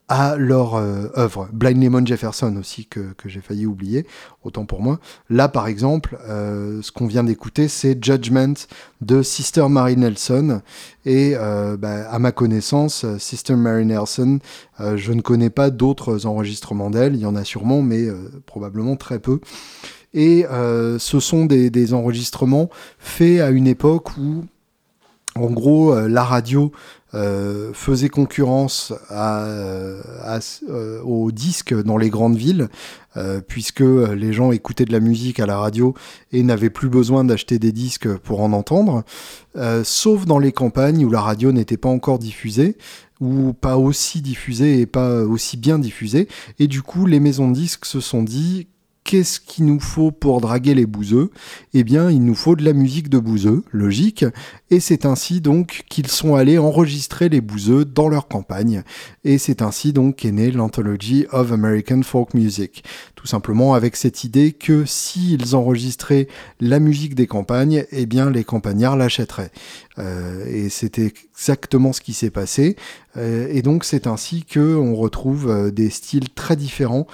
à 0.09 0.37
leur 0.37 0.75
euh, 0.75 1.09
œuvre. 1.17 1.49
Blind 1.51 1.81
Lemon 1.83 2.05
Jefferson 2.05 2.55
aussi, 2.57 2.85
que, 2.85 3.13
que 3.17 3.27
j'ai 3.27 3.41
failli 3.41 3.65
oublier, 3.65 4.05
autant 4.43 4.65
pour 4.65 4.81
moi. 4.81 4.99
Là, 5.29 5.49
par 5.49 5.67
exemple, 5.67 6.17
euh, 6.27 6.81
ce 6.81 6.91
qu'on 6.91 7.07
vient 7.07 7.23
d'écouter, 7.23 7.67
c'est 7.67 8.03
Judgment 8.03 8.53
de 9.01 9.21
Sister 9.21 9.67
Mary 9.69 9.97
Nelson. 9.97 10.61
Et 11.05 11.33
euh, 11.35 11.75
bah, 11.75 12.09
à 12.09 12.19
ma 12.19 12.31
connaissance, 12.31 13.05
Sister 13.17 13.55
Mary 13.55 13.85
Nelson, 13.85 14.39
je 14.79 15.11
ne 15.11 15.21
connais 15.21 15.49
pas 15.49 15.69
d'autres 15.69 16.25
enregistrements 16.25 16.89
d'elle. 16.89 17.15
Il 17.15 17.21
y 17.21 17.25
en 17.25 17.35
a 17.35 17.43
sûrement, 17.43 17.81
mais 17.81 18.07
probablement 18.45 18.95
très 18.95 19.19
peu. 19.19 19.39
Et 20.13 20.45
ce 20.49 21.19
sont 21.19 21.45
des, 21.45 21.69
des 21.69 21.93
enregistrements 21.93 22.69
faits 22.99 23.41
à 23.41 23.49
une 23.49 23.67
époque 23.67 24.17
où 24.17 24.45
en 25.35 25.51
gros, 25.51 25.95
la 26.07 26.23
radio 26.23 26.71
euh, 27.13 27.71
faisait 27.73 28.09
concurrence 28.09 28.93
à, 29.09 29.45
euh, 29.45 31.01
aux 31.03 31.31
disques 31.31 31.73
dans 31.73 31.97
les 31.97 32.09
grandes 32.09 32.35
villes, 32.35 32.67
euh, 33.15 33.39
puisque 33.39 33.79
les 33.79 34.33
gens 34.33 34.51
écoutaient 34.51 34.83
de 34.83 34.91
la 34.91 34.99
musique 34.99 35.39
à 35.39 35.45
la 35.45 35.57
radio 35.57 35.93
et 36.33 36.43
n'avaient 36.43 36.69
plus 36.69 36.89
besoin 36.89 37.23
d'acheter 37.23 37.59
des 37.59 37.71
disques 37.71 38.13
pour 38.17 38.41
en 38.41 38.51
entendre, 38.51 39.03
sauf 39.83 40.25
dans 40.25 40.37
les 40.37 40.51
campagnes 40.51 41.05
où 41.05 41.09
la 41.09 41.21
radio 41.21 41.51
n'était 41.51 41.77
pas 41.77 41.89
encore 41.89 42.19
diffusée 42.19 42.77
ou 43.19 43.53
pas 43.53 43.77
aussi 43.77 44.21
diffusée 44.21 44.81
et 44.81 44.85
pas 44.85 45.23
aussi 45.23 45.57
bien 45.57 45.79
diffusée. 45.79 46.27
Et 46.59 46.67
du 46.67 46.81
coup, 46.81 47.05
les 47.05 47.19
maisons 47.19 47.47
de 47.49 47.55
disques 47.55 47.85
se 47.85 47.99
sont 47.99 48.21
dit 48.21 48.67
qu'est-ce 49.07 49.39
qu'il 49.39 49.65
nous 49.65 49.79
faut 49.79 50.11
pour 50.11 50.41
draguer 50.41 50.75
les 50.75 50.85
bouseux? 50.85 51.31
Eh 51.73 51.85
bien, 51.85 52.11
il 52.11 52.23
nous 52.25 52.35
faut 52.35 52.57
de 52.57 52.65
la 52.65 52.73
musique 52.73 53.07
de 53.07 53.17
bouseux, 53.17 53.63
logique, 53.71 54.25
et 54.69 54.81
c'est 54.81 55.05
ainsi 55.05 55.39
donc 55.39 55.85
qu'ils 55.89 56.07
sont 56.07 56.35
allés 56.35 56.57
enregistrer 56.57 57.29
les 57.29 57.39
bouseux 57.39 57.85
dans 57.85 58.09
leur 58.09 58.27
campagne, 58.27 58.83
et 59.23 59.37
c'est 59.37 59.61
ainsi 59.61 59.93
donc 59.93 60.17
qu'est 60.17 60.33
née 60.33 60.51
l'Anthology 60.51 61.25
of 61.31 61.53
American 61.53 62.01
Folk 62.03 62.33
Music, 62.33 62.83
tout 63.15 63.27
simplement 63.27 63.75
avec 63.75 63.95
cette 63.95 64.25
idée 64.25 64.51
que 64.51 64.83
s'ils 64.85 65.55
enregistraient 65.55 66.27
la 66.59 66.79
musique 66.79 67.15
des 67.15 67.27
campagnes, 67.27 67.85
eh 67.91 68.05
bien 68.05 68.29
les 68.29 68.43
campagnards 68.43 68.97
l'achèteraient. 68.97 69.51
Euh, 69.99 70.45
et 70.45 70.67
c'était 70.69 71.13
exactement 71.33 71.93
ce 71.93 72.01
qui 72.01 72.13
s'est 72.13 72.29
passé, 72.29 72.75
euh, 73.15 73.47
et 73.49 73.61
donc 73.61 73.85
c'est 73.85 74.05
ainsi 74.05 74.43
que 74.43 74.75
on 74.75 74.95
retrouve 74.95 75.49
euh, 75.49 75.71
des 75.71 75.89
styles 75.89 76.29
très 76.29 76.57
différents 76.57 77.07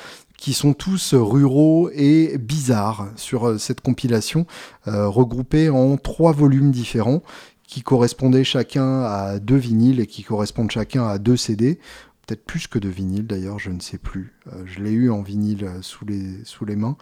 qui 0.44 0.52
sont 0.52 0.74
tous 0.74 1.14
ruraux 1.14 1.90
et 1.94 2.38
bizarres 2.38 3.08
sur 3.16 3.48
euh, 3.48 3.58
cette 3.58 3.80
compilation, 3.80 4.46
euh, 4.90 5.08
regroupée 5.08 5.70
en 5.70 5.96
trois 5.96 6.34
volumes 6.34 6.70
différents 6.70 7.24
qui 7.66 7.82
correspondaient 7.82 8.44
chacun 8.44 9.04
à 9.04 9.40
deux 9.40 9.56
vinyles 9.56 10.02
et 10.02 10.06
qui 10.06 10.22
correspondent 10.22 10.70
chacun 10.70 11.08
à 11.08 11.18
deux 11.18 11.38
CD. 11.38 11.80
Peut-être 12.28 12.44
plus 12.44 12.68
que 12.68 12.78
de 12.78 12.90
vinyles 12.90 13.26
d'ailleurs, 13.26 13.58
je 13.58 13.70
ne 13.70 13.80
sais 13.80 13.98
plus. 13.98 14.34
Euh, 14.52 14.66
je 14.66 14.84
l'ai 14.84 14.92
eu 14.92 15.10
en 15.10 15.22
vinyle 15.22 15.72
sous 15.80 16.04
les, 16.06 16.76
mains, 16.76 16.98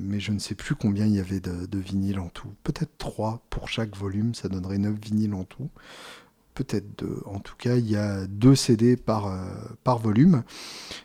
mais 0.00 0.20
je 0.20 0.30
ne 0.30 0.38
sais 0.38 0.54
plus 0.54 0.76
combien 0.76 1.06
il 1.06 1.16
y 1.16 1.20
avait 1.20 1.40
de 1.40 1.78
vinyles 1.78 2.20
en 2.20 2.28
tout. 2.28 2.52
Peut-être 2.62 2.96
trois 2.98 3.42
pour 3.50 3.68
chaque 3.68 3.96
volume, 3.96 4.32
ça 4.32 4.48
donnerait 4.48 4.78
neuf 4.78 4.94
vinyles 4.94 5.34
en 5.34 5.42
tout 5.42 5.70
peut-être 6.64 6.98
deux. 6.98 7.22
En 7.24 7.38
tout 7.38 7.54
cas, 7.56 7.76
il 7.76 7.90
y 7.90 7.96
a 7.96 8.26
deux 8.26 8.54
CD 8.54 8.96
par, 8.96 9.28
euh, 9.28 9.38
par 9.82 9.98
volume. 9.98 10.42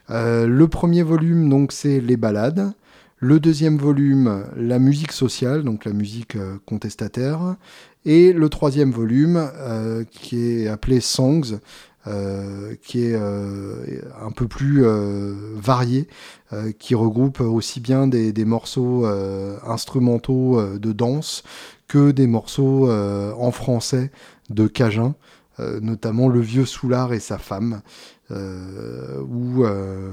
Euh, 0.10 0.47
le 0.47 0.68
premier 0.68 1.01
volume, 1.01 1.49
donc, 1.49 1.72
c'est 1.72 2.01
les 2.01 2.18
ballades. 2.18 2.74
Le 3.18 3.39
deuxième 3.39 3.78
volume, 3.78 4.43
la 4.58 4.78
musique 4.80 5.14
sociale, 5.14 5.64
donc 5.64 5.86
la 5.86 5.93
musique 5.93 6.36
euh, 6.36 6.58
contestataire. 6.66 7.56
Et 8.03 8.34
le 8.34 8.49
troisième 8.49 8.91
volume, 8.91 9.49
qui 10.12 10.38
est 10.38 10.68
appelé 10.68 10.99
Songs, 10.99 11.58
qui 12.84 13.03
est 13.03 13.16
un 13.16 14.32
peu 14.36 14.47
plus 14.47 14.86
varié, 15.56 16.08
qui 16.78 16.93
regroupe 16.93 17.41
aussi 17.41 17.80
bien 17.80 18.06
des, 18.06 18.32
des 18.32 18.45
morceaux 18.45 19.08
instrumentaux 19.66 20.62
de 20.78 20.91
danse 20.93 21.41
que 21.88 22.12
des 22.12 22.28
morceaux 22.28 22.91
en 22.91 23.49
français 23.49 24.12
de 24.51 24.68
Cajun. 24.68 25.16
Euh, 25.60 25.80
notamment 25.80 26.28
Le 26.28 26.41
Vieux 26.41 26.66
Soulard 26.66 27.14
et 27.14 27.20
sa 27.20 27.38
femme, 27.38 27.82
euh, 28.32 29.22
où 29.22 29.64
euh, 29.64 30.12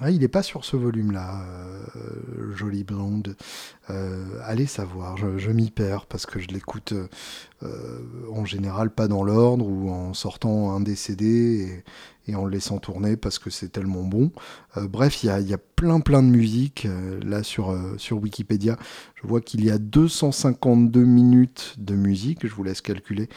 ah, 0.00 0.10
il 0.10 0.20
n'est 0.20 0.28
pas 0.28 0.42
sur 0.42 0.64
ce 0.64 0.76
volume-là, 0.76 1.44
Jolie 2.54 2.84
Blonde. 2.84 3.36
allez 4.44 4.66
savoir, 4.66 5.16
je, 5.16 5.50
m'y 5.50 5.70
perds 5.70 6.06
parce 6.06 6.24
que 6.24 6.38
je 6.38 6.48
l'écoute 6.48 6.94
en 8.30 8.44
général 8.44 8.90
pas 8.90 9.08
dans 9.08 9.24
l'ordre 9.24 9.66
ou 9.66 9.90
en 9.90 10.14
sortant 10.14 10.70
un 10.70 10.80
des 10.80 10.94
et, 12.28 12.34
en 12.34 12.44
le 12.44 12.50
laissant 12.50 12.78
tourner 12.78 13.16
parce 13.16 13.38
que 13.38 13.50
c'est 13.50 13.68
tellement 13.70 14.04
bon. 14.04 14.30
bref, 14.76 15.22
il 15.22 15.26
y 15.26 15.54
a, 15.54 15.58
plein 15.58 16.00
plein 16.00 16.22
de 16.22 16.28
musique. 16.28 16.86
là 17.22 17.42
sur, 17.42 17.76
sur 17.98 18.18
Wikipédia, 18.18 18.76
je 19.14 19.26
vois 19.26 19.40
qu'il 19.40 19.64
y 19.64 19.70
a 19.70 19.78
252 19.78 21.04
minutes 21.04 21.74
de 21.78 21.94
musique. 21.94 22.46
Je 22.46 22.54
vous 22.54 22.64
laisse 22.64 22.80
calculer 22.80 23.28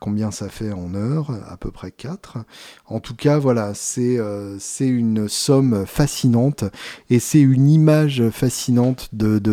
combien 0.00 0.32
ça 0.32 0.48
fait 0.48 0.72
en 0.72 0.94
heures, 0.94 1.30
à 1.48 1.56
peu 1.56 1.70
près 1.70 1.92
4. 1.92 2.38
En 2.86 2.98
tout 2.98 3.14
cas, 3.14 3.38
voilà, 3.38 3.74
c'est 3.74 4.18
euh, 4.18 4.58
une 4.80 5.28
somme 5.28 5.84
fascinante 5.86 6.64
et 7.10 7.20
c'est 7.20 7.40
une 7.40 7.68
image 7.68 8.28
fascinante 8.30 9.10
de, 9.12 9.38
de 9.38 9.52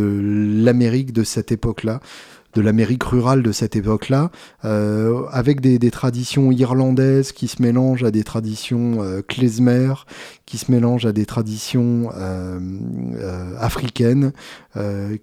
l'Amérique 0.63 1.13
de 1.13 1.23
cette 1.23 1.51
époque-là 1.51 1.99
de 2.57 2.61
l'Amérique 2.63 3.03
rurale 3.03 3.43
de 3.43 3.51
cette 3.51 3.75
époque-là, 3.75 4.31
euh, 4.65 5.25
avec 5.31 5.61
des, 5.61 5.77
des, 5.77 5.91
traditions 5.91 6.51
irlandaises 6.51 7.31
qui 7.31 7.47
se 7.47 7.61
mélangent 7.61 8.03
à 8.03 8.09
des 8.09 8.23
traditions 8.23 9.03
euh, 9.03 9.21
klezmer, 9.21 9.93
qui 10.47 10.57
se 10.57 10.71
mélangent 10.71 11.05
à 11.05 11.11
des 11.11 11.27
traditions 11.27 12.09
euh, 12.15 12.59
africaines, 13.59 14.31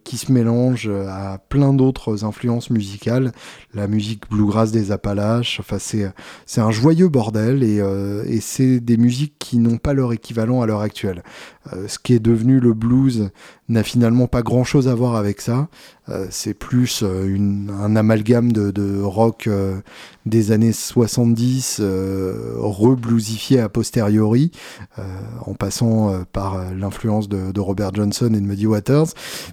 qui 0.02 0.16
se 0.16 0.32
mélangent 0.32 0.90
à 0.90 1.38
plein 1.48 1.72
d'autres 1.72 2.24
influences 2.24 2.70
musicales, 2.70 3.30
la 3.72 3.86
musique 3.86 4.28
bluegrass 4.28 4.72
des 4.72 4.90
Appalaches, 4.90 5.60
enfin 5.60 5.78
c'est 5.78 6.60
un 6.60 6.70
joyeux 6.72 7.08
bordel 7.08 7.62
et, 7.62 7.80
et 8.26 8.40
c'est 8.40 8.80
des 8.80 8.96
musiques 8.96 9.36
qui 9.38 9.58
n'ont 9.58 9.78
pas 9.78 9.92
leur 9.92 10.12
équivalent 10.12 10.60
à 10.60 10.66
l'heure 10.66 10.80
actuelle. 10.80 11.22
Ce 11.88 11.98
qui 11.98 12.12
est 12.14 12.20
devenu 12.20 12.60
le 12.60 12.74
blues 12.74 13.30
n'a 13.68 13.82
finalement 13.82 14.26
pas 14.26 14.42
grand-chose 14.42 14.88
à 14.88 14.94
voir 14.94 15.16
avec 15.16 15.40
ça. 15.40 15.68
Euh, 16.10 16.26
c'est 16.30 16.54
plus 16.54 17.02
euh, 17.02 17.26
une, 17.26 17.70
un 17.70 17.96
amalgame 17.96 18.52
de, 18.52 18.70
de 18.70 19.00
rock 19.00 19.46
euh, 19.46 19.80
des 20.26 20.52
années 20.52 20.72
70 20.72 21.78
euh, 21.80 22.54
reblousifié 22.56 23.60
a 23.60 23.68
posteriori, 23.68 24.50
euh, 24.98 25.02
en 25.44 25.54
passant 25.54 26.10
euh, 26.10 26.22
par 26.32 26.72
l'influence 26.72 27.28
de, 27.28 27.60
Robert 27.60 27.94
Johnson 27.94 28.26
et 28.34 28.40
de 28.40 28.46
Muddy 28.46 28.66
Waters. 28.66 29.06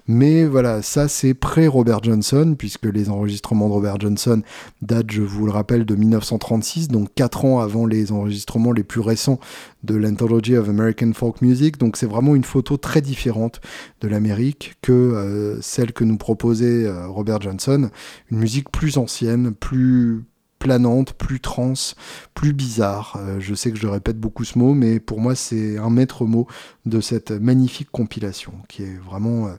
Mais 0.06 0.44
voilà, 0.44 0.82
ça 0.82 1.08
c'est 1.08 1.34
pré-Robert 1.34 2.02
Johnson, 2.02 2.54
puisque 2.58 2.86
les 2.86 3.08
enregistrements 3.08 3.68
de 3.68 3.74
Robert 3.74 4.00
Johnson 4.00 4.42
datent, 4.82 5.10
je 5.10 5.22
vous 5.22 5.46
le 5.46 5.52
rappelle, 5.52 5.84
de 5.84 5.94
1936, 5.94 6.88
donc 6.88 7.08
4 7.14 7.44
ans 7.44 7.60
avant 7.60 7.86
les 7.86 8.12
enregistrements 8.12 8.72
les 8.72 8.84
plus 8.84 9.00
récents 9.00 9.38
de 9.84 9.94
l'Anthology 9.94 10.56
of 10.56 10.68
American 10.68 11.12
Folk 11.12 11.42
Music. 11.42 11.78
Donc 11.78 11.96
c'est 11.96 12.06
vraiment 12.06 12.34
une 12.34 12.44
photo 12.44 12.76
très 12.76 13.00
différente 13.00 13.60
de 14.00 14.08
l'Amérique 14.08 14.74
que 14.82 14.92
euh, 14.92 15.60
celle 15.60 15.92
que 15.92 16.04
nous 16.04 16.16
proposait 16.16 16.86
euh, 16.86 17.06
Robert 17.08 17.40
Johnson. 17.40 17.90
Une 18.30 18.38
musique 18.38 18.70
plus 18.70 18.96
ancienne, 18.98 19.52
plus 19.54 20.24
planante, 20.62 21.14
plus 21.14 21.40
trans, 21.40 21.74
plus 22.34 22.52
bizarre. 22.52 23.18
Euh, 23.18 23.40
je 23.40 23.52
sais 23.52 23.72
que 23.72 23.78
je 23.78 23.88
répète 23.88 24.20
beaucoup 24.20 24.44
ce 24.44 24.56
mot, 24.56 24.74
mais 24.74 25.00
pour 25.00 25.20
moi 25.20 25.34
c'est 25.34 25.76
un 25.76 25.90
maître 25.90 26.24
mot 26.24 26.46
de 26.86 27.00
cette 27.00 27.32
magnifique 27.32 27.90
compilation, 27.90 28.52
qui 28.68 28.84
est 28.84 28.96
vraiment 29.04 29.48
euh, 29.48 29.54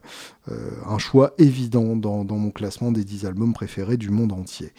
euh, 0.50 0.70
un 0.88 0.96
choix 0.96 1.34
évident 1.36 1.94
dans, 1.94 2.24
dans, 2.24 2.38
mon 2.38 2.50
classement 2.50 2.90
des 2.90 3.04
10 3.04 3.26
albums 3.26 3.52
préférés 3.52 3.98
du 3.98 4.08
monde 4.08 4.32
entier. 4.32 4.72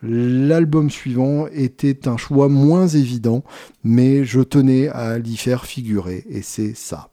L'album 0.00 0.90
suivant 0.90 1.48
était 1.48 2.06
un 2.06 2.18
choix 2.18 2.48
moins 2.48 2.86
évident, 2.86 3.42
mais 3.82 4.24
je 4.24 4.42
tenais 4.42 4.88
à 4.88 5.18
l'y 5.18 5.36
faire 5.36 5.66
figurer, 5.66 6.24
et 6.28 6.42
c'est 6.42 6.74
ça. 6.76 7.10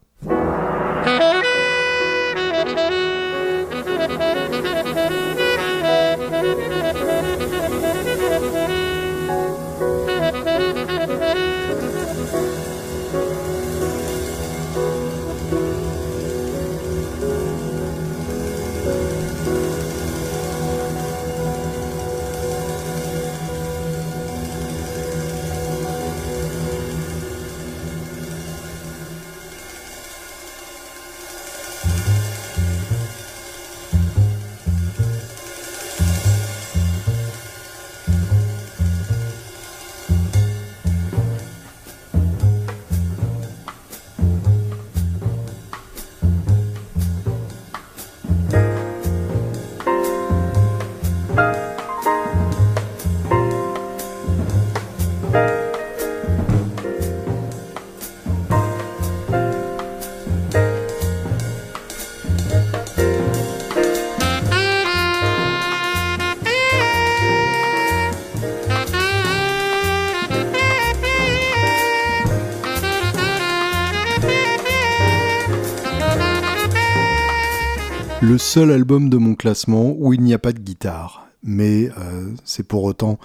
Le 78.32 78.38
seul 78.38 78.72
album 78.72 79.10
de 79.10 79.18
mon 79.18 79.36
classement 79.36 79.94
où 80.00 80.14
il 80.14 80.22
n'y 80.22 80.34
a 80.34 80.40
pas 80.40 80.54
de 80.54 80.60
guitare. 80.60 81.28
Mais 81.44 81.90
euh, 82.00 82.30
c'est 82.46 82.64
pour 82.64 82.86
autant 82.86 83.20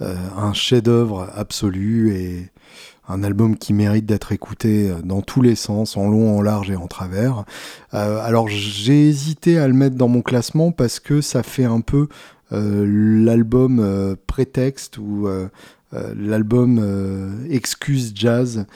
euh, 0.00 0.14
un 0.36 0.52
chef-d'œuvre 0.52 1.28
absolu 1.34 2.14
et 2.14 2.48
un 3.08 3.24
album 3.24 3.58
qui 3.58 3.72
mérite 3.72 4.06
d'être 4.06 4.30
écouté 4.30 4.88
euh, 4.88 5.02
dans 5.02 5.20
tous 5.20 5.42
les 5.42 5.56
sens, 5.56 5.96
en 5.96 6.08
long, 6.08 6.38
en 6.38 6.42
large 6.42 6.70
et 6.70 6.76
en 6.76 6.86
travers. 6.86 7.44
Alors 7.90 8.46
j'ai 8.46 9.08
hésité 9.08 9.58
à 9.58 9.66
le 9.66 9.74
mettre 9.74 9.96
dans 9.96 10.06
mon 10.06 10.22
classement 10.22 10.70
parce 10.70 11.00
que 11.00 11.20
ça 11.20 11.42
fait 11.42 11.64
un 11.64 11.80
peu 11.80 12.06
l'album 12.52 14.16
prétexte 14.28 14.96
ou 14.96 15.26
l'album 15.92 17.44
excuse 17.50 18.12
jazz 18.14 18.66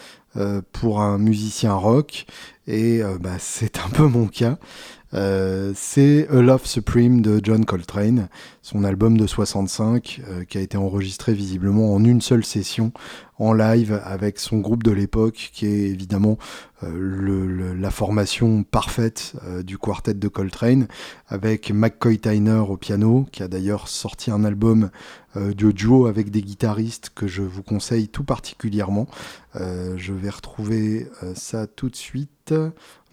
pour 0.73 1.01
un 1.01 1.19
musicien 1.19 1.75
rock 1.75 2.27
et 2.67 3.03
bah, 3.21 3.31
c'est 3.39 3.79
un 3.79 3.89
peu 3.89 4.09
mon 4.09 4.27
cas. 4.27 4.59
Euh, 5.17 5.73
c'est 5.75 6.29
A 6.29 6.43
Love 6.43 6.67
Supreme 6.67 7.23
de 7.23 7.41
John 7.43 7.65
Coltrane, 7.65 8.29
son 8.61 8.85
album 8.85 9.17
de 9.17 9.27
65 9.27 10.21
euh, 10.29 10.45
qui 10.45 10.59
a 10.59 10.61
été 10.61 10.77
enregistré 10.77 11.33
visiblement 11.33 11.95
en 11.95 12.05
une 12.05 12.21
seule 12.21 12.45
session 12.45 12.93
en 13.39 13.53
live 13.55 14.01
avec 14.05 14.39
son 14.39 14.59
groupe 14.59 14.83
de 14.83 14.91
l'époque 14.91 15.51
qui 15.53 15.67
est 15.67 15.89
évidemment 15.89 16.39
euh, 16.83 17.75
la 17.79 17.91
formation 17.91 18.63
parfaite 18.63 19.35
du 19.65 19.79
quartet 19.79 20.15
de 20.15 20.29
Coltrane 20.29 20.89
avec 21.29 21.71
McCoy 21.71 22.19
Tyner 22.19 22.63
au 22.69 22.77
piano 22.77 23.27
qui 23.33 23.43
a 23.43 23.49
d'ailleurs 23.49 23.89
sorti 23.89 24.31
un 24.31 24.45
album 24.45 24.91
de 25.35 25.71
duo 25.71 26.07
avec 26.07 26.31
des 26.31 26.41
guitaristes 26.41 27.11
que 27.15 27.27
je 27.27 27.43
vous 27.43 27.63
conseille 27.63 28.09
tout 28.09 28.25
particulièrement. 28.25 29.07
je 29.55 30.13
vais 30.15 30.31
retrouver 30.31 31.09
ça 31.35 31.67
tout 31.67 31.91
de 31.91 31.97
suite 31.97 32.55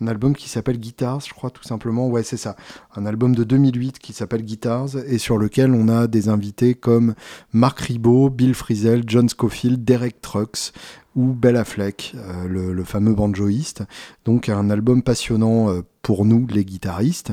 un 0.03 0.07
album 0.07 0.35
qui 0.35 0.49
s'appelle 0.49 0.77
Guitars, 0.77 1.21
je 1.21 1.33
crois 1.33 1.49
tout 1.49 1.63
simplement. 1.63 2.07
Ouais, 2.09 2.23
c'est 2.23 2.37
ça. 2.37 2.55
Un 2.95 3.05
album 3.05 3.33
de 3.33 3.43
2008 3.43 3.99
qui 3.99 4.11
s'appelle 4.11 4.43
Guitars 4.43 4.97
et 5.07 5.17
sur 5.17 5.37
lequel 5.37 5.71
on 5.71 5.87
a 5.87 6.07
des 6.07 6.27
invités 6.27 6.75
comme 6.75 7.15
Marc 7.53 7.79
Ribot, 7.79 8.29
Bill 8.29 8.53
Frisell, 8.53 9.03
John 9.07 9.29
Scofield, 9.29 9.83
Derek 9.85 10.19
Trucks 10.21 10.73
ou 11.15 11.33
Bella 11.33 11.61
Affleck, 11.61 12.13
euh, 12.15 12.47
le, 12.47 12.83
fameux 12.83 13.13
banjoïste. 13.13 13.83
Donc 14.25 14.49
un 14.49 14.69
album 14.69 15.03
passionnant 15.03 15.69
euh, 15.69 15.81
pour 16.01 16.25
nous, 16.25 16.45
les 16.49 16.65
guitaristes, 16.65 17.31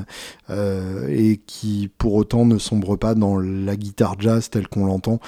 euh, 0.49 1.09
et 1.09 1.41
qui 1.45 1.91
pour 1.99 2.15
autant 2.15 2.45
ne 2.45 2.57
sombre 2.57 2.95
pas 2.97 3.17
dans 3.17 3.37
la 3.37 3.75
guitare 3.75 4.15
jazz 4.21 4.49
telle 4.49 4.69
qu'on 4.69 4.87
l'entend 4.87 5.19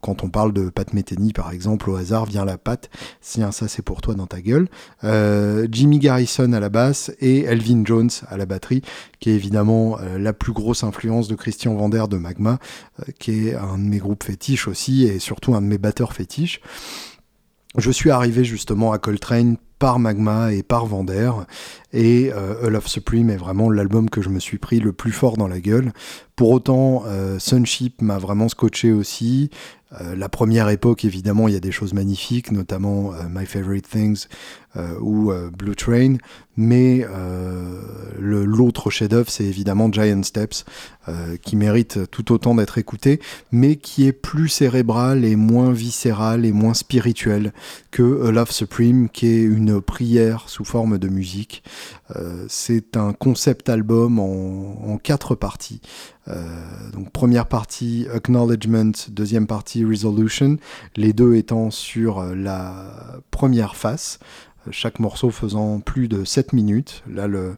quand 0.00 0.24
on 0.24 0.30
parle 0.30 0.52
de 0.52 0.70
Pat 0.70 0.92
Metheny 0.94 1.32
par 1.32 1.52
exemple, 1.52 1.90
au 1.90 1.96
hasard 1.96 2.24
vient 2.24 2.44
la 2.44 2.58
patte, 2.58 2.90
tiens 3.20 3.52
ça 3.52 3.68
c'est 3.68 3.82
pour 3.82 4.00
toi 4.00 4.14
dans 4.14 4.26
ta 4.26 4.40
gueule. 4.40 4.68
Jimmy 5.70 5.98
Garrison 5.98 6.52
à 6.54 6.60
la 6.60 6.70
basse 6.70 7.12
et 7.20 7.42
Elvin 7.42 7.84
Jones 7.84 8.10
à 8.28 8.36
la 8.36 8.46
batterie, 8.46 8.82
qui 9.20 9.30
est 9.30 9.34
évidemment 9.34 9.98
la 10.18 10.32
plus 10.32 10.52
grosse 10.52 10.82
influence 10.82 11.28
de 11.28 11.34
Christian 11.34 11.74
Vander 11.74 12.04
de 12.10 12.16
Magma, 12.16 12.58
qui 13.18 13.48
est 13.48 13.54
un 13.54 13.78
de 13.78 13.84
mes 13.84 13.98
groupes 13.98 14.24
fétiches 14.24 14.66
aussi 14.66 15.04
et 15.04 15.18
surtout 15.18 15.54
un 15.54 15.60
de 15.60 15.66
mes 15.66 15.78
batteurs 15.78 16.14
fétiches. 16.14 16.60
Je 17.76 17.90
suis 17.90 18.10
arrivé 18.10 18.44
justement 18.44 18.92
à 18.92 18.98
Coltrane 18.98 19.56
par 19.84 19.98
Magma 19.98 20.50
et 20.54 20.62
par 20.62 20.86
Vander. 20.86 21.30
Et 21.92 22.32
A 22.32 22.70
Love 22.70 22.86
Supreme 22.86 23.28
est 23.28 23.36
vraiment 23.36 23.68
l'album 23.68 24.08
que 24.08 24.22
je 24.22 24.30
me 24.30 24.40
suis 24.40 24.56
pris 24.56 24.80
le 24.80 24.94
plus 24.94 25.12
fort 25.12 25.36
dans 25.36 25.46
la 25.46 25.60
gueule. 25.60 25.92
Pour 26.36 26.52
autant, 26.52 27.02
Sunship 27.38 28.00
m'a 28.00 28.16
vraiment 28.16 28.48
scotché 28.48 28.92
aussi. 28.92 29.50
la 30.16 30.28
première 30.28 30.68
époque, 30.68 31.04
évidemment, 31.04 31.48
il 31.48 31.54
y 31.54 31.56
a 31.56 31.60
des 31.60 31.72
choses 31.72 31.94
magnifiques, 31.94 32.50
notamment 32.50 33.12
My 33.30 33.46
Favorite 33.46 33.88
Things 33.88 34.26
ou 35.00 35.32
Blue 35.56 35.76
Train. 35.76 36.16
Mais 36.56 37.06
l'autre 38.18 38.90
chef-d'œuvre, 38.90 39.30
c'est 39.30 39.44
évidemment 39.44 39.90
Giant 39.92 40.22
Steps, 40.22 40.64
qui 41.42 41.56
mérite 41.56 42.10
tout 42.10 42.32
autant 42.32 42.54
d'être 42.54 42.78
écouté, 42.78 43.20
mais 43.52 43.76
qui 43.76 44.06
est 44.06 44.12
plus 44.12 44.48
cérébral 44.48 45.24
et 45.24 45.36
moins 45.36 45.72
viscéral 45.72 46.44
et 46.44 46.52
moins 46.52 46.74
spirituel 46.74 47.52
que 47.90 48.26
A 48.26 48.32
Love 48.32 48.50
Supreme, 48.50 49.08
qui 49.08 49.26
est 49.28 49.42
une 49.42 49.73
prière 49.80 50.48
sous 50.48 50.64
forme 50.64 50.98
de 50.98 51.08
musique. 51.08 51.62
Euh, 52.16 52.44
c'est 52.48 52.96
un 52.96 53.12
concept 53.12 53.68
album 53.68 54.18
en, 54.18 54.98
quatre 55.02 55.34
parties. 55.34 55.80
Euh, 56.28 56.44
donc 56.92 57.10
première 57.10 57.46
partie 57.46 58.06
Acknowledgement, 58.12 58.92
deuxième 59.08 59.46
partie 59.46 59.84
Resolution, 59.84 60.56
les 60.96 61.12
deux 61.12 61.34
étant 61.34 61.70
sur 61.70 62.22
la 62.22 63.20
première 63.30 63.76
face 63.76 64.18
chaque 64.70 64.98
morceau 64.98 65.30
faisant 65.30 65.80
plus 65.80 66.08
de 66.08 66.24
7 66.24 66.52
minutes. 66.52 67.02
Là, 67.10 67.24
euh, 67.24 67.54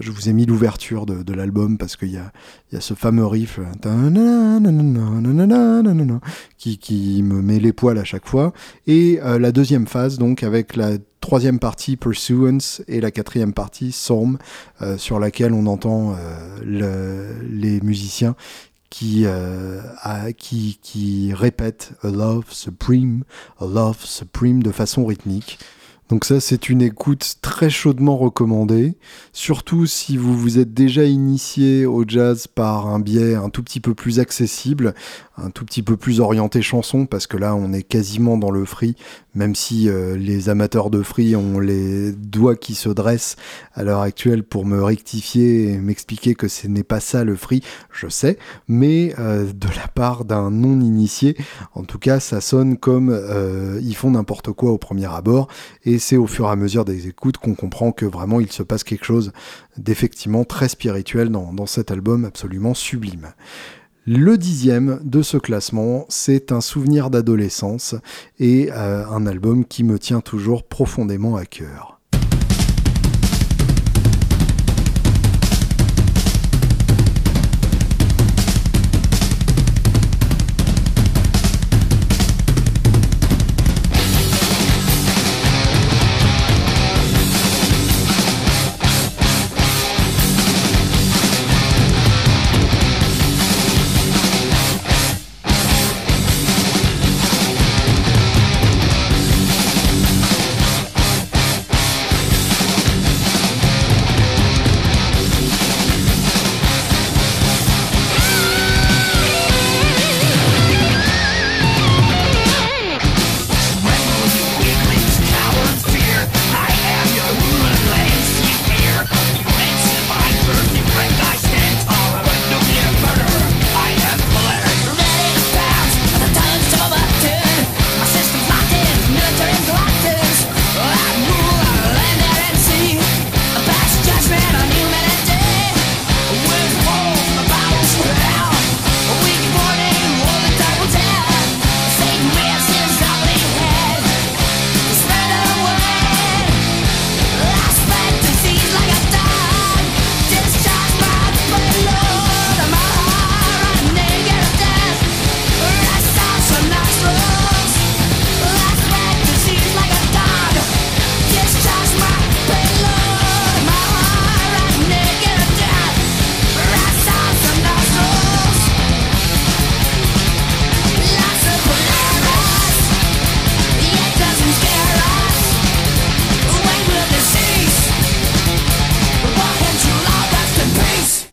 je 0.00 0.10
vous 0.10 0.28
ai 0.28 0.32
mis 0.32 0.46
l'ouverture 0.46 1.06
de, 1.06 1.32
l'album 1.32 1.78
parce 1.78 1.96
qu'il 1.96 2.10
y 2.10 2.18
a, 2.18 2.32
ce 2.80 2.94
fameux 2.94 3.26
riff 3.26 3.60
qui, 6.58 7.22
me 7.22 7.42
met 7.42 7.60
les 7.60 7.72
poils 7.72 7.98
à 7.98 8.04
chaque 8.04 8.26
fois. 8.26 8.52
Et 8.86 9.20
euh, 9.22 9.38
la 9.38 9.52
deuxième 9.52 9.86
phase, 9.86 10.18
donc, 10.18 10.42
avec 10.42 10.76
la 10.76 10.92
troisième 11.20 11.58
partie 11.58 11.96
Pursuance 11.96 12.82
et 12.88 13.00
la 13.00 13.10
quatrième 13.10 13.52
partie 13.52 13.90
Psalm, 13.90 14.38
euh, 14.82 14.96
sur 14.98 15.18
laquelle 15.18 15.52
on 15.52 15.66
entend 15.66 16.16
les 16.62 17.80
musiciens 17.82 18.34
qui, 18.90 19.26
qui, 20.36 20.78
qui 20.82 21.32
répètent 21.34 21.92
A 22.02 22.08
Love 22.08 22.46
Supreme, 22.50 23.24
A 23.60 23.66
Love 23.66 24.04
Supreme 24.04 24.62
de 24.62 24.72
façon 24.72 25.06
rythmique. 25.06 25.58
Donc 26.10 26.24
ça, 26.24 26.40
c'est 26.40 26.68
une 26.68 26.82
écoute 26.82 27.36
très 27.40 27.70
chaudement 27.70 28.16
recommandée, 28.16 28.96
surtout 29.32 29.86
si 29.86 30.16
vous 30.16 30.36
vous 30.36 30.58
êtes 30.58 30.74
déjà 30.74 31.04
initié 31.04 31.86
au 31.86 32.04
jazz 32.04 32.48
par 32.48 32.88
un 32.88 32.98
biais 32.98 33.36
un 33.36 33.48
tout 33.48 33.62
petit 33.62 33.78
peu 33.78 33.94
plus 33.94 34.18
accessible, 34.18 34.92
un 35.36 35.50
tout 35.50 35.64
petit 35.64 35.84
peu 35.84 35.96
plus 35.96 36.18
orienté 36.18 36.62
chanson, 36.62 37.06
parce 37.06 37.28
que 37.28 37.36
là, 37.36 37.54
on 37.54 37.72
est 37.72 37.84
quasiment 37.84 38.36
dans 38.38 38.50
le 38.50 38.64
free, 38.64 38.96
même 39.34 39.54
si 39.54 39.88
euh, 39.88 40.16
les 40.16 40.48
amateurs 40.48 40.90
de 40.90 41.02
free 41.02 41.36
ont 41.36 41.60
les 41.60 42.12
doigts 42.12 42.56
qui 42.56 42.74
se 42.74 42.88
dressent 42.88 43.36
à 43.74 43.84
l'heure 43.84 44.00
actuelle 44.00 44.42
pour 44.42 44.66
me 44.66 44.82
rectifier 44.82 45.70
et 45.70 45.78
m'expliquer 45.78 46.34
que 46.34 46.48
ce 46.48 46.66
n'est 46.66 46.82
pas 46.82 47.00
ça 47.00 47.24
le 47.24 47.36
free, 47.36 47.62
je 47.92 48.08
sais, 48.08 48.38
mais 48.68 49.14
euh, 49.18 49.52
de 49.52 49.68
la 49.76 49.88
part 49.88 50.24
d'un 50.24 50.50
non-initié, 50.50 51.36
en 51.74 51.84
tout 51.84 51.98
cas, 51.98 52.20
ça 52.20 52.40
sonne 52.40 52.76
comme 52.76 53.10
euh, 53.10 53.80
ils 53.82 53.96
font 53.96 54.10
n'importe 54.10 54.52
quoi 54.52 54.72
au 54.72 54.78
premier 54.78 55.06
abord, 55.06 55.48
et 55.84 55.98
c'est 55.98 56.16
au 56.16 56.26
fur 56.26 56.46
et 56.46 56.50
à 56.50 56.56
mesure 56.56 56.84
des 56.84 57.08
écoutes 57.08 57.38
qu'on 57.38 57.54
comprend 57.54 57.92
que 57.92 58.06
vraiment 58.06 58.40
il 58.40 58.50
se 58.50 58.62
passe 58.62 58.84
quelque 58.84 59.04
chose 59.04 59.32
d'effectivement 59.76 60.44
très 60.44 60.68
spirituel 60.68 61.30
dans, 61.30 61.52
dans 61.52 61.66
cet 61.66 61.90
album 61.90 62.24
absolument 62.24 62.74
sublime. 62.74 63.28
Le 64.06 64.38
dixième 64.38 64.98
de 65.04 65.20
ce 65.20 65.36
classement, 65.36 66.06
c'est 66.08 66.52
un 66.52 66.62
souvenir 66.62 67.10
d'adolescence 67.10 67.94
et 68.38 68.70
euh, 68.72 69.06
un 69.06 69.26
album 69.26 69.66
qui 69.66 69.84
me 69.84 69.98
tient 69.98 70.22
toujours 70.22 70.64
profondément 70.64 71.36
à 71.36 71.44
cœur. 71.44 71.89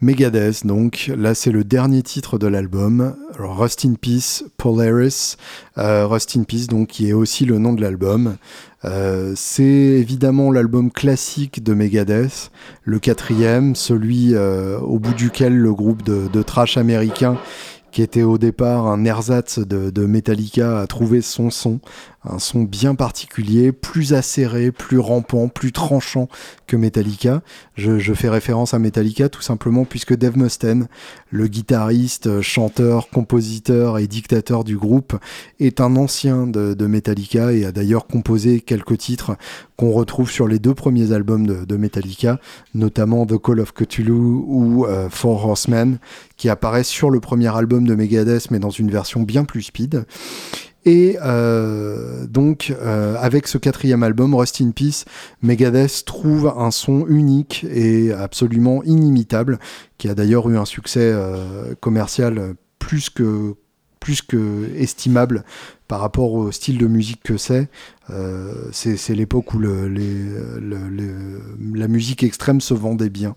Megadeth, 0.08 0.66
donc. 0.66 1.12
Là 1.18 1.36
c'est 1.36 1.52
le 1.52 1.66
dernier 1.66 2.02
titre 2.02 2.38
de 2.38 2.48
l'album, 2.48 3.18
Rust 3.38 3.84
in 3.84 3.96
Peace, 3.96 4.46
Polaris, 4.56 5.36
euh, 5.78 6.08
Rust 6.08 6.38
in 6.38 6.44
Peace 6.44 6.68
donc 6.68 6.88
qui 6.88 7.10
est 7.10 7.14
aussi 7.14 7.44
le 7.44 7.58
nom 7.58 7.74
de 7.74 7.82
l'album. 7.82 8.38
Euh, 8.86 9.34
c'est 9.36 9.66
évidemment 9.66 10.50
l'album 10.50 10.92
classique 10.92 11.62
de 11.62 11.74
Megadeth, 11.74 12.52
le 12.86 13.00
quatrième, 13.00 13.76
celui 13.76 14.34
euh, 14.34 14.80
au 14.80 14.98
bout 14.98 15.14
duquel 15.14 15.58
le 15.58 15.74
groupe 15.74 16.04
de, 16.04 16.30
de 16.32 16.42
trash 16.42 16.78
américain 16.78 17.38
qui 17.92 18.02
était 18.02 18.24
au 18.24 18.38
départ 18.38 18.86
un 18.88 19.04
ersatz 19.06 19.60
de, 19.60 19.90
de, 19.90 20.06
Metallica, 20.06 20.80
a 20.80 20.88
trouvé 20.88 21.22
son 21.22 21.50
son, 21.50 21.80
un 22.30 22.40
son 22.40 22.64
bien 22.64 22.96
particulier, 22.96 23.72
plus 23.72 24.14
acéré, 24.14 24.72
plus 24.72 25.00
rampant, 25.00 25.48
plus 25.48 25.72
tranchant 25.72 26.28
que 26.66 26.76
Metallica. 26.76 27.42
Je, 27.76 28.14
fais 28.14 28.30
référence 28.30 28.74
à 28.74 28.80
Metallica 28.80 29.30
tout 29.30 29.42
simplement 29.42 29.86
puisque 29.86 30.16
Dave 30.16 30.38
Mustaine, 30.38 30.88
le 31.30 31.48
guitariste, 31.48 32.42
chanteur, 32.42 33.10
compositeur 33.10 33.98
et 33.98 34.08
dictateur 34.08 34.64
du 34.64 34.78
groupe, 34.78 35.18
est 35.60 35.82
un 35.82 35.96
ancien 35.96 36.48
de, 36.48 36.88
Metallica 36.88 37.52
et 37.52 37.66
a 37.66 37.72
d'ailleurs 37.72 38.08
composé 38.08 38.62
quelques 38.62 38.98
titres 38.98 39.38
qu'on 39.76 39.92
retrouve 39.92 40.32
sur 40.32 40.48
les 40.48 40.60
deux 40.60 40.74
premiers 40.74 41.12
albums 41.12 41.46
de, 41.48 41.78
Metallica, 41.78 42.40
notamment 42.74 43.26
The 43.26 43.38
Call 43.38 43.60
of 43.60 43.74
Cthulhu 43.74 44.12
ou 44.12 44.86
euh, 44.86 45.10
Four 45.10 45.46
Horsemen, 45.46 46.00
qui 46.38 46.50
apparaissent 46.50 46.88
sur 46.88 47.12
le 47.12 47.20
premier 47.20 47.56
album 47.56 47.86
de 47.86 47.94
Megadeth 47.94 48.50
mais 48.52 48.60
dans 48.60 48.72
une 48.72 48.90
version 48.90 49.22
bien 49.22 49.46
plus 49.46 49.64
speed. 49.64 50.06
Et 50.88 51.18
euh, 51.22 52.26
donc, 52.28 52.74
euh, 52.82 53.18
avec 53.20 53.48
ce 53.48 53.58
quatrième 53.58 54.04
album, 54.04 54.34
Rust 54.34 54.62
in 54.62 54.72
Peace, 54.72 55.04
Megadeth 55.42 56.06
trouve 56.06 56.48
un 56.58 56.72
son 56.72 57.06
unique 57.08 57.66
et 57.70 58.14
absolument 58.14 58.82
inimitable, 58.84 59.60
qui 59.98 60.08
a 60.08 60.16
d'ailleurs 60.16 60.50
eu 60.50 60.58
un 60.58 60.64
succès 60.64 61.12
euh, 61.14 61.76
commercial 61.82 62.56
plus 62.80 63.10
que, 63.10 63.56
plus 64.00 64.22
que 64.22 64.74
estimable 64.78 65.44
par 65.90 66.00
rapport 66.00 66.32
au 66.32 66.54
style 66.54 66.78
de 66.78 66.88
musique 66.88 67.22
que 67.22 67.36
c'est. 67.36 67.68
Euh, 68.10 68.70
c'est 68.72 69.14
l'époque 69.16 69.54
où 69.54 69.60
la 69.60 69.78
musique 71.88 72.24
extrême 72.24 72.62
se 72.62 72.74
vendait 72.74 73.10
bien. 73.10 73.36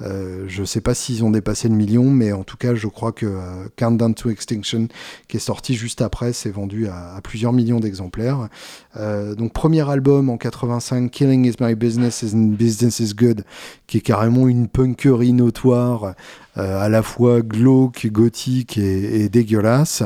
Euh, 0.00 0.44
je 0.48 0.62
ne 0.62 0.66
sais 0.66 0.80
pas 0.80 0.94
s'ils 0.94 1.24
ont 1.24 1.30
dépassé 1.30 1.68
le 1.68 1.74
million, 1.74 2.04
mais 2.04 2.32
en 2.32 2.42
tout 2.42 2.56
cas, 2.56 2.74
je 2.74 2.88
crois 2.88 3.12
que 3.12 3.26
euh, 3.26 3.68
Countdown 3.76 4.14
to 4.14 4.30
Extinction, 4.30 4.88
qui 5.28 5.36
est 5.36 5.40
sorti 5.40 5.74
juste 5.74 6.02
après, 6.02 6.32
s'est 6.32 6.50
vendu 6.50 6.88
à, 6.88 7.20
plusieurs 7.22 7.52
millions 7.52 7.80
d'exemplaires. 7.80 8.48
donc, 8.96 9.52
premier 9.52 9.88
album 9.88 10.28
en 10.28 10.36
85, 10.36 11.10
Killing 11.10 11.46
is 11.46 11.54
my 11.60 11.74
business 11.74 12.24
and 12.34 12.54
business 12.58 13.00
is 13.00 13.14
good, 13.14 13.44
qui 13.86 13.98
est 13.98 14.02
carrément 14.02 14.48
une 14.48 14.68
punkerie 14.68 15.32
notoire, 15.32 16.14
à 16.54 16.88
la 16.88 17.02
fois 17.02 17.40
glauque, 17.40 18.06
gothique 18.08 18.76
et, 18.76 19.22
et 19.22 19.28
dégueulasse. 19.28 20.02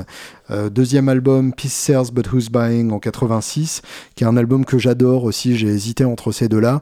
deuxième 0.70 1.08
album, 1.08 1.52
Peace 1.52 1.72
Sells 1.72 2.12
But 2.12 2.32
Who's 2.32 2.50
Buying 2.50 2.92
en 2.92 2.98
86, 2.98 3.82
qui 4.14 4.24
est 4.24 4.26
un 4.26 4.36
album 4.36 4.64
que 4.64 4.78
j'adore 4.78 5.24
aussi. 5.24 5.57
J'ai 5.57 5.68
hésité 5.68 6.04
entre 6.04 6.32
ces 6.32 6.48
deux-là 6.48 6.80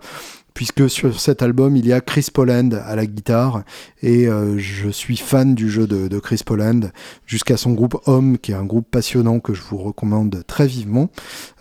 puisque 0.55 0.89
sur 0.89 1.21
cet 1.21 1.43
album 1.43 1.77
il 1.77 1.85
y 1.85 1.93
a 1.93 2.01
Chris 2.01 2.29
Poland 2.33 2.71
à 2.87 2.95
la 2.95 3.07
guitare 3.07 3.65
et 4.03 4.29
euh, 4.29 4.57
je 4.57 4.89
suis 4.89 5.17
fan 5.17 5.57
du 5.57 5.69
jeu 5.69 5.89
de, 5.89 6.19
Chris 6.21 6.43
Poland 6.47 6.81
jusqu'à 7.27 7.57
son 7.57 7.73
groupe 7.73 7.97
Homme 8.07 8.39
qui 8.39 8.53
est 8.53 8.55
un 8.55 8.65
groupe 8.65 8.87
passionnant 8.89 9.41
que 9.41 9.53
je 9.53 9.63
vous 9.63 9.79
recommande 9.79 10.45
très 10.47 10.69
vivement. 10.69 11.11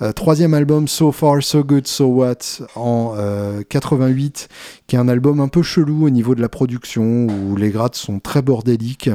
Euh, 0.03 0.11
troisième 0.11 0.53
album 0.53 0.87
So 0.87 1.11
Far 1.11 1.41
So 1.41 1.63
Good 1.63 1.87
So 1.87 2.05
What 2.05 2.65
en 2.75 3.15
88 3.67 4.47
euh, 4.51 4.53
qui 4.85 4.95
est 4.95 4.99
un 4.99 5.07
album 5.07 5.39
un 5.39 5.47
peu 5.47 5.63
chelou 5.63 6.05
au 6.05 6.11
niveau 6.11 6.35
de 6.35 6.41
la 6.41 6.49
production 6.49 7.25
où 7.27 7.55
les 7.55 7.71
grades 7.71 7.95
sont 7.95 8.19
très 8.19 8.43
bordéliques 8.43 9.09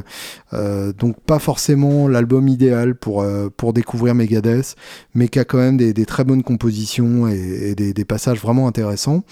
donc 0.53 1.21
pas 1.21 1.39
forcément 1.39 2.09
l'album 2.09 2.49
idéal 2.49 2.97
pour, 2.97 3.25
pour 3.57 3.73
découvrir 3.73 4.15
Megadeth 4.17 4.75
mais 5.15 5.29
qui 5.29 5.39
a 5.39 5.45
quand 5.45 5.59
même 5.59 5.77
des, 5.77 6.07
très 6.07 6.25
bonnes 6.25 6.43
compositions 6.43 7.29
et, 7.29 7.75
des 7.77 8.05
passages 8.05 8.41
vraiment 8.41 8.67
intéressants. 8.67 9.23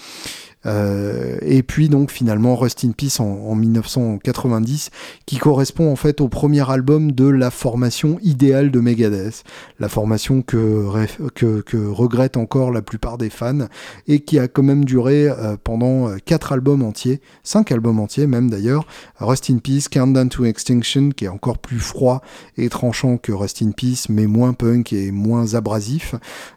Euh, 0.67 1.37
et 1.41 1.63
puis 1.63 1.89
donc 1.89 2.11
finalement 2.11 2.55
Rust 2.55 2.83
in 2.83 2.91
Peace 2.91 3.19
en, 3.19 3.55
1990, 3.55 4.89
qui 5.25 5.37
correspond 5.37 5.91
en 5.91 5.95
fait 5.95 6.21
au 6.21 6.27
premier 6.27 6.69
album 6.69 7.11
de 7.11 7.27
la 7.27 7.51
formation 7.51 8.19
idéale 8.21 8.71
de 8.71 8.79
Megadeth, 8.79 9.43
la 9.79 9.89
formation 9.89 10.41
que, 10.41 11.07
que, 11.35 11.87
regrette 11.87 12.37
encore 12.37 12.71
la 12.71 12.81
plupart 12.81 13.17
des 13.17 13.29
fans, 13.29 13.67
et 14.07 14.19
qui 14.19 14.39
a 14.39 14.47
quand 14.47 14.63
même 14.63 14.85
duré 14.85 15.29
euh, 15.29 15.55
pendant 15.63 16.15
quatre 16.25 16.51
albums 16.51 16.83
entiers, 16.83 17.21
cinq 17.43 17.71
albums 17.71 17.99
entiers 17.99 18.27
même 18.27 18.49
d'ailleurs, 18.49 18.85
Rust 19.19 19.49
in 19.49 19.57
Peace, 19.57 19.87
Countdown 19.89 20.29
to 20.29 20.45
Extinction, 20.45 21.09
qui 21.09 21.25
est 21.25 21.29
encore 21.29 21.57
plus 21.57 21.79
froid 21.79 22.21
et 22.57 22.69
tranchant 22.69 23.17
que 23.17 23.31
Rust 23.31 23.61
in 23.61 23.71
Peace, 23.71 24.07
mais 24.09 24.27
moins 24.27 24.53
punk 24.53 24.93
et 24.93 25.11
moins 25.11 25.53
abrasif, 25.53 26.15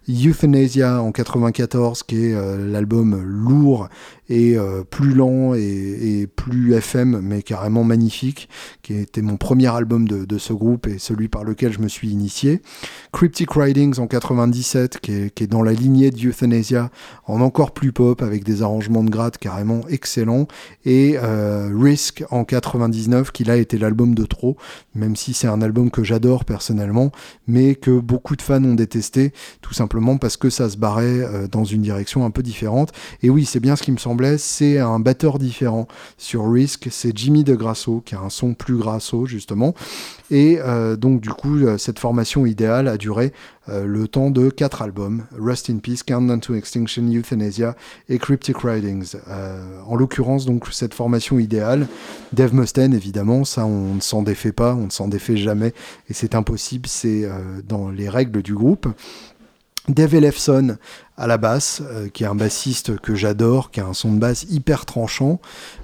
Euthanasia 0.09 1.03
en 1.03 1.13
94, 1.13 2.03
qui 2.03 2.27
est 2.27 2.35
euh, 2.35 2.71
l'album 2.71 3.21
lourd 3.23 3.89
et 4.29 4.57
euh, 4.57 4.85
plus 4.89 5.13
lent 5.13 5.55
et, 5.55 6.29
plus 6.37 6.75
FM, 6.75 7.21
mais 7.23 7.43
carrément 7.43 7.85
magnifique, 7.85 8.49
qui 8.83 8.95
était 8.95 9.23
mon 9.23 9.37
premier 9.37 9.67
album 9.67 10.07
de, 10.09 10.39
ce 10.39 10.53
groupe 10.53 10.87
et 10.87 10.99
celui 10.99 11.29
par 11.29 11.45
lequel 11.45 11.73
je 11.73 11.81
me 11.81 11.89
suis 11.89 12.09
initié. 12.09 12.63
Cryptic 13.13 13.55
Writings 13.57 13.99
en 13.99 14.07
97, 14.07 15.01
qui 15.01 15.13
est, 15.13 15.47
dans 15.47 15.63
la 15.63 15.73
lignée 15.73 16.11
de 16.11 16.29
Euthanasia, 16.29 16.91
en 17.27 17.41
encore 17.41 17.73
plus 17.73 17.93
pop, 17.93 18.23
avec 18.23 18.45
des 18.45 18.63
arrangements 18.63 19.05
de 19.05 19.11
grade 19.11 19.37
carrément 19.37 19.81
excellents, 19.89 20.47
et 20.85 21.17
euh, 21.17 21.71
Risk 21.77 22.25
en 22.31 22.45
99, 22.45 23.33
qui 23.33 23.45
là 23.45 23.57
était 23.57 23.79
l'album 23.79 24.15
de 24.15 24.25
trop, 24.25 24.57
même 24.95 25.17
si 25.17 25.35
c'est 25.35 25.49
un 25.49 25.61
album 25.61 25.91
que 25.91 26.05
j'adore 26.05 26.45
personnellement, 26.45 27.11
mais 27.47 27.75
que 27.75 27.99
beaucoup 27.99 28.37
de 28.37 28.43
fans 28.43 28.65
ont 28.65 28.75
détesté, 28.75 29.33
tout 29.61 29.75
simplement 29.75 30.19
parce 30.19 30.37
que 30.37 30.51
ça 30.51 30.71
se 30.71 30.77
barrait 30.77 31.05
euh, 31.05 31.49
dans 31.49 31.65
une 31.65 31.83
direction 31.83 32.25
un 32.25 32.31
peu 32.31 32.43
différente. 32.43 32.93
Et 33.23 33.31
oui, 33.31 33.45
c'est 33.45 33.61
bien 33.61 33.77
ce 33.81 33.85
qui 33.87 33.93
me 33.93 33.97
semblait, 33.97 34.37
c'est 34.37 34.79
un 34.79 35.01
batteur 35.01 35.39
différent. 35.39 35.89
Sur 36.19 36.53
Risk, 36.53 36.89
c'est 36.91 37.17
Jimmy 37.17 37.45
De 37.45 37.55
Grasso, 37.55 38.03
qui 38.05 38.15
a 38.15 38.21
un 38.21 38.29
son 38.29 38.53
plus 38.53 38.77
grasso, 38.77 39.25
justement. 39.25 39.75
Et 40.31 40.59
euh, 40.61 40.97
donc, 40.97 41.23
du 41.23 41.31
coup, 41.31 41.57
euh, 41.57 41.79
cette 41.79 41.99
formation 41.99 42.45
idéale 42.45 42.89
a 42.89 42.99
duré 42.99 43.33
euh, 43.71 43.87
le 43.87 44.07
temps 44.07 44.31
de 44.31 44.51
quatre 44.51 44.83
albums 44.83 45.25
Rust 45.35 45.71
in 45.71 45.79
Peace, 45.79 46.03
Countdown 46.07 46.41
to 46.41 46.55
Extinction, 46.55 47.05
Euthanasia 47.11 47.75
et 48.11 48.19
Cryptic 48.19 48.63
Writings. 48.65 49.15
en 49.87 49.97
l'occurrence, 49.97 50.45
donc, 50.45 50.67
cette 50.71 50.93
formation 50.93 51.39
idéale, 51.39 51.87
Dave 52.35 52.55
Mustaine, 52.55 52.93
évidemment, 52.93 53.47
ça, 53.47 53.65
on 53.65 53.95
ne 53.95 54.01
s'en 54.01 54.23
défait 54.23 54.53
pas, 54.53 54.75
on 54.75 54.85
ne 54.85 54.91
s'en 54.91 55.09
défait 55.09 55.39
jamais, 55.39 55.73
et 56.11 56.13
c'est 56.13 56.35
impossible, 56.35 56.87
c'est 56.87 57.27
dans 57.67 57.89
les 57.89 58.11
règles 58.11 58.43
du 58.43 58.55
groupe. 58.55 58.89
Dave 59.89 60.15
Ellefson 60.15 60.77
à 61.17 61.27
la 61.27 61.39
basse, 61.39 61.83
euh, 61.85 62.09
qui 62.09 62.25
est 62.25 62.27
un 62.27 62.35
bassiste 62.35 62.99
que 62.99 63.15
j'adore, 63.15 63.71
qui 63.71 63.81
a 63.81 63.87
un 63.87 63.93
son 63.93 64.13
de 64.13 64.19
basse 64.19 64.47
hyper 64.49 64.87
tranchant. 64.87 65.41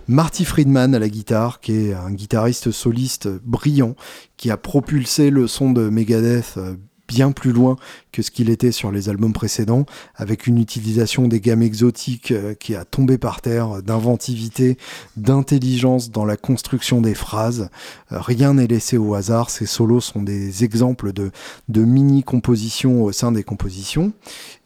Marty 0.09 0.45
Friedman 0.45 0.95
à 0.95 0.99
la 0.99 1.09
guitare, 1.09 1.61
qui 1.61 1.89
est 1.89 1.95
un 1.95 2.11
guitariste 2.11 2.71
soliste 2.71 3.29
brillant, 3.45 3.97
qui 4.37 4.51
a 4.51 4.57
propulsé 4.57 5.31
le 5.31 5.47
son 5.47 5.73
de 5.73 5.89
Megadeth 5.89 6.55
euh, 6.57 6.77
bien 7.09 7.33
plus 7.33 7.53
loin 7.53 7.77
que 8.13 8.23
ce 8.23 8.31
qu'il 8.31 8.51
était 8.51 8.73
sur 8.73 8.91
les 8.91 9.09
albums 9.09 9.33
précédents, 9.33 9.87
avec 10.15 10.47
une 10.47 10.59
utilisation 10.59 11.29
des 11.29 11.41
gammes 11.41 11.63
exotiques 11.63 12.31
euh, 12.31 12.55
qui 12.55 12.75
a 12.75 12.85
tombé 12.85 13.19
par 13.19 13.41
terre, 13.41 13.83
d'inventivité, 13.83 14.79
d'intelligence 15.17 16.11
dans 16.11 16.25
la 16.25 16.37
construction 16.37 17.01
des 17.01 17.15
phrases. 17.15 17.69
Euh, 18.13 18.21
rien 18.21 18.55
n'est 18.55 18.67
laissé 18.67 18.97
au 18.97 19.15
hasard, 19.15 19.51
ces 19.51 19.67
solos 19.67 20.01
sont 20.01 20.23
des 20.23 20.65
exemples 20.65 21.13
de, 21.13 21.31
de 21.69 21.83
mini-compositions 21.83 23.03
au 23.03 23.13
sein 23.13 23.33
des 23.33 23.45
compositions. 23.45 24.13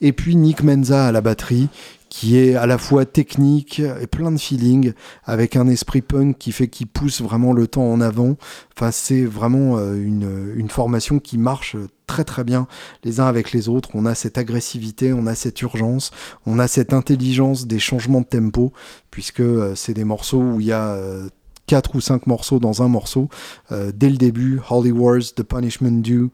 Et 0.00 0.12
puis 0.12 0.36
Nick 0.36 0.62
Menza 0.62 1.06
à 1.06 1.12
la 1.12 1.20
batterie, 1.20 1.68
qui 2.10 2.36
est 2.36 2.56
à 2.56 2.66
la 2.66 2.76
fois 2.76 3.06
technique 3.06 3.78
et 3.78 4.06
plein 4.08 4.32
de 4.32 4.36
feeling, 4.36 4.92
avec 5.24 5.56
un 5.56 5.68
esprit 5.68 6.02
punk 6.02 6.36
qui 6.38 6.50
fait 6.50 6.66
qu'il 6.66 6.88
pousse 6.88 7.22
vraiment 7.22 7.52
le 7.52 7.68
temps 7.68 7.90
en 7.90 8.00
avant. 8.00 8.36
Enfin, 8.76 8.90
c'est 8.90 9.24
vraiment 9.24 9.78
euh, 9.78 9.94
une, 9.94 10.68
formation 10.68 11.20
qui 11.20 11.38
marche 11.38 11.76
très 12.06 12.24
très 12.24 12.44
bien 12.44 12.66
les 13.04 13.20
uns 13.20 13.26
avec 13.26 13.52
les 13.52 13.68
autres. 13.68 13.90
On 13.94 14.06
a 14.06 14.16
cette 14.16 14.38
agressivité, 14.38 15.12
on 15.12 15.26
a 15.26 15.36
cette 15.36 15.62
urgence, 15.62 16.10
on 16.46 16.58
a 16.58 16.66
cette 16.66 16.92
intelligence 16.92 17.66
des 17.66 17.78
changements 17.78 18.22
de 18.22 18.26
tempo, 18.26 18.72
puisque 19.10 19.40
euh, 19.40 19.74
c'est 19.76 19.94
des 19.94 20.04
morceaux 20.04 20.42
où 20.42 20.60
il 20.60 20.66
y 20.66 20.72
a 20.72 20.88
euh, 20.88 21.28
quatre 21.66 21.94
ou 21.94 22.00
cinq 22.00 22.26
morceaux 22.26 22.58
dans 22.58 22.82
un 22.82 22.88
morceau. 22.88 23.28
dès 23.70 24.10
le 24.10 24.16
début, 24.16 24.60
Holy 24.70 24.90
Wars, 24.90 25.22
The 25.36 25.44
Punishment 25.44 26.00
Due, 26.02 26.30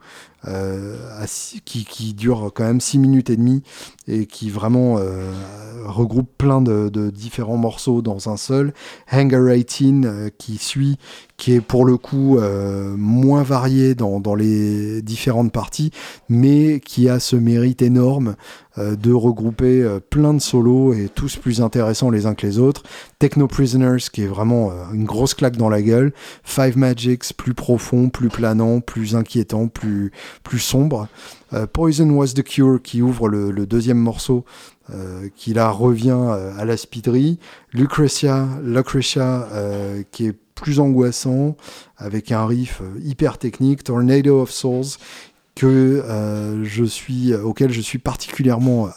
euh, 0.49 0.97
qui, 1.65 1.85
qui, 1.85 2.15
dure 2.15 2.53
quand 2.55 2.63
même 2.65 2.81
6 2.81 2.99
minutes 2.99 3.31
et 3.31 3.37
demie 3.37 3.63
et 4.07 4.27
qui 4.27 4.49
vraiment 4.49 4.99
euh, 4.99 5.33
regroupe 5.85 6.31
plein 6.39 6.61
de, 6.61 7.11
différents 7.11 7.57
morceaux 7.57 8.01
dans 8.01 8.29
un 8.29 8.37
seul. 8.37 8.73
Hangar 9.11 9.53
18 9.53 10.05
euh, 10.05 10.31
qui 10.39 10.59
suit, 10.59 10.99
qui 11.37 11.55
est 11.55 11.61
pour 11.61 11.85
le 11.85 11.97
coup 11.97 12.39
moins 12.97 13.43
varié 13.43 13.95
dans, 13.95 14.21
dans, 14.21 14.35
les 14.35 15.03
différentes 15.03 15.53
parties, 15.53 15.91
mais 16.29 16.81
qui 16.81 17.09
a 17.09 17.19
ce 17.19 17.37
mérite 17.37 17.83
énorme 17.83 18.37
de 18.77 19.13
regrouper 19.13 19.87
plein 20.11 20.35
de 20.35 20.39
solos 20.39 20.93
et 20.93 21.09
tous 21.09 21.37
plus 21.37 21.63
intéressants 21.63 22.11
les 22.11 22.27
uns 22.27 22.35
que 22.35 22.47
les 22.47 22.59
autres. 22.59 22.83
Techno 23.19 23.47
Prisoners 23.47 24.05
qui 24.13 24.23
est 24.23 24.27
vraiment 24.27 24.71
une 24.93 25.05
grosse 25.05 25.35
claque 25.35 25.57
dans 25.57 25.71
la 25.71 25.83
gueule. 25.83 26.13
Five 26.45 26.77
Magics 26.77 27.35
plus 27.37 27.55
profond, 27.55 28.09
plus 28.11 28.29
planant, 28.29 28.81
plus 28.81 29.17
inquiétant, 29.17 29.69
plus, 29.69 30.13
plus 30.43 30.59
sombre. 30.59 31.09
Euh, 31.53 31.67
Poison 31.67 32.11
Was 32.11 32.29
the 32.29 32.43
Cure 32.43 32.81
qui 32.83 33.03
ouvre 33.03 33.29
le, 33.29 33.67
deuxième 33.67 33.99
morceau 33.99 34.45
euh, 34.93 35.29
qui 35.37 35.55
là 35.55 35.71
revient 35.71 36.19
euh, 36.19 36.53
à 36.59 36.65
la 36.65 36.77
speederie. 36.77 37.39
Lucretia, 37.73 38.49
Lucretia 38.63 39.49
qui 40.11 40.27
est 40.27 40.37
plus 40.55 40.81
angoissant 40.81 41.57
avec 41.99 42.33
un 42.33 42.47
riff 42.47 42.83
hyper 43.03 43.39
technique. 43.39 43.85
Tornado 43.85 44.41
of 44.41 44.51
Souls 44.51 44.99
que 45.55 46.05
je 46.65 46.85
suis 46.85 47.35
auquel 47.35 47.73
je 47.73 47.81
suis 47.81 47.99
particulièrement 47.99 48.91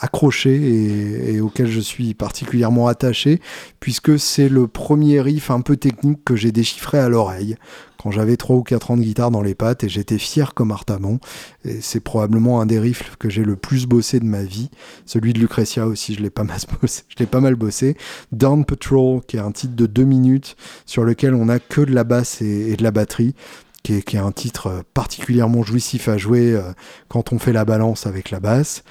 accroché 0.00 0.54
et, 0.54 1.34
et, 1.34 1.40
auquel 1.40 1.68
je 1.68 1.78
suis 1.78 2.14
particulièrement 2.14 2.88
attaché 2.88 3.40
puisque 3.78 4.18
c'est 4.18 4.48
le 4.48 4.66
premier 4.66 5.20
riff 5.20 5.50
un 5.50 5.60
peu 5.60 5.76
technique 5.76 6.24
que 6.24 6.34
j'ai 6.34 6.50
déchiffré 6.50 6.98
à 6.98 7.08
l'oreille 7.08 7.56
quand 8.02 8.10
j'avais 8.10 8.36
3 8.36 8.56
ou 8.56 8.62
4 8.62 8.90
ans 8.90 8.96
de 8.96 9.02
guitare 9.02 9.30
dans 9.30 9.42
les 9.42 9.54
pattes 9.54 9.84
et 9.84 9.88
j'étais 9.88 10.18
fier 10.18 10.54
comme 10.54 10.70
Artamon. 10.70 11.20
Et 11.64 11.80
c'est 11.80 12.00
probablement 12.00 12.60
un 12.60 12.66
des 12.66 12.78
riffs 12.78 13.16
que 13.18 13.30
j'ai 13.30 13.44
le 13.44 13.56
plus 13.56 13.86
bossé 13.86 14.18
de 14.20 14.24
ma 14.24 14.42
vie. 14.42 14.70
Celui 15.06 15.32
de 15.32 15.38
Lucretia 15.38 15.86
aussi, 15.86 16.14
je 16.14 16.22
l'ai 16.22 16.30
pas 16.30 16.44
mal 16.44 16.58
bossé. 16.80 17.02
Je 17.08 17.16
l'ai 17.18 17.26
pas 17.26 17.40
mal 17.40 17.54
bossé. 17.54 17.96
Down 18.32 18.64
Patrol, 18.64 19.20
qui 19.26 19.36
est 19.36 19.40
un 19.40 19.52
titre 19.52 19.74
de 19.76 19.86
2 19.86 20.04
minutes 20.04 20.56
sur 20.86 21.04
lequel 21.04 21.34
on 21.34 21.48
a 21.48 21.58
que 21.58 21.80
de 21.80 21.94
la 21.94 22.04
basse 22.04 22.42
et 22.42 22.76
de 22.76 22.82
la 22.82 22.90
batterie 22.90 23.34
qui 23.82 23.94
est, 23.94 24.16
un 24.16 24.32
titre 24.32 24.66
euh, 24.68 24.82
particulièrement 24.94 25.62
jouissif 25.62 26.08
à 26.08 26.16
jouer 26.16 26.52
euh, 26.52 26.72
quand 27.08 27.32
on 27.32 27.38
fait 27.38 27.52
la 27.52 27.64
balance 27.64 28.06
avec 28.06 28.30
la 28.30 28.40
basse. 28.40 28.84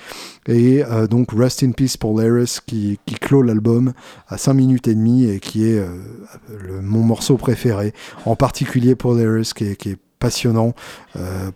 Et 0.48 0.84
euh, 0.84 1.08
donc 1.08 1.30
Rest 1.32 1.64
in 1.64 1.72
Peace 1.72 1.98
Polaris 2.00 2.60
qui, 2.66 3.00
qui 3.06 3.16
clôt 3.16 3.42
l'album 3.42 3.94
à 4.28 4.38
5 4.38 4.54
minutes 4.54 4.88
et 4.88 4.96
demie 4.96 5.26
et 5.26 5.39
qui 5.39 5.66
est 5.66 5.82
mon 6.82 7.02
morceau 7.02 7.38
préféré, 7.38 7.94
en 8.26 8.36
particulier 8.36 8.96
Polaris 8.96 9.54
qui 9.56 9.66
est, 9.66 9.76
qui 9.76 9.92
est 9.92 9.98
passionnant 10.20 10.74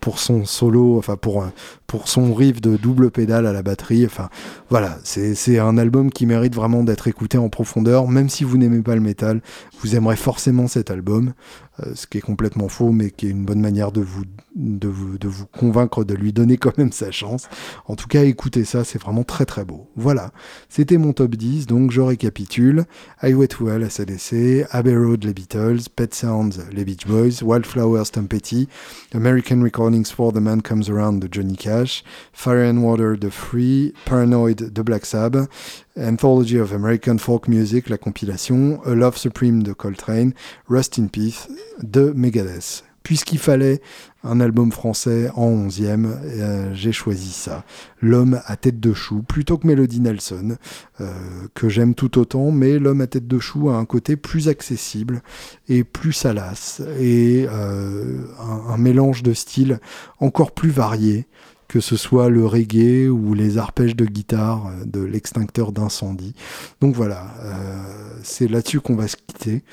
pour 0.01 0.19
son 0.19 0.45
solo, 0.45 0.97
enfin 0.97 1.17
pour 1.17 1.45
pour 1.87 2.07
son 2.07 2.33
riff 2.33 2.61
de 2.61 2.77
double 2.77 3.11
pédale 3.11 3.45
à 3.45 3.53
la 3.53 3.63
batterie. 3.63 4.05
Enfin, 4.05 4.29
voilà, 4.69 4.97
c'est 5.03 5.59
un 5.59 5.77
album 5.77 6.11
qui 6.11 6.25
mérite 6.25 6.55
vraiment 6.55 6.83
d'être 6.83 7.07
écouté 7.07 7.37
en 7.37 7.49
profondeur. 7.49 8.07
Même 8.07 8.29
si 8.29 8.43
vous 8.43 8.57
n'aimez 8.57 8.81
pas 8.81 8.95
le 8.95 9.01
métal, 9.01 9.41
vous 9.81 9.95
aimerez 9.95 10.15
forcément 10.15 10.67
cet 10.67 10.91
album. 10.91 11.33
Euh, 11.81 11.93
ce 11.93 12.07
qui 12.07 12.19
est 12.19 12.21
complètement 12.21 12.69
faux, 12.69 12.91
mais 12.91 13.11
qui 13.11 13.27
est 13.27 13.31
une 13.31 13.43
bonne 13.43 13.59
manière 13.59 13.91
de 13.91 13.99
vous, 13.99 14.23
de 14.55 14.87
vous, 14.87 15.17
de 15.17 15.27
vous 15.27 15.45
convaincre 15.45 16.05
de 16.05 16.13
lui 16.13 16.31
donner 16.31 16.55
quand 16.57 16.77
même 16.77 16.93
sa 16.93 17.11
chance. 17.11 17.49
En 17.87 17.95
tout 17.95 18.07
cas, 18.07 18.23
écoutez 18.23 18.63
ça, 18.63 18.85
c'est 18.85 19.01
vraiment 19.01 19.23
très 19.23 19.45
très 19.45 19.65
beau. 19.65 19.89
Voilà, 19.97 20.31
c'était 20.69 20.97
mon 20.97 21.11
top 21.11 21.35
10, 21.35 21.67
donc 21.67 21.91
je 21.91 21.99
récapitule. 21.99 22.85
Highway 23.21 23.47
to 23.47 23.69
Hell, 23.69 23.91
SADC, 23.91 24.65
Abbey 24.71 24.95
Road, 24.95 25.25
les 25.25 25.33
Beatles, 25.33 25.89
Pet 25.93 26.13
Sounds, 26.13 26.61
les 26.71 26.85
Beach 26.85 27.05
Boys, 27.05 27.43
Wildflowers, 27.43 28.05
Tom 28.13 28.29
Petty, 28.29 28.69
American 29.13 29.61
Recordings 29.61 30.05
for 30.05 30.31
the 30.31 30.39
Man 30.39 30.61
Comes 30.61 30.89
Around 30.89 31.19
de 31.19 31.27
Johnny 31.29 31.57
Cash, 31.57 32.05
Fire 32.31 32.69
and 32.69 32.77
Water 32.77 33.17
de 33.17 33.29
Free, 33.29 33.93
Paranoid 34.05 34.71
de 34.71 34.81
Black 34.81 35.05
Sabbath, 35.05 35.49
Anthology 35.97 36.59
of 36.59 36.73
American 36.73 37.17
Folk 37.17 37.47
Music, 37.47 37.87
la 37.89 37.97
compilation, 37.97 38.81
A 38.85 38.93
Love 38.93 39.17
Supreme 39.17 39.63
de 39.63 39.71
Coltrane, 39.71 40.33
Rust 40.67 40.99
in 40.99 41.07
Peace 41.07 41.47
de 41.81 42.11
Megadeth. 42.15 42.83
Puisqu'il 43.05 43.37
fallait 43.37 43.81
un 44.23 44.39
album 44.39 44.71
français 44.71 45.29
en 45.35 45.51
11e, 45.51 46.07
euh, 46.07 46.73
j'ai 46.73 46.91
choisi 46.91 47.31
ça. 47.31 47.63
L'homme 48.01 48.41
à 48.45 48.55
tête 48.57 48.79
de 48.79 48.93
chou, 48.93 49.21
plutôt 49.21 49.59
que 49.59 49.67
Melody 49.67 50.01
Nelson, 50.01 50.57
euh, 50.99 51.13
que 51.53 51.69
j'aime 51.69 51.93
tout 51.93 52.17
autant, 52.17 52.49
mais 52.49 52.79
l'homme 52.79 53.01
à 53.01 53.07
tête 53.07 53.27
de 53.27 53.37
chou 53.37 53.69
a 53.69 53.75
un 53.75 53.85
côté 53.85 54.15
plus 54.15 54.49
accessible 54.49 55.21
et 55.69 55.83
plus 55.83 56.13
salace, 56.13 56.81
et 56.99 57.45
euh, 57.47 58.23
un, 58.39 58.77
mélange 58.77 59.21
de 59.21 59.33
styles 59.33 59.79
encore 60.19 60.51
plus 60.51 60.71
varié 60.71 61.27
que 61.67 61.79
ce 61.79 61.97
soit 61.97 62.29
le 62.29 62.45
reggae 62.45 63.09
ou 63.09 63.33
les 63.33 63.57
arpèges 63.57 63.95
de 63.95 64.05
guitare 64.05 64.67
euh, 64.67 64.85
de 64.85 65.01
l'extincteur 65.01 65.71
d'incendie. 65.71 66.35
Donc 66.81 66.95
voilà, 66.95 67.27
euh, 67.41 67.83
c'est 68.23 68.47
là-dessus 68.47 68.81
qu'on 68.81 68.95
va 68.95 69.07
se 69.07 69.17
quitter. 69.17 69.63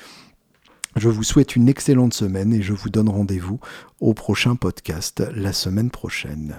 Je 0.95 1.09
vous 1.09 1.23
souhaite 1.23 1.55
une 1.55 1.69
excellente 1.69 2.13
semaine 2.13 2.53
et 2.53 2.61
je 2.61 2.73
vous 2.73 2.89
donne 2.89 3.09
rendez-vous 3.09 3.59
au 3.99 4.13
prochain 4.13 4.55
podcast 4.55 5.23
la 5.35 5.51
semaine 5.51 5.89
prochaine. 5.89 6.55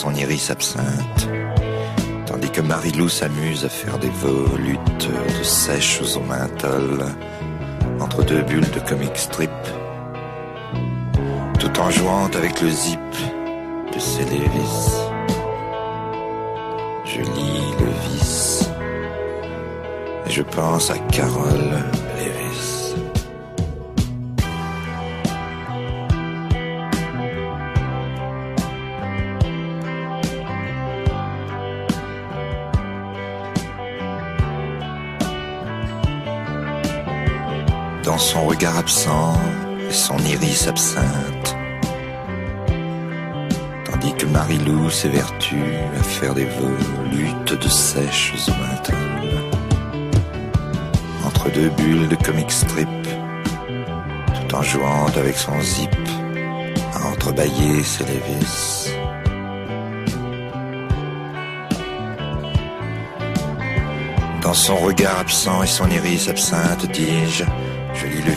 Son 0.00 0.14
iris 0.14 0.50
absinthe. 0.50 1.28
Tandis 2.24 2.48
que 2.48 2.62
Marie-Lou 2.62 3.10
s'amuse 3.10 3.66
à 3.66 3.68
faire 3.68 3.98
des 3.98 4.08
volutes 4.08 5.10
de 5.38 5.42
sèches 5.42 6.00
au 6.16 6.20
menthol 6.20 7.04
entre 8.00 8.24
deux 8.24 8.40
bulles 8.40 8.70
de 8.70 8.80
comic 8.88 9.14
strip, 9.14 9.50
tout 11.58 11.78
en 11.78 11.90
jouant 11.90 12.30
avec 12.34 12.62
le 12.62 12.70
zip 12.70 13.12
de 13.94 13.98
ses 13.98 14.24
lévis. 14.24 14.88
Je 17.04 17.20
lis 17.20 17.74
le 17.80 17.90
vice 18.08 18.70
et 20.24 20.30
je 20.30 20.42
pense 20.42 20.90
à 20.90 20.98
Carole 21.12 21.76
regard 38.60 38.76
absent 38.76 39.40
et 39.88 39.92
son 39.92 40.18
iris 40.18 40.68
absinthe. 40.68 41.56
Tandis 43.86 44.12
que 44.12 44.26
Marie-Lou 44.26 44.90
s'évertue 44.90 45.64
à 45.98 46.02
faire 46.02 46.34
des 46.34 46.44
volutes 46.44 47.58
de 47.58 47.68
sèches 47.70 48.34
menthol. 48.48 48.96
Entre 51.24 51.50
deux 51.52 51.70
bulles 51.70 52.08
de 52.08 52.16
comic 52.16 52.50
strip, 52.50 52.88
tout 54.34 54.54
en 54.54 54.62
jouant 54.62 55.06
avec 55.16 55.38
son 55.38 55.58
zip 55.62 55.96
à 56.92 57.08
entrebâiller 57.08 57.82
ses 57.82 58.04
lévis. 58.04 58.92
Dans 64.42 64.54
son 64.54 64.76
regard 64.76 65.18
absent 65.20 65.62
et 65.62 65.66
son 65.66 65.88
iris 65.88 66.28
absinthe, 66.28 66.84
dis-je, 66.92 67.44
je 67.44 67.69
lis 68.10 68.22
le 68.22 68.34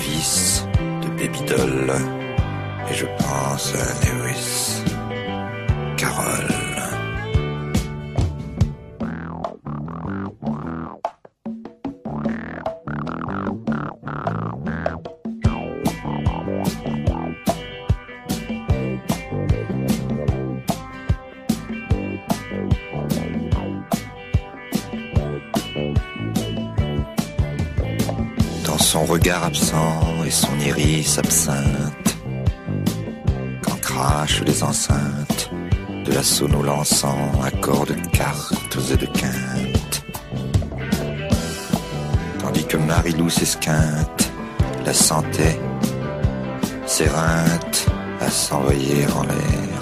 de 1.01 1.09
Baby 1.17 1.41
Doll 1.47 1.91
et 2.89 2.93
je 2.93 3.05
pense 3.17 3.73
à 3.75 4.05
Lewis. 4.05 4.52
Regard 29.23 29.45
absent 29.45 30.25
et 30.25 30.31
son 30.31 30.59
iris 30.59 31.17
absinthe. 31.17 32.17
Quand 33.61 33.79
crachent 33.79 34.43
les 34.43 34.63
enceintes 34.63 35.49
de 36.03 36.11
la 36.11 36.21
sono 36.21 36.61
lançant 36.61 37.31
accords 37.41 37.85
de 37.85 37.93
cartes 38.11 38.77
et 38.91 38.97
de 38.97 39.05
quintes. 39.05 40.03
Tandis 42.39 42.65
que 42.65 42.75
Marie-Lou 42.75 43.29
s'esquinte, 43.29 44.29
la 44.85 44.93
santé 44.93 45.57
s'éreinte 46.85 47.85
à 48.19 48.29
s'envoyer 48.29 49.05
en 49.15 49.23
l'air. 49.23 49.72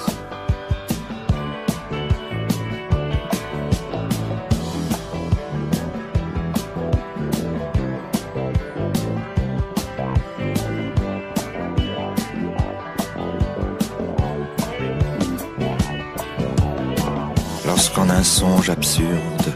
Absurde, 18.69 19.53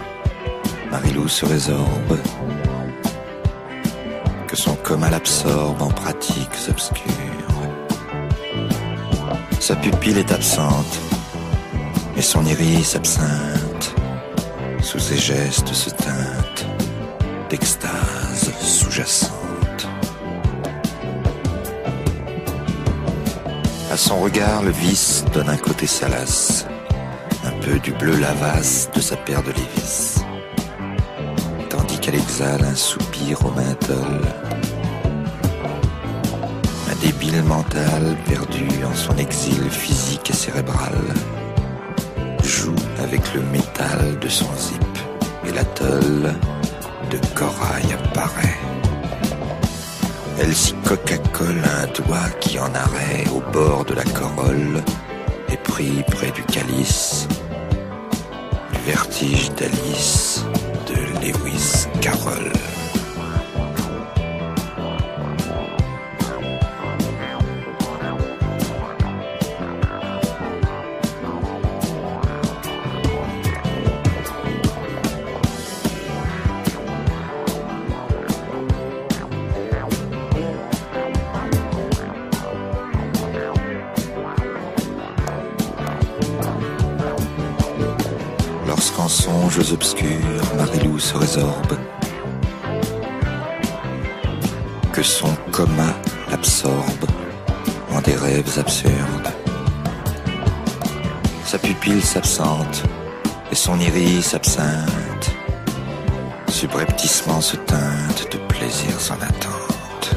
Marilou 0.89 1.27
se 1.27 1.45
résorbe, 1.45 2.17
que 4.47 4.55
son 4.55 4.75
coma 4.75 5.09
l'absorbe 5.09 5.81
en 5.81 5.89
pratiques 5.89 6.69
obscures. 6.69 7.03
Sa 9.59 9.75
pupille 9.75 10.17
est 10.17 10.31
absente, 10.31 10.99
et 12.17 12.21
son 12.21 12.45
iris 12.45 12.95
absinthe, 12.95 13.95
sous 14.81 14.99
ses 14.99 15.17
gestes 15.17 15.73
se 15.73 15.89
teinte 15.89 16.65
d'extase 17.49 18.51
sous-jacente. 18.59 19.31
À 23.91 23.97
son 23.97 24.19
regard, 24.19 24.63
le 24.63 24.71
vice 24.71 25.23
donne 25.33 25.49
un 25.49 25.57
côté 25.57 25.85
salace 25.85 26.64
du 27.65 27.91
bleu 27.93 28.15
lavasse 28.17 28.89
de 28.93 29.01
sa 29.01 29.17
paire 29.17 29.41
de 29.41 29.51
Lévis, 29.51 30.23
tandis 31.69 31.99
qu'elle 31.99 32.15
exhale 32.15 32.63
un 32.63 32.75
soupir 32.75 33.43
au 33.43 33.49
menthol. 33.49 34.21
Un 36.91 36.95
débile 37.01 37.41
mental 37.43 38.15
perdu 38.27 38.67
en 38.85 38.93
son 38.93 39.17
exil 39.17 39.69
physique 39.69 40.29
et 40.29 40.33
cérébral 40.33 40.95
joue 42.43 42.75
avec 42.99 43.33
le 43.33 43.41
métal 43.41 44.19
de 44.19 44.27
son 44.27 44.47
zip 44.55 44.97
et 45.47 45.51
l'atoll 45.51 46.35
de 47.09 47.17
corail 47.33 47.85
apparaît. 47.93 48.59
Elle 50.39 50.53
s'y 50.53 50.73
coca-colle 50.85 51.63
un 51.81 52.03
doigt 52.03 52.29
qui 52.39 52.59
en 52.59 52.73
arrêt 52.75 53.23
au 53.35 53.41
bord 53.51 53.85
de 53.85 53.95
la 53.95 54.03
corolle 54.03 54.83
pris 55.75 56.03
près 56.09 56.31
du 56.31 56.43
calice, 56.43 57.27
vertige 58.85 59.51
d'Alice, 59.55 60.43
de 60.87 60.95
Lewis 61.19 61.87
Carroll. 62.01 62.51
Songes 89.55 89.71
obscurs 89.71 90.55
Marilou 90.57 90.99
se 90.99 91.15
résorbe, 91.17 91.77
que 94.91 95.01
son 95.01 95.33
coma 95.51 95.93
l'absorbe 96.29 97.05
en 97.93 98.01
des 98.01 98.15
rêves 98.15 98.59
absurdes. 98.59 99.31
Sa 101.45 101.57
pupille 101.57 102.01
s'absente 102.01 102.83
et 103.51 103.55
son 103.55 103.79
iris 103.79 104.33
absinthe, 104.33 105.31
subrepticement 106.49 107.39
se 107.39 107.55
teinte 107.55 108.27
de 108.31 108.37
plaisirs 108.49 109.11
en 109.11 109.21
attente. 109.21 110.15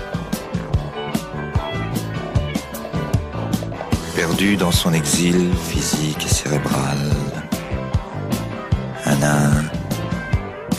Perdu 4.17 4.57
dans 4.57 4.73
son 4.73 4.93
exil 4.93 5.51
physique 5.69 6.27
et 6.27 6.29
cérébral, 6.29 6.99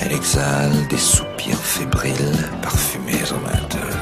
elle 0.02 0.12
exhale 0.14 0.88
des 0.90 0.98
soupirs 0.98 1.58
fébriles 1.58 2.50
parfumés 2.62 3.24
au 3.32 3.40
menthol. 3.40 3.94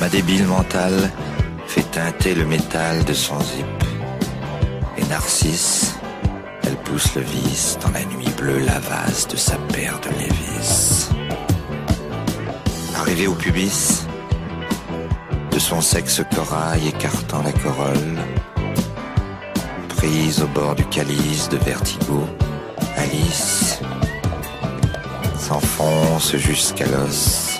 Ma 0.00 0.08
débile 0.08 0.46
mentale 0.46 1.10
fait 1.66 1.90
teinter 1.90 2.34
le 2.34 2.46
métal 2.46 3.04
de 3.04 3.12
son 3.12 3.38
zip. 3.40 3.66
Et 4.96 5.04
Narcisse, 5.04 5.94
elle 6.62 6.76
pousse 6.76 7.14
le 7.14 7.22
vice 7.22 7.78
dans 7.82 7.90
la 7.90 8.04
nuit 8.04 8.30
bleue 8.36 8.60
lavasse 8.60 9.28
de 9.28 9.36
sa 9.36 9.56
paire 9.72 10.00
de 10.00 10.10
Lévis. 10.18 11.08
Arrivée 12.96 13.26
au 13.26 13.34
pubis, 13.34 14.06
de 15.50 15.58
son 15.58 15.80
sexe 15.80 16.22
corail 16.34 16.88
écartant 16.88 17.42
la 17.42 17.52
corolle, 17.52 18.18
au 20.06 20.46
bord 20.48 20.74
du 20.74 20.84
calice 20.86 21.48
de 21.48 21.56
vertigo, 21.56 22.26
Alice 22.98 23.80
s'enfonce 25.38 26.36
jusqu'à 26.36 26.84
l'os 26.86 27.58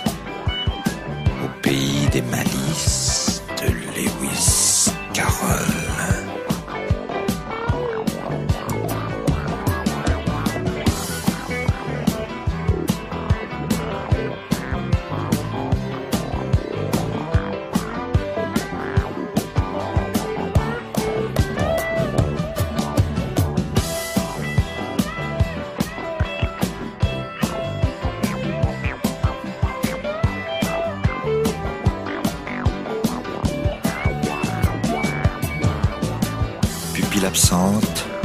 au 1.43 1.63
pays 1.63 2.07
des 2.13 2.21
malices 2.21 2.54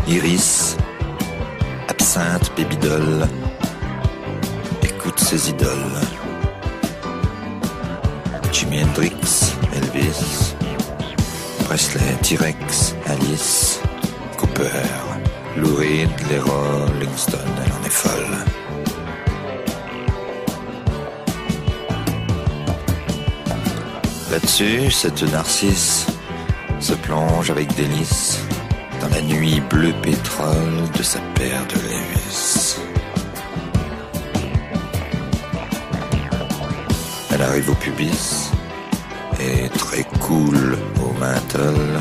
iris, 0.09 0.75
absinthe, 1.87 2.51
babydoll, 2.57 3.27
écoute 4.81 5.19
ses 5.19 5.49
idoles. 5.49 6.01
Jimi 8.51 8.83
Hendrix, 8.83 9.53
Elvis, 9.75 10.55
Presley, 11.65 12.17
T-Rex, 12.23 12.95
Alice, 13.05 13.79
Cooper, 14.37 14.65
Lou 15.57 15.75
Reed, 15.75 16.09
les 16.29 16.37
elle 16.37 17.71
en 17.71 17.85
est 17.85 17.89
folle. 17.89 18.37
Là-dessus, 24.31 24.91
cette 24.91 25.21
narcisse 25.31 26.07
se 26.79 26.93
plonge 26.93 27.51
avec 27.51 27.73
délice 27.75 28.28
la 29.19 29.25
nuit 29.25 29.61
bleu 29.69 29.93
pétrole 30.01 30.89
de 30.97 31.03
sa 31.03 31.19
paire 31.35 31.65
de 31.67 31.75
Lévis. 31.89 32.77
Elle 37.31 37.41
arrive 37.41 37.69
au 37.69 37.75
pubis 37.75 38.51
et 39.39 39.67
très 39.69 40.03
cool 40.21 40.77
au 41.03 41.11
menthol. 41.19 41.99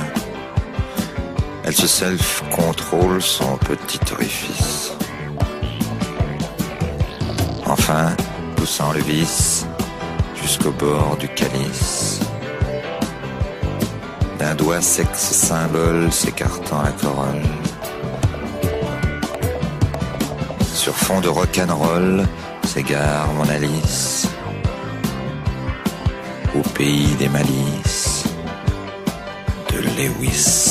Elle 1.65 1.75
se 1.75 1.89
self-contrôle 1.89 3.21
son 3.21 3.57
petit 3.59 4.01
orifice. 4.13 4.93
Enfin, 7.67 8.15
poussant 8.57 8.93
le 8.93 9.01
vis 9.01 9.67
jusqu'au 10.41 10.71
bord 10.71 11.17
du 11.19 11.29
calice, 11.29 12.21
d'un 14.49 14.55
doigt 14.55 14.81
sexe 14.81 15.33
symbole 15.33 16.11
s'écartant 16.11 16.81
la 16.81 16.93
corolle. 16.93 17.43
Sur 20.73 20.95
fond 20.97 21.21
de 21.21 21.29
rock'n'roll 21.29 22.25
s'égare 22.65 23.29
mon 23.35 23.47
Alice 23.51 24.27
au 26.55 26.67
pays 26.71 27.15
des 27.19 27.29
malices 27.29 28.25
de 29.71 29.79
Lewis. 29.81 30.68